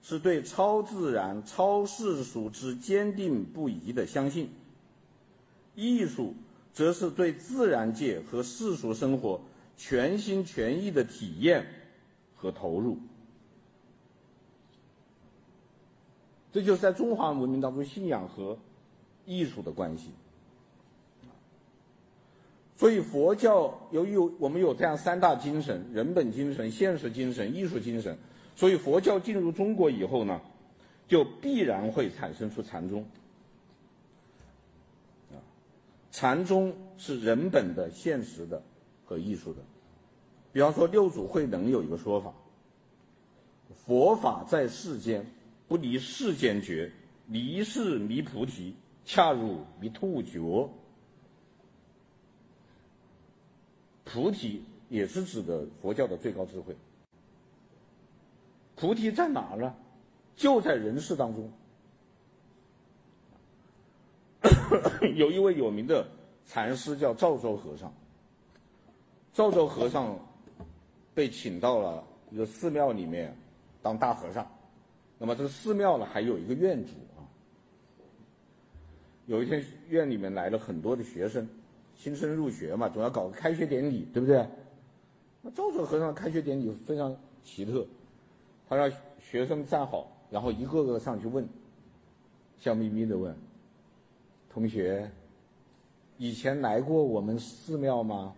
[0.00, 4.48] 是对超自然、超世俗之坚定不移的相信，
[5.74, 6.34] 艺术
[6.72, 9.38] 则是对自然界和世俗生活
[9.76, 11.66] 全心全意的体验
[12.34, 12.96] 和投入。
[16.54, 18.56] 这就是在中华文明当中信仰和
[19.26, 20.10] 艺术的关系。
[22.76, 28.16] 所以佛教由于我们有这样三大精神：人本精神、现实精神、艺术精神。
[28.54, 30.40] 所以佛教进入中国以后呢，
[31.08, 33.04] 就必然会产生出禅宗。
[35.32, 35.42] 啊，
[36.12, 38.62] 禅宗是人本的、现实的
[39.04, 39.58] 和艺术的。
[40.52, 42.32] 比方说，六祖慧能有一个说法
[43.84, 45.26] ：“佛法在世间，
[45.66, 46.90] 不离世间觉，
[47.28, 48.74] 离世迷菩提，
[49.04, 50.68] 恰如迷兔角。”
[54.04, 56.76] 菩提也是指的佛教的最高智慧。
[58.76, 59.74] 菩提在哪儿呢？
[60.36, 61.50] 就在人世当中。
[65.16, 66.06] 有一位有名的
[66.46, 67.92] 禅师叫赵州和尚。
[69.32, 70.16] 赵州和尚
[71.14, 73.34] 被请到了一个寺庙里面
[73.82, 74.46] 当大和尚。
[75.24, 77.24] 那么这个寺庙呢，还有一个院主啊。
[79.24, 81.48] 有一天，院里面来了很多的学生。
[81.96, 84.46] 新生入学嘛，总要搞个开学典礼，对不对？
[85.40, 87.86] 那赵州和尚开学典礼非常奇特，
[88.68, 91.48] 他让学生站好，然后一个个上去问，
[92.58, 93.34] 笑眯眯的问
[94.52, 95.10] ：“同学，
[96.18, 98.34] 以前来过我们寺庙吗？”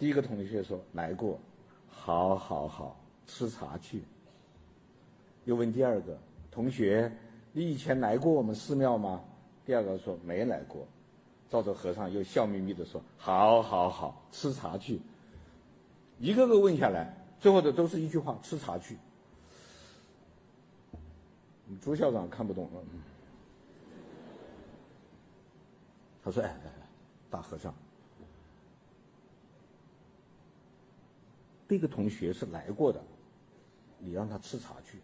[0.00, 1.38] 第一个同学说：“来过。
[1.90, 4.02] ”“好，好，好，吃茶去。”
[5.50, 6.16] 又问第二个
[6.48, 7.10] 同学
[7.50, 9.20] ：“你以前来过我们寺庙吗？”
[9.66, 10.86] 第二个说：“没来过。”
[11.50, 15.00] 赵州和尚又笑眯眯地说：“好，好，好，吃茶去。”
[16.20, 18.96] 一个个问下来，最后的都是一句话：“吃茶去。”
[21.82, 22.80] 朱校长看不懂了，
[26.22, 26.86] 他说：“哎哎哎，
[27.28, 27.74] 大和尚，
[31.68, 33.02] 这个同学是来过的，
[33.98, 34.98] 你让他吃茶去；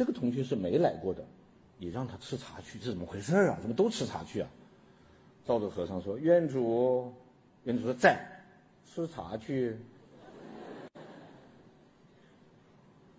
[0.00, 1.22] 这个同学是没来过的，
[1.76, 3.58] 你让他吃茶去，这怎么回事啊？
[3.60, 4.48] 怎么都吃茶去啊？”
[5.44, 7.12] 赵州和尚说：“院主，
[7.64, 8.18] 院主说在，
[8.86, 9.76] 吃茶去。”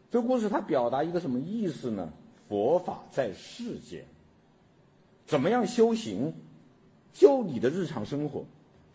[0.09, 2.11] 这个故事它表达一个什么意思呢？
[2.49, 4.03] 佛法在世间，
[5.27, 6.33] 怎么样修行？
[7.13, 8.43] 就你的日常生活，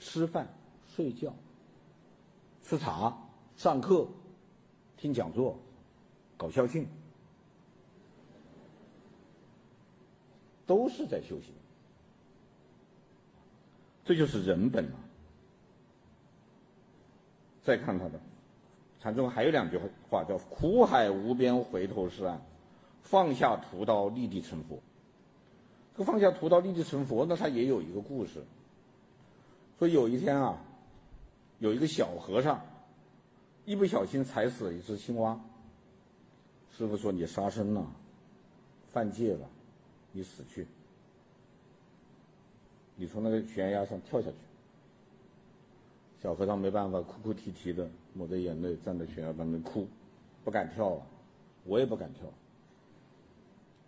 [0.00, 0.52] 吃饭、
[0.96, 1.32] 睡觉、
[2.64, 3.16] 吃茶、
[3.56, 4.08] 上课、
[4.96, 5.56] 听讲座、
[6.36, 6.84] 搞校庆，
[10.66, 11.54] 都是在修行。
[14.04, 14.98] 这就是人本啊。
[17.62, 18.20] 再看他的，
[19.00, 19.76] 禅宗还有两句
[20.08, 22.38] 话叫“苦海无边，回头是岸；
[23.02, 24.78] 放下屠刀，立地成佛。”
[25.94, 28.44] 这个放下屠刀，立地成佛呢，他也有一个故事。
[29.78, 30.58] 说有一天啊，
[31.58, 32.60] 有一个小和尚，
[33.64, 35.40] 一不小心踩死了一只青蛙。
[36.76, 37.84] 师傅说：“你杀生了，
[38.92, 39.48] 犯戒了，
[40.16, 40.66] 你死去。”
[42.98, 44.36] 你从那个悬崖上跳下去，
[46.22, 49.86] 小和尚没办法，哭哭啼啼的抹着眼泪站在悬崖旁边哭，
[50.42, 51.02] 不敢跳了，
[51.64, 52.22] 我也不敢跳。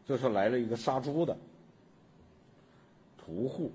[0.06, 1.34] 这时候来了一个杀猪的
[3.16, 3.72] 屠户，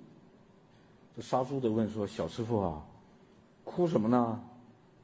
[1.15, 2.85] 这杀猪的问说：“小师傅啊，
[3.63, 4.39] 哭什么呢？”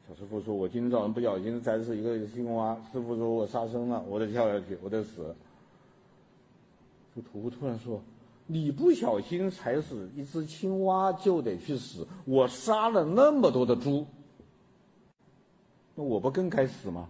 [0.07, 5.35] 小师傅说：“我今天早上不小心踩死一个青蛙，师傅说我杀生了，我得跳下去，我得死。”
[7.21, 8.01] 屠户突然说。
[8.51, 14.07] 你不小心踩死一只青蛙就得去死，我杀了那么多的猪，
[15.93, 17.07] 那我不更该死吗？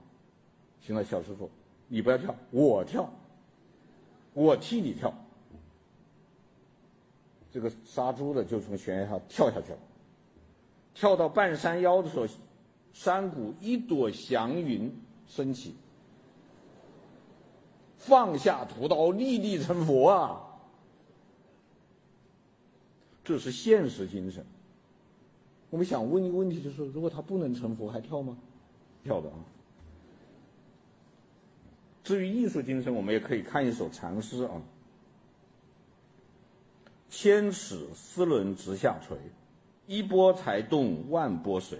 [0.81, 1.49] 行了，小师傅，
[1.87, 3.09] 你不要跳，我跳，
[4.33, 5.13] 我替你跳。
[7.53, 9.79] 这个杀猪的就从悬崖上跳下去了，
[10.93, 12.27] 跳到半山腰的时候，
[12.91, 14.93] 山谷一朵祥云
[15.25, 15.73] 升起，
[17.99, 20.41] 放下屠刀，立地成佛啊！
[23.23, 24.43] 这是现实精神。
[25.69, 28.35] 我们想问一个问题，就是如果他不能成佛，还跳吗？
[29.03, 29.35] 跳的啊。
[32.03, 34.61] 至于艺术精神，我们也可以看一首禅诗啊
[37.07, 39.15] ：“千尺丝纶直下垂，
[39.85, 41.77] 一波才动万波随。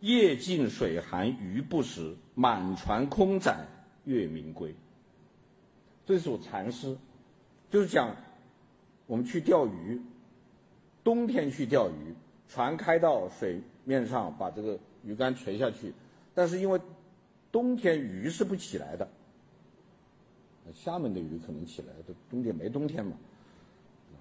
[0.00, 3.64] 夜静水寒鱼不食，满船空载
[4.04, 4.74] 月明归。”
[6.04, 6.96] 这首禅诗
[7.70, 8.16] 就是讲
[9.06, 10.00] 我们去钓鱼。
[11.04, 12.14] 冬天去钓鱼，
[12.48, 15.92] 船开到水面上，把这个鱼竿垂下去，
[16.32, 16.80] 但是因为
[17.50, 19.08] 冬天鱼是不起来的。
[20.72, 21.88] 厦门的鱼可能起来，
[22.30, 23.16] 冬天没冬天嘛。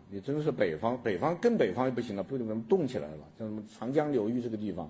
[0.09, 3.29] 你真是北方，北方更北方也不行了，不能冻起来了。
[3.37, 4.89] 像什么长江流域这个地方，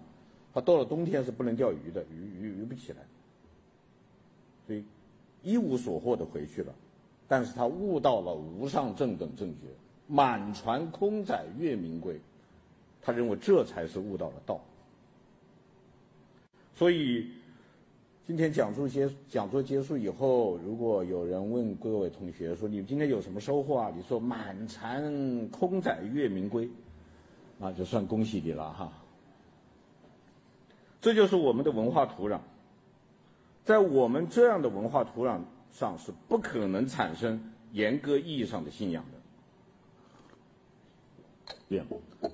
[0.53, 2.99] 它到了冬天是不能钓鱼的，鱼鱼鱼不起来。
[4.65, 4.85] 所以
[5.43, 6.73] 一无所获的回去了，
[7.27, 9.67] 但是他悟到了无上正等正觉。
[10.07, 12.19] 满船空载月明归，
[13.01, 14.59] 他认为这才是悟到了道。
[16.75, 17.31] 所以，
[18.27, 23.93] 今天讲座结讲座结束以后，如果有人问各位同学说，你们今天有什么收获啊？
[23.95, 26.69] 你说满船空载月明归，
[27.57, 28.91] 那就算恭喜你了哈。
[30.99, 32.39] 这就是我们的文化土壤，
[33.63, 35.39] 在我们这样的文化土壤
[35.71, 39.17] 上是不可能产生严格意义上的信仰的。
[41.69, 41.83] 对，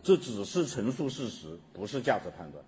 [0.03, 2.63] 这只是陈述事实，不是价值判断。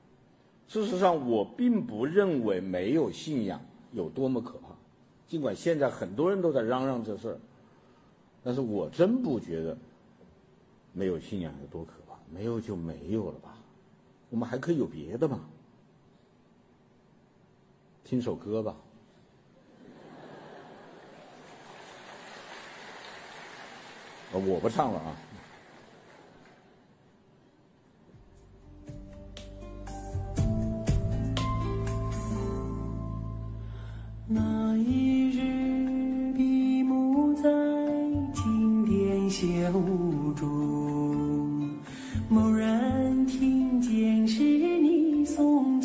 [0.68, 3.60] 事实上，我并不认为没有信仰
[3.91, 4.68] 有多么可怕，
[5.27, 7.40] 尽管现在很多人都在嚷嚷这事儿，
[8.44, 9.77] 但是我真不觉得
[10.94, 12.10] 没有信仰有多可怕。
[12.31, 13.57] 没有就没有了吧，
[14.30, 15.49] 我们还可以有别的嘛。
[18.10, 18.76] 听首歌吧，
[24.34, 25.15] 我不唱了啊。
[34.26, 37.44] 那一日，闭目在
[38.34, 41.77] 经殿香雾中，
[42.31, 45.78] 蓦然听见是你诵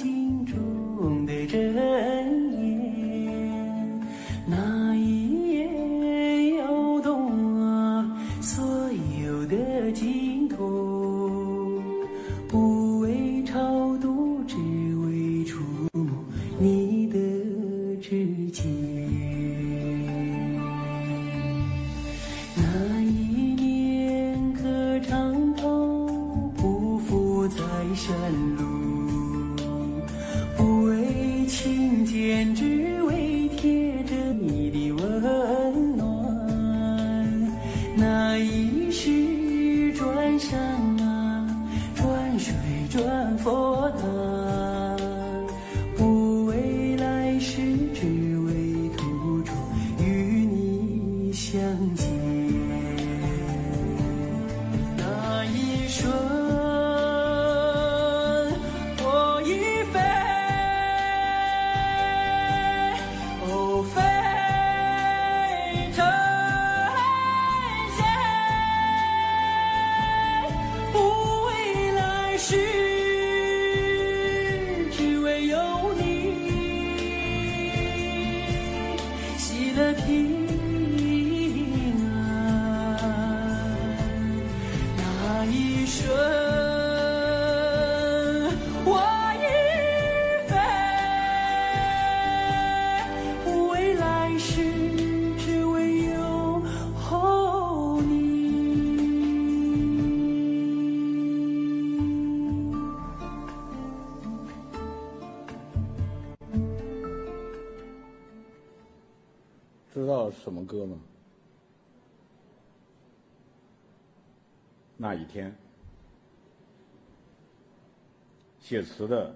[118.75, 119.33] 写词的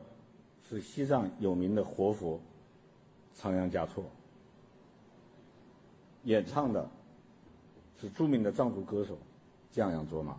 [0.69, 2.41] 是西藏有名的活佛
[3.33, 4.05] 仓央嘉措，
[6.25, 6.91] 演唱的
[8.01, 9.17] 是著名的藏族歌手
[9.71, 10.37] 降央卓玛。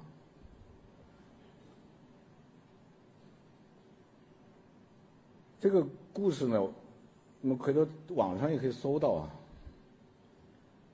[5.61, 6.73] 这个故事呢，我
[7.47, 9.31] 们回头网上也可以搜到啊。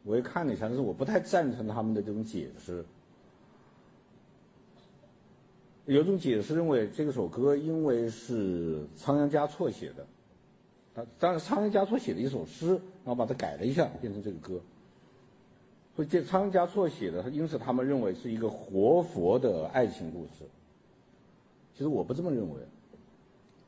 [0.04, 2.86] 我也看了一下，但是我不太赞成他们的这种解释。
[5.86, 10.06] 有种解释认为，这首歌因为是仓央嘉措写的，
[10.96, 14.60] 他当然仓央嘉措写的一首诗，然后把它改了一下，变成这个歌。
[15.96, 20.44] 所以这仓央嘉措写的，因此他们认为是一个活佛的爱情故事。
[21.74, 22.56] 其实我不这么认为，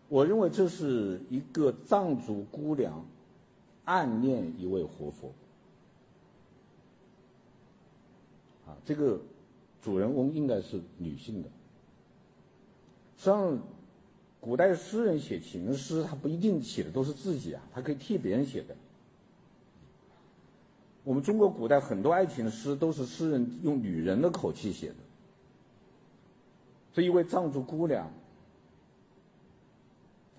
[0.09, 3.05] 我认为这是一个藏族姑娘
[3.85, 5.31] 暗恋一位活佛。
[8.65, 9.21] 啊，这个
[9.81, 11.49] 主人翁应该是女性的。
[13.17, 13.59] 实际上，
[14.39, 18.75] 古代诗人写情诗，他不一定写的都是自己啊，他可以替别人写的。
[21.03, 24.95] 我们中国古代很多爱情诗都是诗人用女人的口气写的。
[26.93, 28.11] 这一位藏族姑娘，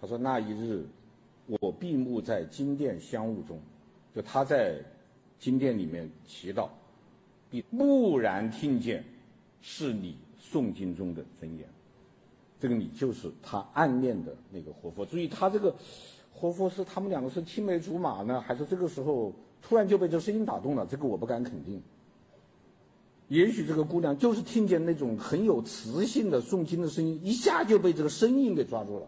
[0.01, 0.85] 她说：“那一日，
[1.47, 3.59] 我闭目在金殿香雾中，
[4.15, 4.81] 就她在
[5.39, 6.69] 金殿里面祈祷。”
[7.51, 9.03] 必蓦然听见，
[9.63, 11.67] 是你诵经中的真言。
[12.61, 15.05] 这个你就是他暗恋的那个活佛。
[15.07, 15.75] 注意，他这个
[16.33, 19.33] 活佛是他们两个是青梅竹马呢，还是这个时候
[19.63, 20.87] 突然就被这声音打动了？
[20.87, 21.83] 这个我不敢肯定。
[23.29, 29.07] 也许这个姑娘就是听见那种很有磁性的诵经的声音，一下就被这个声音给抓住了，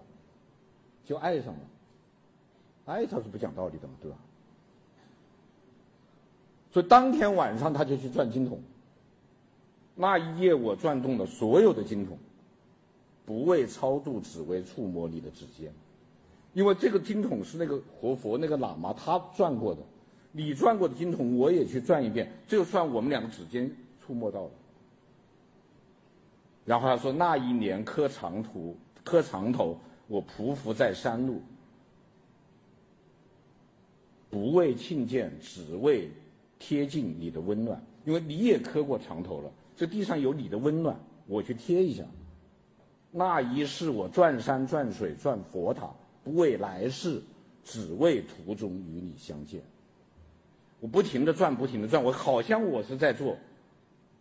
[1.05, 1.61] 就爱上了。
[2.85, 4.17] 爱他是不讲道理的嘛，对吧？
[6.73, 8.61] 所以当天晚上他就去转经筒。
[9.97, 12.19] 那一夜我转动了所有的经筒，
[13.31, 15.73] 不为超度，只为触摸你的指尖。
[16.53, 19.81] 因为这个经筒是那个活佛那个喇嘛他转过的，
[20.33, 23.71] 你转过的经筒我也去转一遍，就算我们两个指尖
[24.05, 24.51] 触摸到了。
[26.65, 29.79] 然后他说那一年磕长途磕长头，
[30.09, 31.41] 我匍匐在山路，
[34.29, 36.11] 不为觐见，只为
[36.59, 37.81] 贴近你的温暖。
[38.05, 40.99] 因为你也磕过长头了，这地上有你的温暖，
[41.29, 42.03] 我去贴一下。
[43.11, 45.91] 那一世我转山转水转佛塔。
[46.23, 47.21] 不为来世，
[47.65, 49.63] 只为途中与你相见。
[50.81, 53.37] 我不停地转，不停地转，我好像我是在做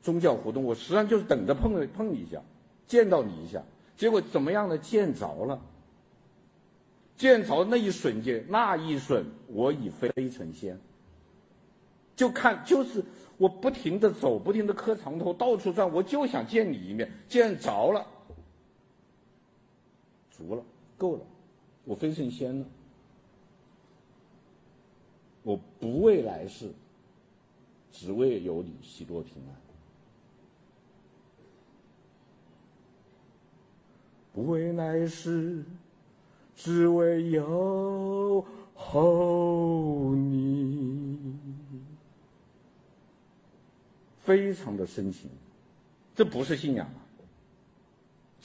[0.02, 2.42] 宗教活动，我实际上就是等着碰碰你一下，
[2.88, 3.62] 见到你一下。
[3.98, 4.78] 结果怎么样呢？
[4.78, 5.60] 见着了。
[7.18, 10.80] 见着那一瞬间，那一瞬，我已飞成仙。
[12.16, 13.04] 就看，就是
[13.38, 17.12] 我不停地走，不停地磕长头，到处转，我就想见你一面。
[17.28, 18.08] 见着了，
[20.40, 20.64] 足了，
[20.98, 21.22] 够了。
[21.84, 22.66] 我飞成仙了，
[25.44, 26.72] 我不为来世，
[27.92, 29.56] 只为有你喜多平安。
[34.32, 35.64] 不为来世，
[36.56, 41.18] 只为有后你。
[44.24, 45.30] 非常的深情，
[46.16, 47.09] 这不是信仰啊！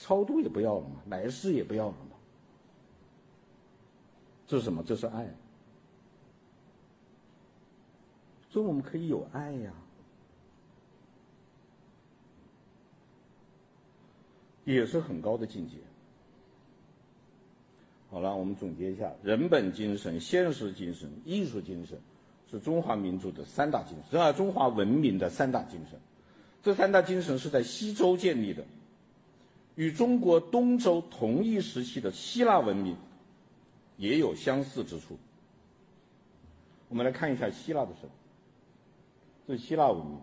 [0.05, 2.15] 超度也不要了嘛，来世也不要了嘛。
[4.45, 4.83] 这是什么？
[4.83, 5.27] 这是爱。
[8.51, 9.73] 所以我们可以有爱呀，
[14.63, 15.77] 也是很高的境界。
[18.11, 21.99] 好了，我们总结一下：人本精神、现实精神、艺术精神，
[22.51, 25.99] 是中华民族的三大精神，是中华文明的三大精神。
[26.61, 28.63] 这三大精神是在西周建立的，
[29.75, 32.95] 与中国东周同一时期的希腊文明。
[33.97, 35.17] 也有相似之处。
[36.89, 38.09] 我们来看一下希腊的神，
[39.47, 40.19] 这是希腊文明。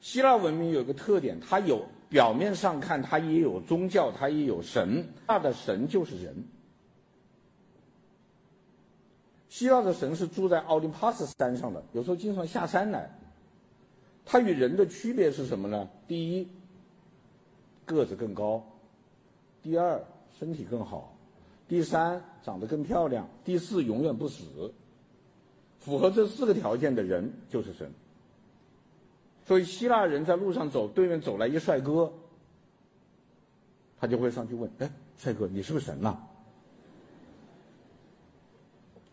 [0.00, 6.34] 希腊文明有一个特点，它有表面上看，它也有宗教，它也有神，它的神就是人。
[9.50, 13.10] 希腊的神是住在奥林帕斯山上的，有时候经常下山来。
[14.24, 15.86] 它与人的区别是什么呢？
[16.08, 16.48] 第一，
[17.86, 18.60] 个子更高；
[19.62, 19.98] 第二，
[20.38, 21.16] 身体更好。
[21.66, 24.70] 第三，长得更漂亮；第四，永远不死。
[25.80, 27.90] 符合这四个条件的人就是神。
[29.46, 32.12] 所以希腊人在路上走，对面走来一帅哥，
[33.98, 36.20] 他就会上去问：“哎，帅哥，你是不是神呐？”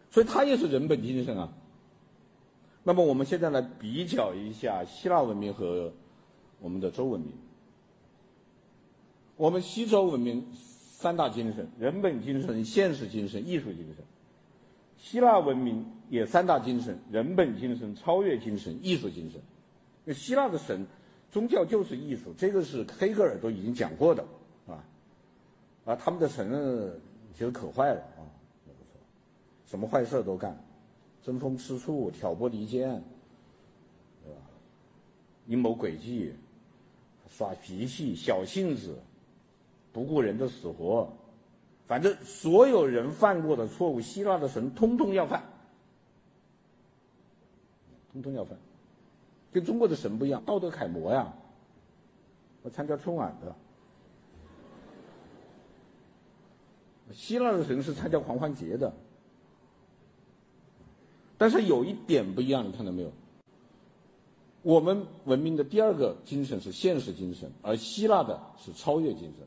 [0.09, 1.51] 所以他也是人本精神啊。
[2.83, 5.91] 那么我们现在来比较一下希腊文明和
[6.59, 7.31] 我们的周文明。
[9.43, 10.47] 我们西周文明。
[10.55, 14.05] 三大精神：人本精神、现实精神、艺术精神。
[14.97, 19.41] 希腊文明也三大精神：人本精神、超越精神、艺术精神。
[20.05, 20.87] 那希腊的神，
[21.29, 24.25] 宗教就是艺术，这个是黑格尔都已经讲过的，
[24.65, 24.79] 啊，
[25.83, 27.01] 啊，他们的神
[27.33, 28.23] 其实可坏了啊，
[29.65, 30.57] 什么坏事都干，
[31.21, 33.03] 争风吃醋、挑拨离间，
[34.23, 34.39] 对吧？
[35.47, 36.31] 阴谋诡计、
[37.27, 38.97] 耍脾气、小性子。
[39.93, 41.07] 不顾人的死活，
[41.85, 45.43] 反正所有人犯过的错误，希腊的神通通要犯，
[48.11, 48.57] 通通要犯，
[49.51, 51.31] 跟中国的神不一样，道德楷模呀。
[52.63, 53.55] 我参加春晚的，
[57.13, 58.91] 希腊的神是参加狂欢节的，
[61.37, 63.11] 但是有一点不一样，你看到没有？
[64.63, 69.45] 我们文明的第二个精神是现实精神，而希腊的是超越精神。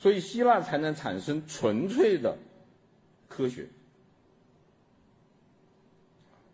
[0.00, 2.34] 所以希腊才能产生纯粹的
[3.28, 3.66] 科学，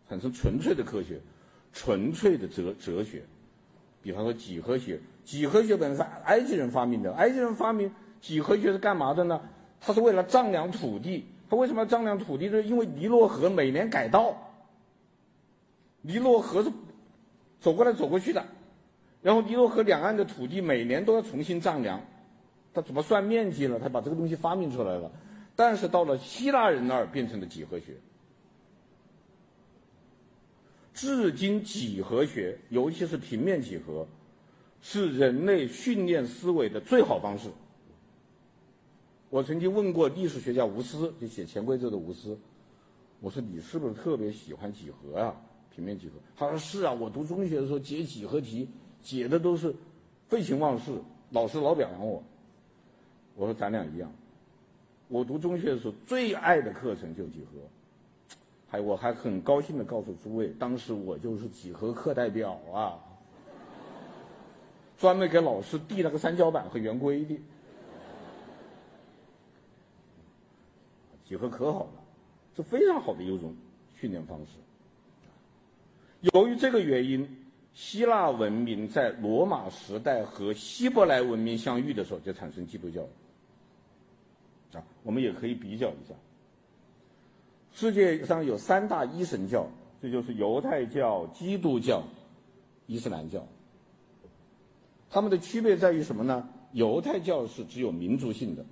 [0.08, 1.20] 产生纯粹的科学，
[1.72, 3.22] 纯粹的哲哲学。
[4.02, 7.14] 比方说几何学，几何学本身是埃及人发明的。
[7.14, 7.88] 埃及人发明
[8.20, 9.40] 几何学是干嘛的呢？
[9.80, 11.24] 他是为了丈量土地。
[11.48, 12.50] 他为什么要丈量土地？
[12.50, 14.36] 就是因为尼罗河每年改道，
[16.00, 16.72] 尼罗河是
[17.60, 18.44] 走过来走过去的，
[19.22, 22.00] 然后尼罗河两岸的土地每年都要重新丈量。
[22.76, 23.80] 他怎么算面积呢？
[23.82, 25.10] 他把这个东西发明出来了，
[25.56, 27.96] 但是到了希腊人那儿变成了几何学。
[30.92, 34.06] 至今，几何学，尤其是平面几何，
[34.82, 37.48] 是人类训练思维的最好方式。
[39.30, 42.38] 我曾经问过历史学家吴思，就写《潜规则》的吴思，
[43.20, 45.34] 我说你是不是特别喜欢几何啊？
[45.74, 46.16] 平面几何？
[46.36, 48.68] 他说是啊，我读中学的时候解几何题，
[49.00, 49.74] 解的都是
[50.28, 50.92] 废寝忘食，
[51.30, 52.22] 老师老表扬我。
[53.36, 54.10] 我说咱俩一样，
[55.08, 57.60] 我读中学的时候最爱的课程就几何，
[58.66, 62.98] 还我还很高兴地告诉诸位，当时我就是几何课代表啊，
[64.98, 67.38] 专门给老师递了个三角板和圆规的。
[71.22, 71.90] 几何可好了，
[72.56, 73.54] 是非常好的一种
[73.94, 74.52] 训练方式。
[76.32, 77.28] 由于这个原因，
[77.74, 83.06] 希腊文明在罗马时代和希伯来文明相遇的时候，就产生基督教。
[85.02, 86.14] 我们也可以比较一下。
[87.72, 89.66] 世界上有三大一神教，
[90.00, 92.02] 这就是犹太教、基督教、
[92.86, 93.46] 伊斯兰教。
[95.10, 96.48] 他们的区别在于什么呢？
[96.72, 98.64] 犹太教是只有民族性的。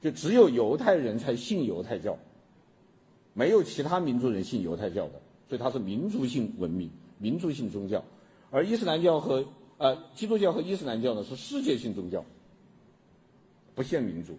[0.00, 2.18] 就只有犹太人才信犹太教，
[3.32, 5.12] 没有其他民族人信犹太教的，
[5.48, 8.04] 所以它是民族性文明、民族性宗教。
[8.50, 9.42] 而伊斯兰教和
[9.78, 12.22] 呃基督教和伊斯兰教呢是世界性宗教，
[13.74, 14.38] 不限民族。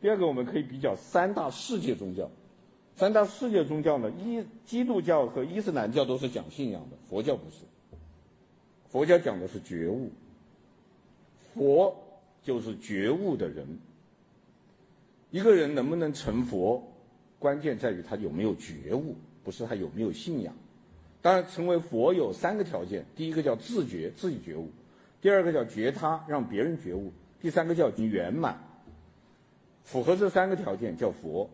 [0.00, 2.30] 第二个，我们可以比较三大世界宗教。
[2.96, 7.58] 三大世界宗教呢，伊基督教和伊斯兰教都是讲信仰的，佛教不是。
[8.88, 10.10] 佛教讲的是觉悟，
[11.54, 11.94] 佛
[12.42, 13.66] 就是觉悟的人。
[15.30, 16.82] 一个人能不能成佛，
[17.38, 19.14] 关键在于他有没有觉悟，
[19.44, 20.52] 不是他有没有信仰。
[21.22, 24.64] 当然，成为佛有三个条件：第一个叫自觉，自己觉悟；
[25.20, 27.10] 第二个叫觉他，让别人觉悟；
[27.40, 28.58] 第三个叫圆满。
[29.84, 31.48] 符合这三个条件叫佛，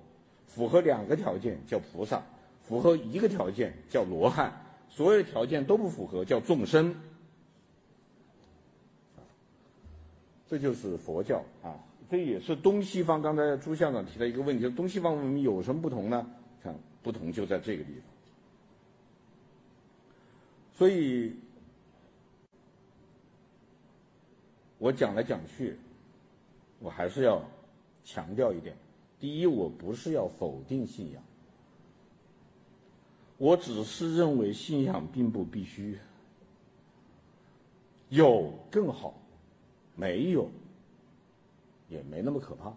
[0.46, 2.22] 符合两个条件叫菩萨，
[2.62, 4.52] 符合一个条件叫罗汉，
[4.88, 6.94] 所有条件都不符合叫众生。
[10.48, 11.74] 这就是佛教啊。
[12.08, 13.20] 这也是东西方。
[13.20, 16.24] 刚才朱校长提了一个问题，东西方文明有什么不同呢？
[16.62, 16.72] 看，
[17.02, 18.02] 不同就在这个地方。
[20.72, 21.34] 所以，
[24.78, 25.76] 我讲来讲去，
[26.78, 27.42] 我还是要
[28.06, 28.74] 强调一点：
[29.20, 31.22] 第一，我不是要否定信仰，
[33.36, 35.98] 我只是认为信仰并不必须，
[38.08, 39.12] 有更好，
[39.94, 40.48] 没有。
[41.88, 42.72] 也没那么可怕。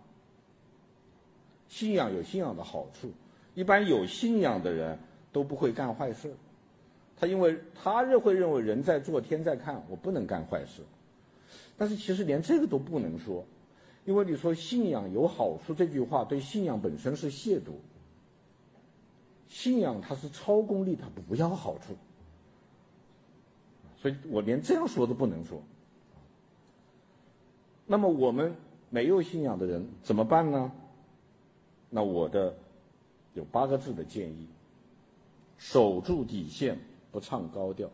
[1.67, 3.11] 信仰有信仰的好处，
[3.55, 4.99] 一般有信仰的人
[5.31, 6.31] 都不会干坏事。
[7.17, 10.83] 他因为他认会认为人在做天在看，我不能干坏事。
[11.75, 13.43] 但是其实连这个都不能说，
[14.09, 17.73] 因为你说信仰有好处这句话对信仰本身是亵渎。
[19.47, 21.95] 信仰它是超功利，它不要好处，
[23.97, 25.61] 所以我连这样说都不能说。
[27.85, 28.55] 那么我们。
[28.91, 30.71] 没有信仰的人怎么办呢？
[31.91, 32.57] 那我的
[33.35, 34.47] 有八个字的建议：
[35.59, 36.75] 守住底线，
[37.11, 37.87] 不唱高调。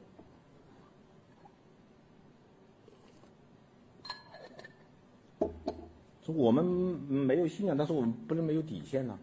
[6.25, 9.19] 说我们没有信仰，但是我们不能没有底线呢。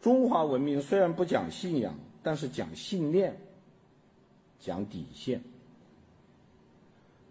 [0.00, 3.36] 中华文明虽然不讲信仰，但是讲信念，
[4.58, 5.40] 讲底线。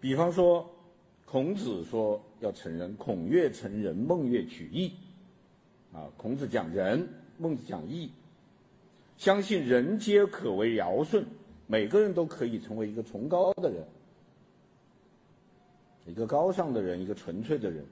[0.00, 0.68] 比方说。
[1.30, 4.94] 孔子说要成人，孔曰成人，孟曰取义。
[5.92, 7.06] 啊，孔子讲仁，
[7.36, 8.10] 孟子讲义，
[9.18, 11.22] 相信人皆可为尧舜，
[11.66, 13.86] 每个人都可以成为一个崇高的人，
[16.08, 17.84] 一个高尚的人，一个纯粹的人，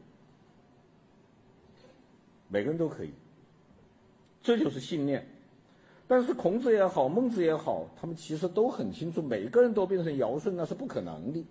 [2.49, 3.13] 每个人都可以，
[4.43, 5.25] 这就是信念。
[6.09, 11.45] 但是孔子也好，孟子也好，他们其实都很清楚，每个人都变成尧舜那是不可能的。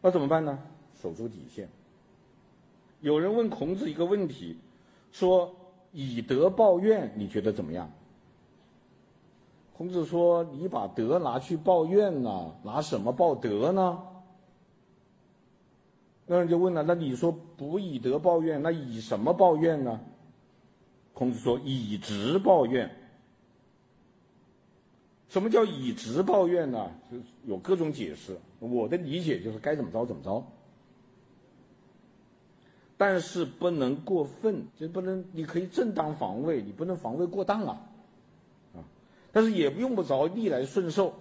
[0.00, 0.58] 那怎么办呢？
[1.00, 1.68] 守住底线。
[3.00, 4.56] 有人问孔子一个问题，
[5.12, 5.54] 说
[5.92, 7.88] ：“以德报怨，你觉得怎么样？”
[9.74, 14.02] 孔子说：“你把德拿去报怨了，拿什么报德呢？”
[16.26, 20.00] 那人就问了：“那你说不以德报怨，那以什么报怨呢？”
[21.12, 22.90] 孔子说：“以直报怨。”
[25.28, 26.92] 什么叫以直报怨呢？
[27.10, 27.16] 就
[27.46, 28.36] 有各种解释。
[28.58, 30.44] 我的理解就是该怎么着怎么着，
[32.98, 37.80] 但是不能过分，就不能你可以正当防卫，你不能防卫过当啊，
[38.74, 38.84] 啊，
[39.32, 41.14] 但是也用不着逆来顺受。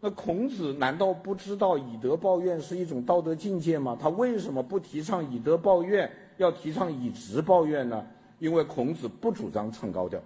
[0.00, 3.98] 那孔子难道不知道以德报怨是一种道德境界吗？
[4.00, 8.06] 他为什么不提倡以德报怨，要提倡以直报怨呢？
[8.38, 10.20] 因为孔子不主张唱高调。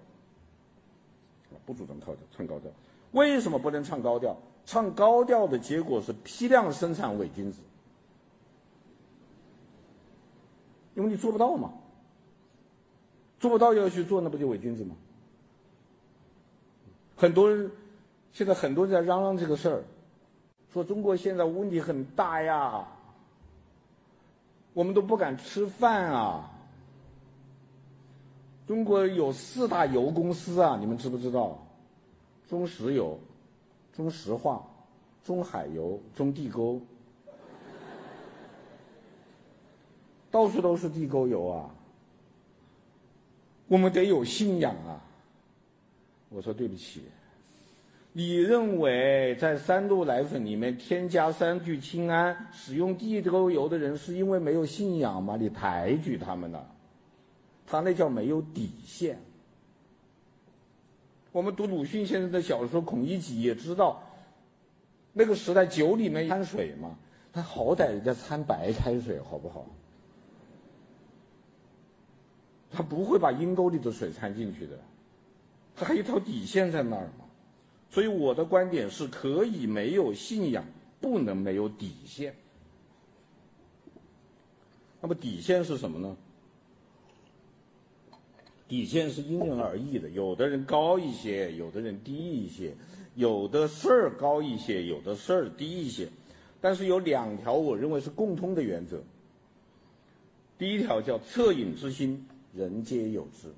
[1.65, 2.70] 不主张唱唱高调，
[3.12, 4.36] 为什么不能唱高调？
[4.66, 7.61] 唱高调的结果是批量生产伪君子，
[10.94, 11.73] 因为你做不到嘛。
[13.40, 14.94] 做不到要去做，那不就伪君子吗？
[17.16, 17.70] 很多人
[18.33, 19.85] 现在很多人在嚷嚷这个事儿，
[20.73, 22.87] 说中国现在问题很大呀，
[24.73, 26.51] 我们都不敢吃饭啊。
[28.67, 31.59] 中国有四大油公司啊，你们知不知道？
[32.49, 33.19] 中石油、
[33.93, 34.67] 中石化、
[35.25, 36.81] 中海油、中地沟，
[40.31, 41.71] 到处都是地沟油啊。
[43.69, 45.01] 我们得有信仰啊！
[46.29, 47.05] 我说对不起，
[48.14, 55.36] 你认为在三鹿奶粉里面添加三聚氰胺、使用地沟油的人是因为没有信仰吗？
[55.40, 56.70] 你抬举他们了，
[57.66, 59.18] 他那叫没有底线。
[61.32, 64.02] 我们读鲁迅先生的小说《孔乙己》也知道，
[65.14, 66.94] 那个时代酒里面掺水嘛，
[67.32, 69.64] 他好歹人家掺白开水，好不好？
[72.70, 74.78] 他不会把阴沟里的水掺进去的，
[75.74, 77.24] 他还有一条底线在那儿嘛。
[77.93, 80.64] 所以我的观点是可以没有信仰，
[81.01, 82.35] 不能没有底线。
[85.01, 86.16] 那么底线是什么呢？
[88.66, 92.74] 底线是因人而异的，有的人高一些，有的人低一些，
[93.14, 96.09] 有的事儿高一些，有的事儿低一些。
[96.60, 99.02] 但是有两条我认为是共通的原则。
[100.56, 102.27] 第一条叫恻隐之心。
[102.55, 103.48] 人皆有之。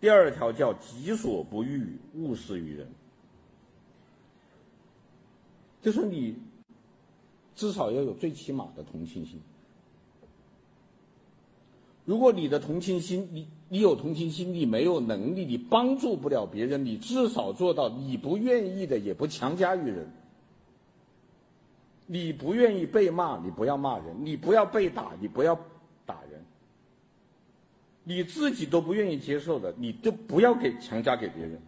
[0.00, 2.86] 第二条叫己所不欲，勿施于人。
[5.82, 6.36] 就是你
[7.54, 9.38] 至少要有最起码的同情心。
[12.04, 20.10] 如果你的同情心，你你有同情心，你没有能力，你帮助不了别人，你至少做到你不愿意的也不强加于人。
[22.06, 25.58] 你不愿意被骂，你不要骂人；你不要被打，你不要
[26.04, 26.44] 打人。
[28.02, 31.60] 你自己都不愿意接受的，你就不要给强加给别人。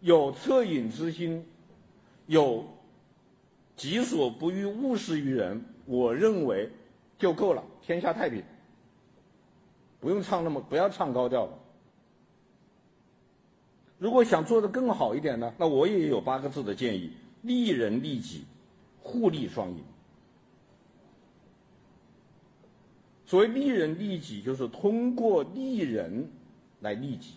[0.00, 1.44] 有恻隐之心，
[2.26, 2.64] 有
[3.76, 6.70] 己所不欲，勿施于人，我认为
[7.18, 8.42] 就够了，天下太平。
[10.00, 11.58] 不用唱那么，不要唱高调了。
[13.98, 17.10] 如果想做得更好一点呢，那我也有八个字的建议：
[17.42, 18.44] 利人利己，
[19.00, 19.82] 互利双赢。
[23.24, 26.30] 所谓利人利己，就是通过利人
[26.80, 27.34] 来利己。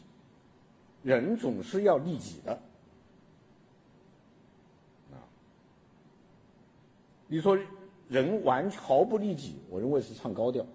[1.04, 2.60] 人总是要利己的，
[7.28, 7.58] 你说
[8.08, 10.66] 人完毫不利己，我认为是唱高调。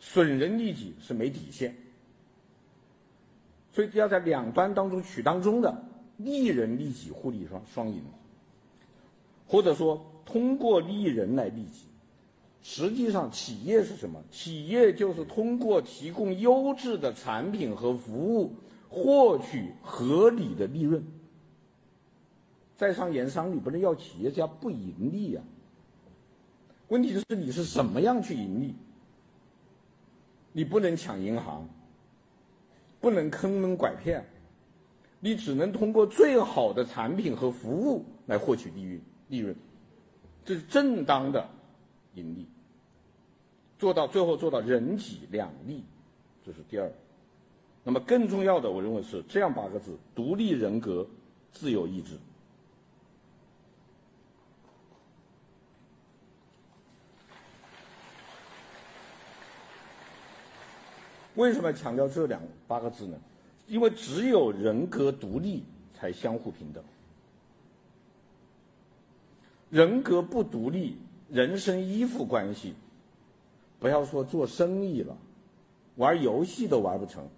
[0.00, 1.74] 损人利己是没底线，
[3.72, 5.84] 所以要在两端当中取当中的，
[6.16, 8.00] 利人利己，互利双双赢，
[9.46, 11.82] 或者说通过利人来利己。
[12.62, 14.22] 实际上，企业是什么？
[14.30, 18.52] 企业就是通过提供优质的产品和服务，
[18.88, 21.02] 获取合理的利润。
[22.78, 25.42] 在商言商，你不能要企业家不盈利呀、啊。
[26.86, 28.74] 问题就是你是什么样去盈利？
[30.52, 31.68] 你不能抢银行，
[33.00, 34.24] 不能坑蒙拐骗，
[35.18, 39.00] 你只能通过最好的产品和服务来获取利润。
[39.26, 39.56] 利润，
[40.44, 41.48] 这是正当的。
[42.14, 42.46] 盈利，
[43.78, 45.84] 做到最后做到人己两利，
[46.44, 46.90] 这是第二。
[47.82, 51.06] 那么更重要的，我认为是这样八个字：独立人格，
[51.50, 52.16] 自由意志。
[61.38, 63.16] 为什么要强调这两八个字呢？
[63.68, 65.62] 因为只有人格独立，
[65.94, 66.82] 才相互平等。
[69.70, 70.96] 人格不独立。
[71.30, 72.72] 人生依附关系，
[73.78, 75.14] 不要说做生意了，
[75.96, 77.28] 玩游戏都玩不成。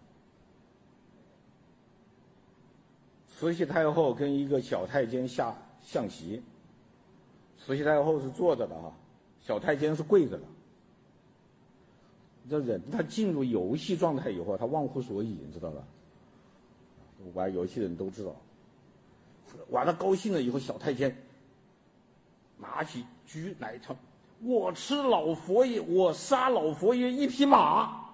[3.27, 5.53] 慈禧太后跟一个小太监下
[5.83, 6.41] 象棋，
[7.59, 8.93] 慈禧太后是坐着的啊，
[9.41, 10.45] 小太监是跪着的。
[12.51, 15.81] 这人他进入游戏状态以后，他忘乎所以，你知道吧？
[17.35, 18.35] 玩游戏的人都知道，
[19.69, 21.17] 玩的高兴了以后，小太监。
[22.59, 23.97] 拿起狙来唱，
[24.43, 28.05] 我吃老佛爷，我杀老佛爷一匹马。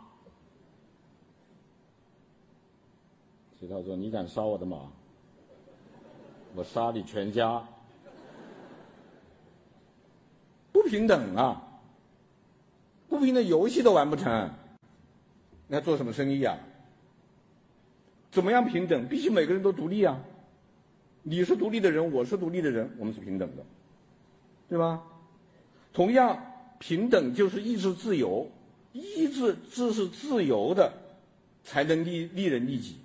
[3.59, 4.89] 其他说：“你敢杀我的马，
[6.55, 7.67] 我杀你全家。”
[10.71, 11.66] 不平等啊！
[13.17, 14.51] 不平的，游戏都玩不成，
[15.67, 16.57] 你要做什么生意啊？
[18.31, 19.09] 怎么样平等？
[19.09, 20.21] 必须每个人都独立啊！
[21.23, 23.65] 你是独立的人，我是独立的人，我们是平等的。
[24.69, 25.03] 对吧？
[25.93, 26.39] 同样，
[26.79, 28.47] 平等就是意志自由，
[28.93, 30.93] 意志自是自由的，
[31.65, 32.97] 才能利利人利己。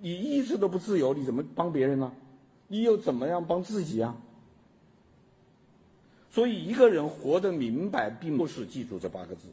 [0.00, 2.12] 你意志都不自由，你怎么帮别人呢？
[2.68, 4.14] 你又怎么样帮自己啊？
[6.36, 9.48] 所以，一个人活得明白，并不是记住这八个字。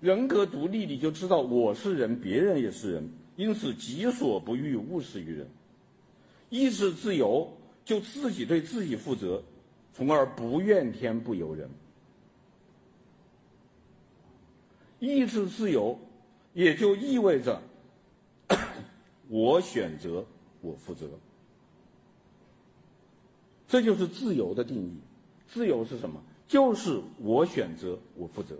[0.00, 5.46] 人格独立，你就知道我是人，别人也是人，因此己所不欲，勿施于人。
[6.48, 7.48] 意志自由，
[7.84, 9.40] 就自己对自己负责，
[9.94, 11.70] 从而不怨天不尤人。
[14.98, 15.96] 意志自由，
[16.52, 17.62] 也就意味着
[19.30, 20.26] 我选择，
[20.60, 21.08] 我负责。
[23.70, 24.98] 这就是自由的定义。
[25.46, 26.20] 自由是什么？
[26.48, 28.56] 就是我选择，我负责。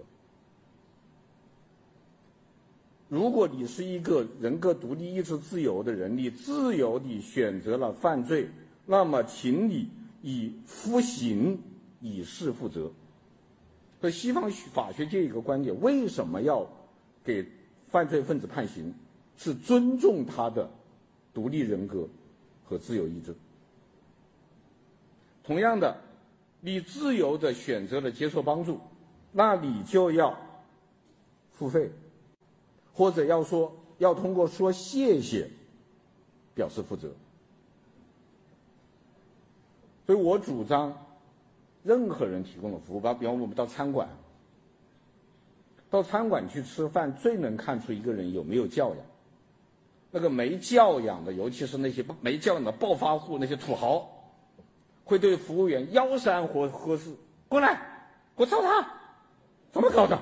[3.08, 8.48] 如果你是一个人格独立、意志自由的人，你自由地选择了犯罪，
[8.86, 9.88] 那么请你
[10.22, 11.58] 以服刑
[12.00, 12.88] 以示负责。
[14.00, 16.64] 所以西方法学界一个观点：为什么要
[17.24, 17.44] 给
[17.88, 18.94] 犯罪分子判刑？
[19.36, 20.70] 是尊重他的
[21.34, 22.06] 独立人格
[22.62, 23.34] 和自由意志。
[25.50, 25.96] 同样的，
[26.60, 28.78] 你自由的选择了接受帮助，
[29.32, 30.38] 那你就要
[31.50, 31.90] 付费，
[32.92, 35.50] 或者要说要通过说谢谢
[36.54, 37.12] 表示负责。
[40.06, 40.96] 所以我主张，
[41.82, 44.08] 任何人提供的服务，比方我们到餐馆，
[45.90, 48.98] 到餐馆去吃饭，最能看出一个人有没有教养。
[50.12, 54.08] 那个没教养的，尤其是那些没教养的暴发户，那些土豪。
[55.10, 57.16] 会对服务员吆三喝喝四，
[57.48, 57.74] 过来，
[58.36, 58.88] 给我揍他，
[59.72, 60.16] 怎么搞的？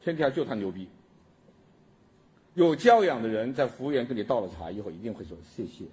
[0.00, 0.86] 天底下就他牛逼。
[2.52, 5.86] 有教养的人，在服务员给你倒了茶以后，一定会说谢谢。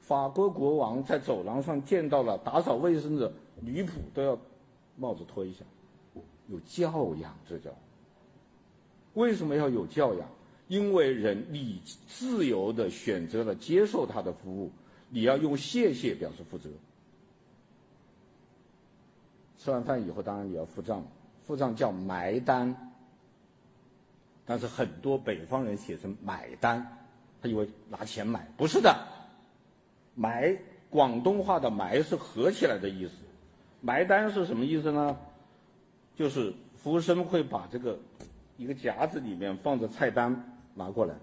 [0.00, 4.38] 法国国王在走廊上见到了打扫卫生的女仆，都要
[4.96, 5.62] 帽子脱一下，
[6.48, 7.70] 有教养，这叫。
[9.12, 10.26] 为什么要有教养？
[10.70, 14.70] 因为人你自由地选择了接受他的服务，
[15.08, 16.70] 你要用谢谢表示负责。
[19.58, 21.04] 吃完饭以后，当然你要付账，
[21.44, 22.92] 付账叫埋单。
[24.46, 26.86] 但是很多北方人写成买单，
[27.42, 28.96] 他以为拿钱买，不是的。
[30.14, 30.56] 埋，
[30.88, 33.14] 广东话的埋是合起来的意思，
[33.80, 35.18] 埋单是什么意思呢？
[36.14, 37.98] 就是服务生会把这个
[38.56, 40.58] 一个夹子里面放着菜单。
[40.74, 41.14] 拿过来，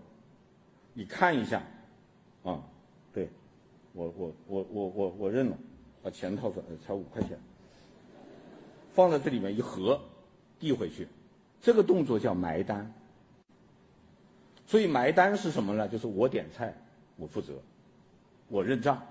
[0.94, 1.64] 你看一下，
[2.44, 2.62] 啊，
[3.14, 3.30] 对，
[3.94, 5.58] 我我我我我我认了，
[6.04, 7.40] 把钱掏出来，才五块钱，
[8.94, 10.00] 放在这里面一合，
[10.60, 11.08] 递回去，
[11.62, 12.94] 这个动作叫埋单。
[14.66, 15.88] 所以埋单是什么呢？
[15.88, 16.76] 就是我点菜，
[17.16, 17.54] 我负责，
[18.50, 19.02] 我认账。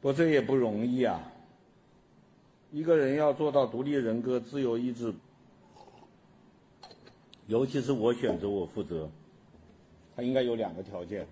[0.00, 1.20] 不过这也不容易啊，
[2.70, 5.12] 一个人要做到独立人格、自由意志。
[7.50, 9.10] 尤其是我选择，我负责，
[10.14, 11.26] 他应该有两个条件。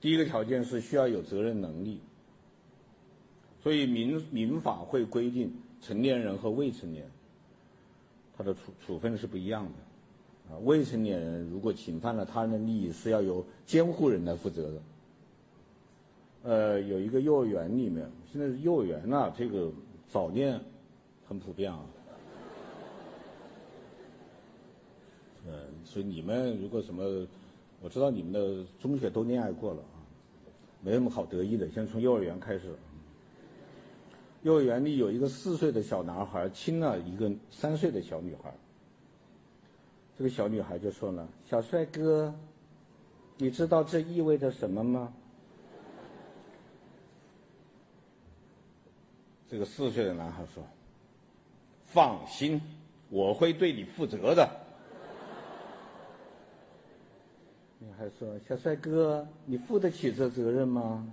[0.00, 1.98] 第一个条件是需要有责任能力，
[3.64, 7.04] 所以民民法会规定成年人和未成年，
[8.38, 10.54] 他的处处分是不一样的。
[10.54, 14.82] 啊，未成年人如果侵犯了他人的利益，是要由监护人来负责的。
[16.44, 19.68] 呃，有一个幼儿园里面，现在幼儿园呐、啊，这个
[20.06, 20.60] 早恋
[21.26, 21.84] 很普遍啊。
[25.44, 25.52] 嗯，
[25.84, 27.26] 所以你们如果什么，
[27.80, 29.98] 我知道你们的中学都恋爱过了啊，
[30.80, 31.68] 没什么好得意的。
[31.70, 32.76] 先从幼儿园开始，
[34.42, 38.54] 幼儿园里有一个四岁的小男孩亲了一个三岁的小女孩，
[40.16, 42.32] 这个小女孩就说了：“小帅哥，
[43.36, 45.12] 你知道这意味着什么吗？”
[49.50, 50.62] 这个四岁的男孩说
[51.86, 52.62] ：“放心，
[53.10, 54.48] 我会对你负责的。”
[57.84, 61.04] 女孩说：“小帅哥，你负得起这责任吗？”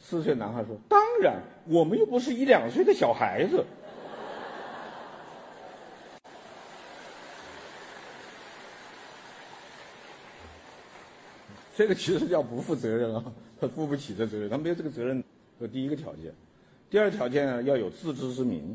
[0.00, 3.62] 四岁男孩说：“当然，我们又不是一两岁的小孩子。
[11.76, 13.22] ”这个其实叫不负责任啊，
[13.60, 15.22] 他负不起这责任，他没有这个责任。
[15.60, 16.32] 这第一个条件，
[16.88, 18.74] 第二条件呢，要有自知之明。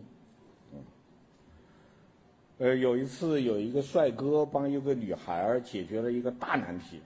[2.63, 7.01] 呃，有一次有一个帅哥帮一个女孩解决了一个大难题，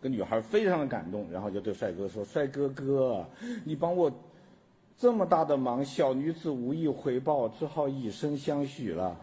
[0.00, 3.26] 这个女孩非常的感动，然后就对帅哥说：“帅哥哥，
[3.62, 4.10] 你帮我
[4.96, 9.14] 这么大的忙，小女子无以回报，只好以身相许了。”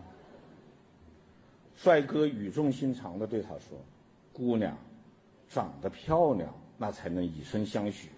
[1.76, 3.80] 帅哥语重心长的对她说
[4.32, 4.78] ：“姑娘，
[5.50, 8.10] 长得漂亮，那才能以身相许。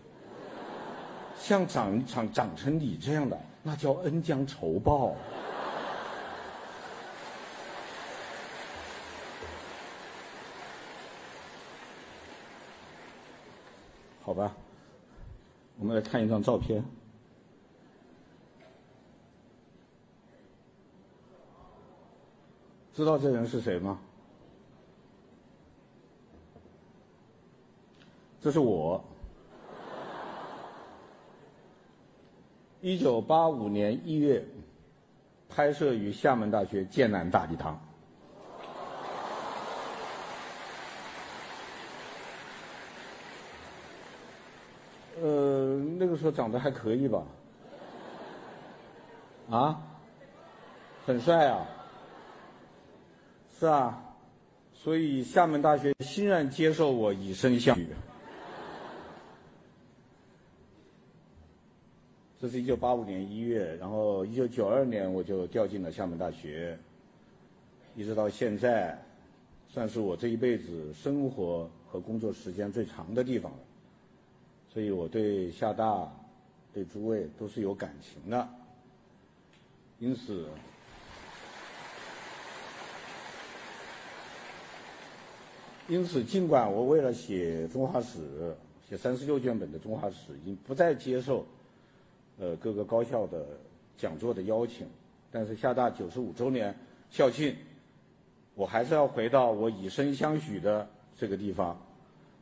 [1.38, 5.16] 像长长长成你这样的，那叫恩将仇报。
[14.28, 14.54] 好吧，
[15.80, 16.84] 我们来看一张照片。
[22.94, 24.02] 知道这人是谁吗？
[28.42, 29.02] 这是我。
[32.82, 34.46] 一九八五年一月，
[35.48, 37.80] 拍摄于厦门大学剑南大礼堂。
[45.28, 47.24] 呃，那个时候长得还可以吧？
[49.50, 49.82] 啊，
[51.06, 51.68] 很帅啊。
[53.60, 54.02] 是啊，
[54.74, 57.90] 所以厦门大学欣然接受我以身相许。
[62.40, 66.78] 这是一九八五年一月，然后一九九二年我就调进了厦门大学，
[67.96, 68.98] 一直到现在，
[69.68, 73.58] 算是我这一辈子生活和工作时间最长的地方了。
[74.78, 76.08] 所以我对厦大、
[76.72, 78.48] 对诸位都是有感情的，
[79.98, 80.48] 因此。
[85.88, 88.56] 因此，尽管我为了写中华史，
[88.88, 91.44] 写三十六卷本的中华史，已经不再接受，
[92.38, 93.48] 呃，各个高校的
[93.98, 94.88] 讲座的邀请，
[95.32, 96.78] 但是厦大九十五周年
[97.10, 97.56] 校庆，
[98.54, 100.88] 我还是要回到我以身相许的
[101.18, 101.76] 这个地方。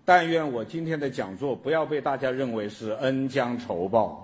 [0.08, 4.22] 但愿我今天的讲座不要被大家认为是恩将仇报。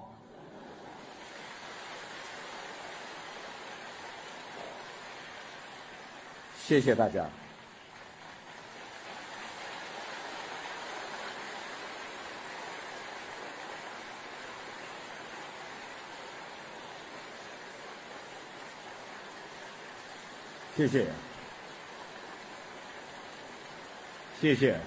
[6.63, 7.27] 谢谢大家。
[20.77, 21.05] 谢谢，
[24.39, 24.79] 谢谢。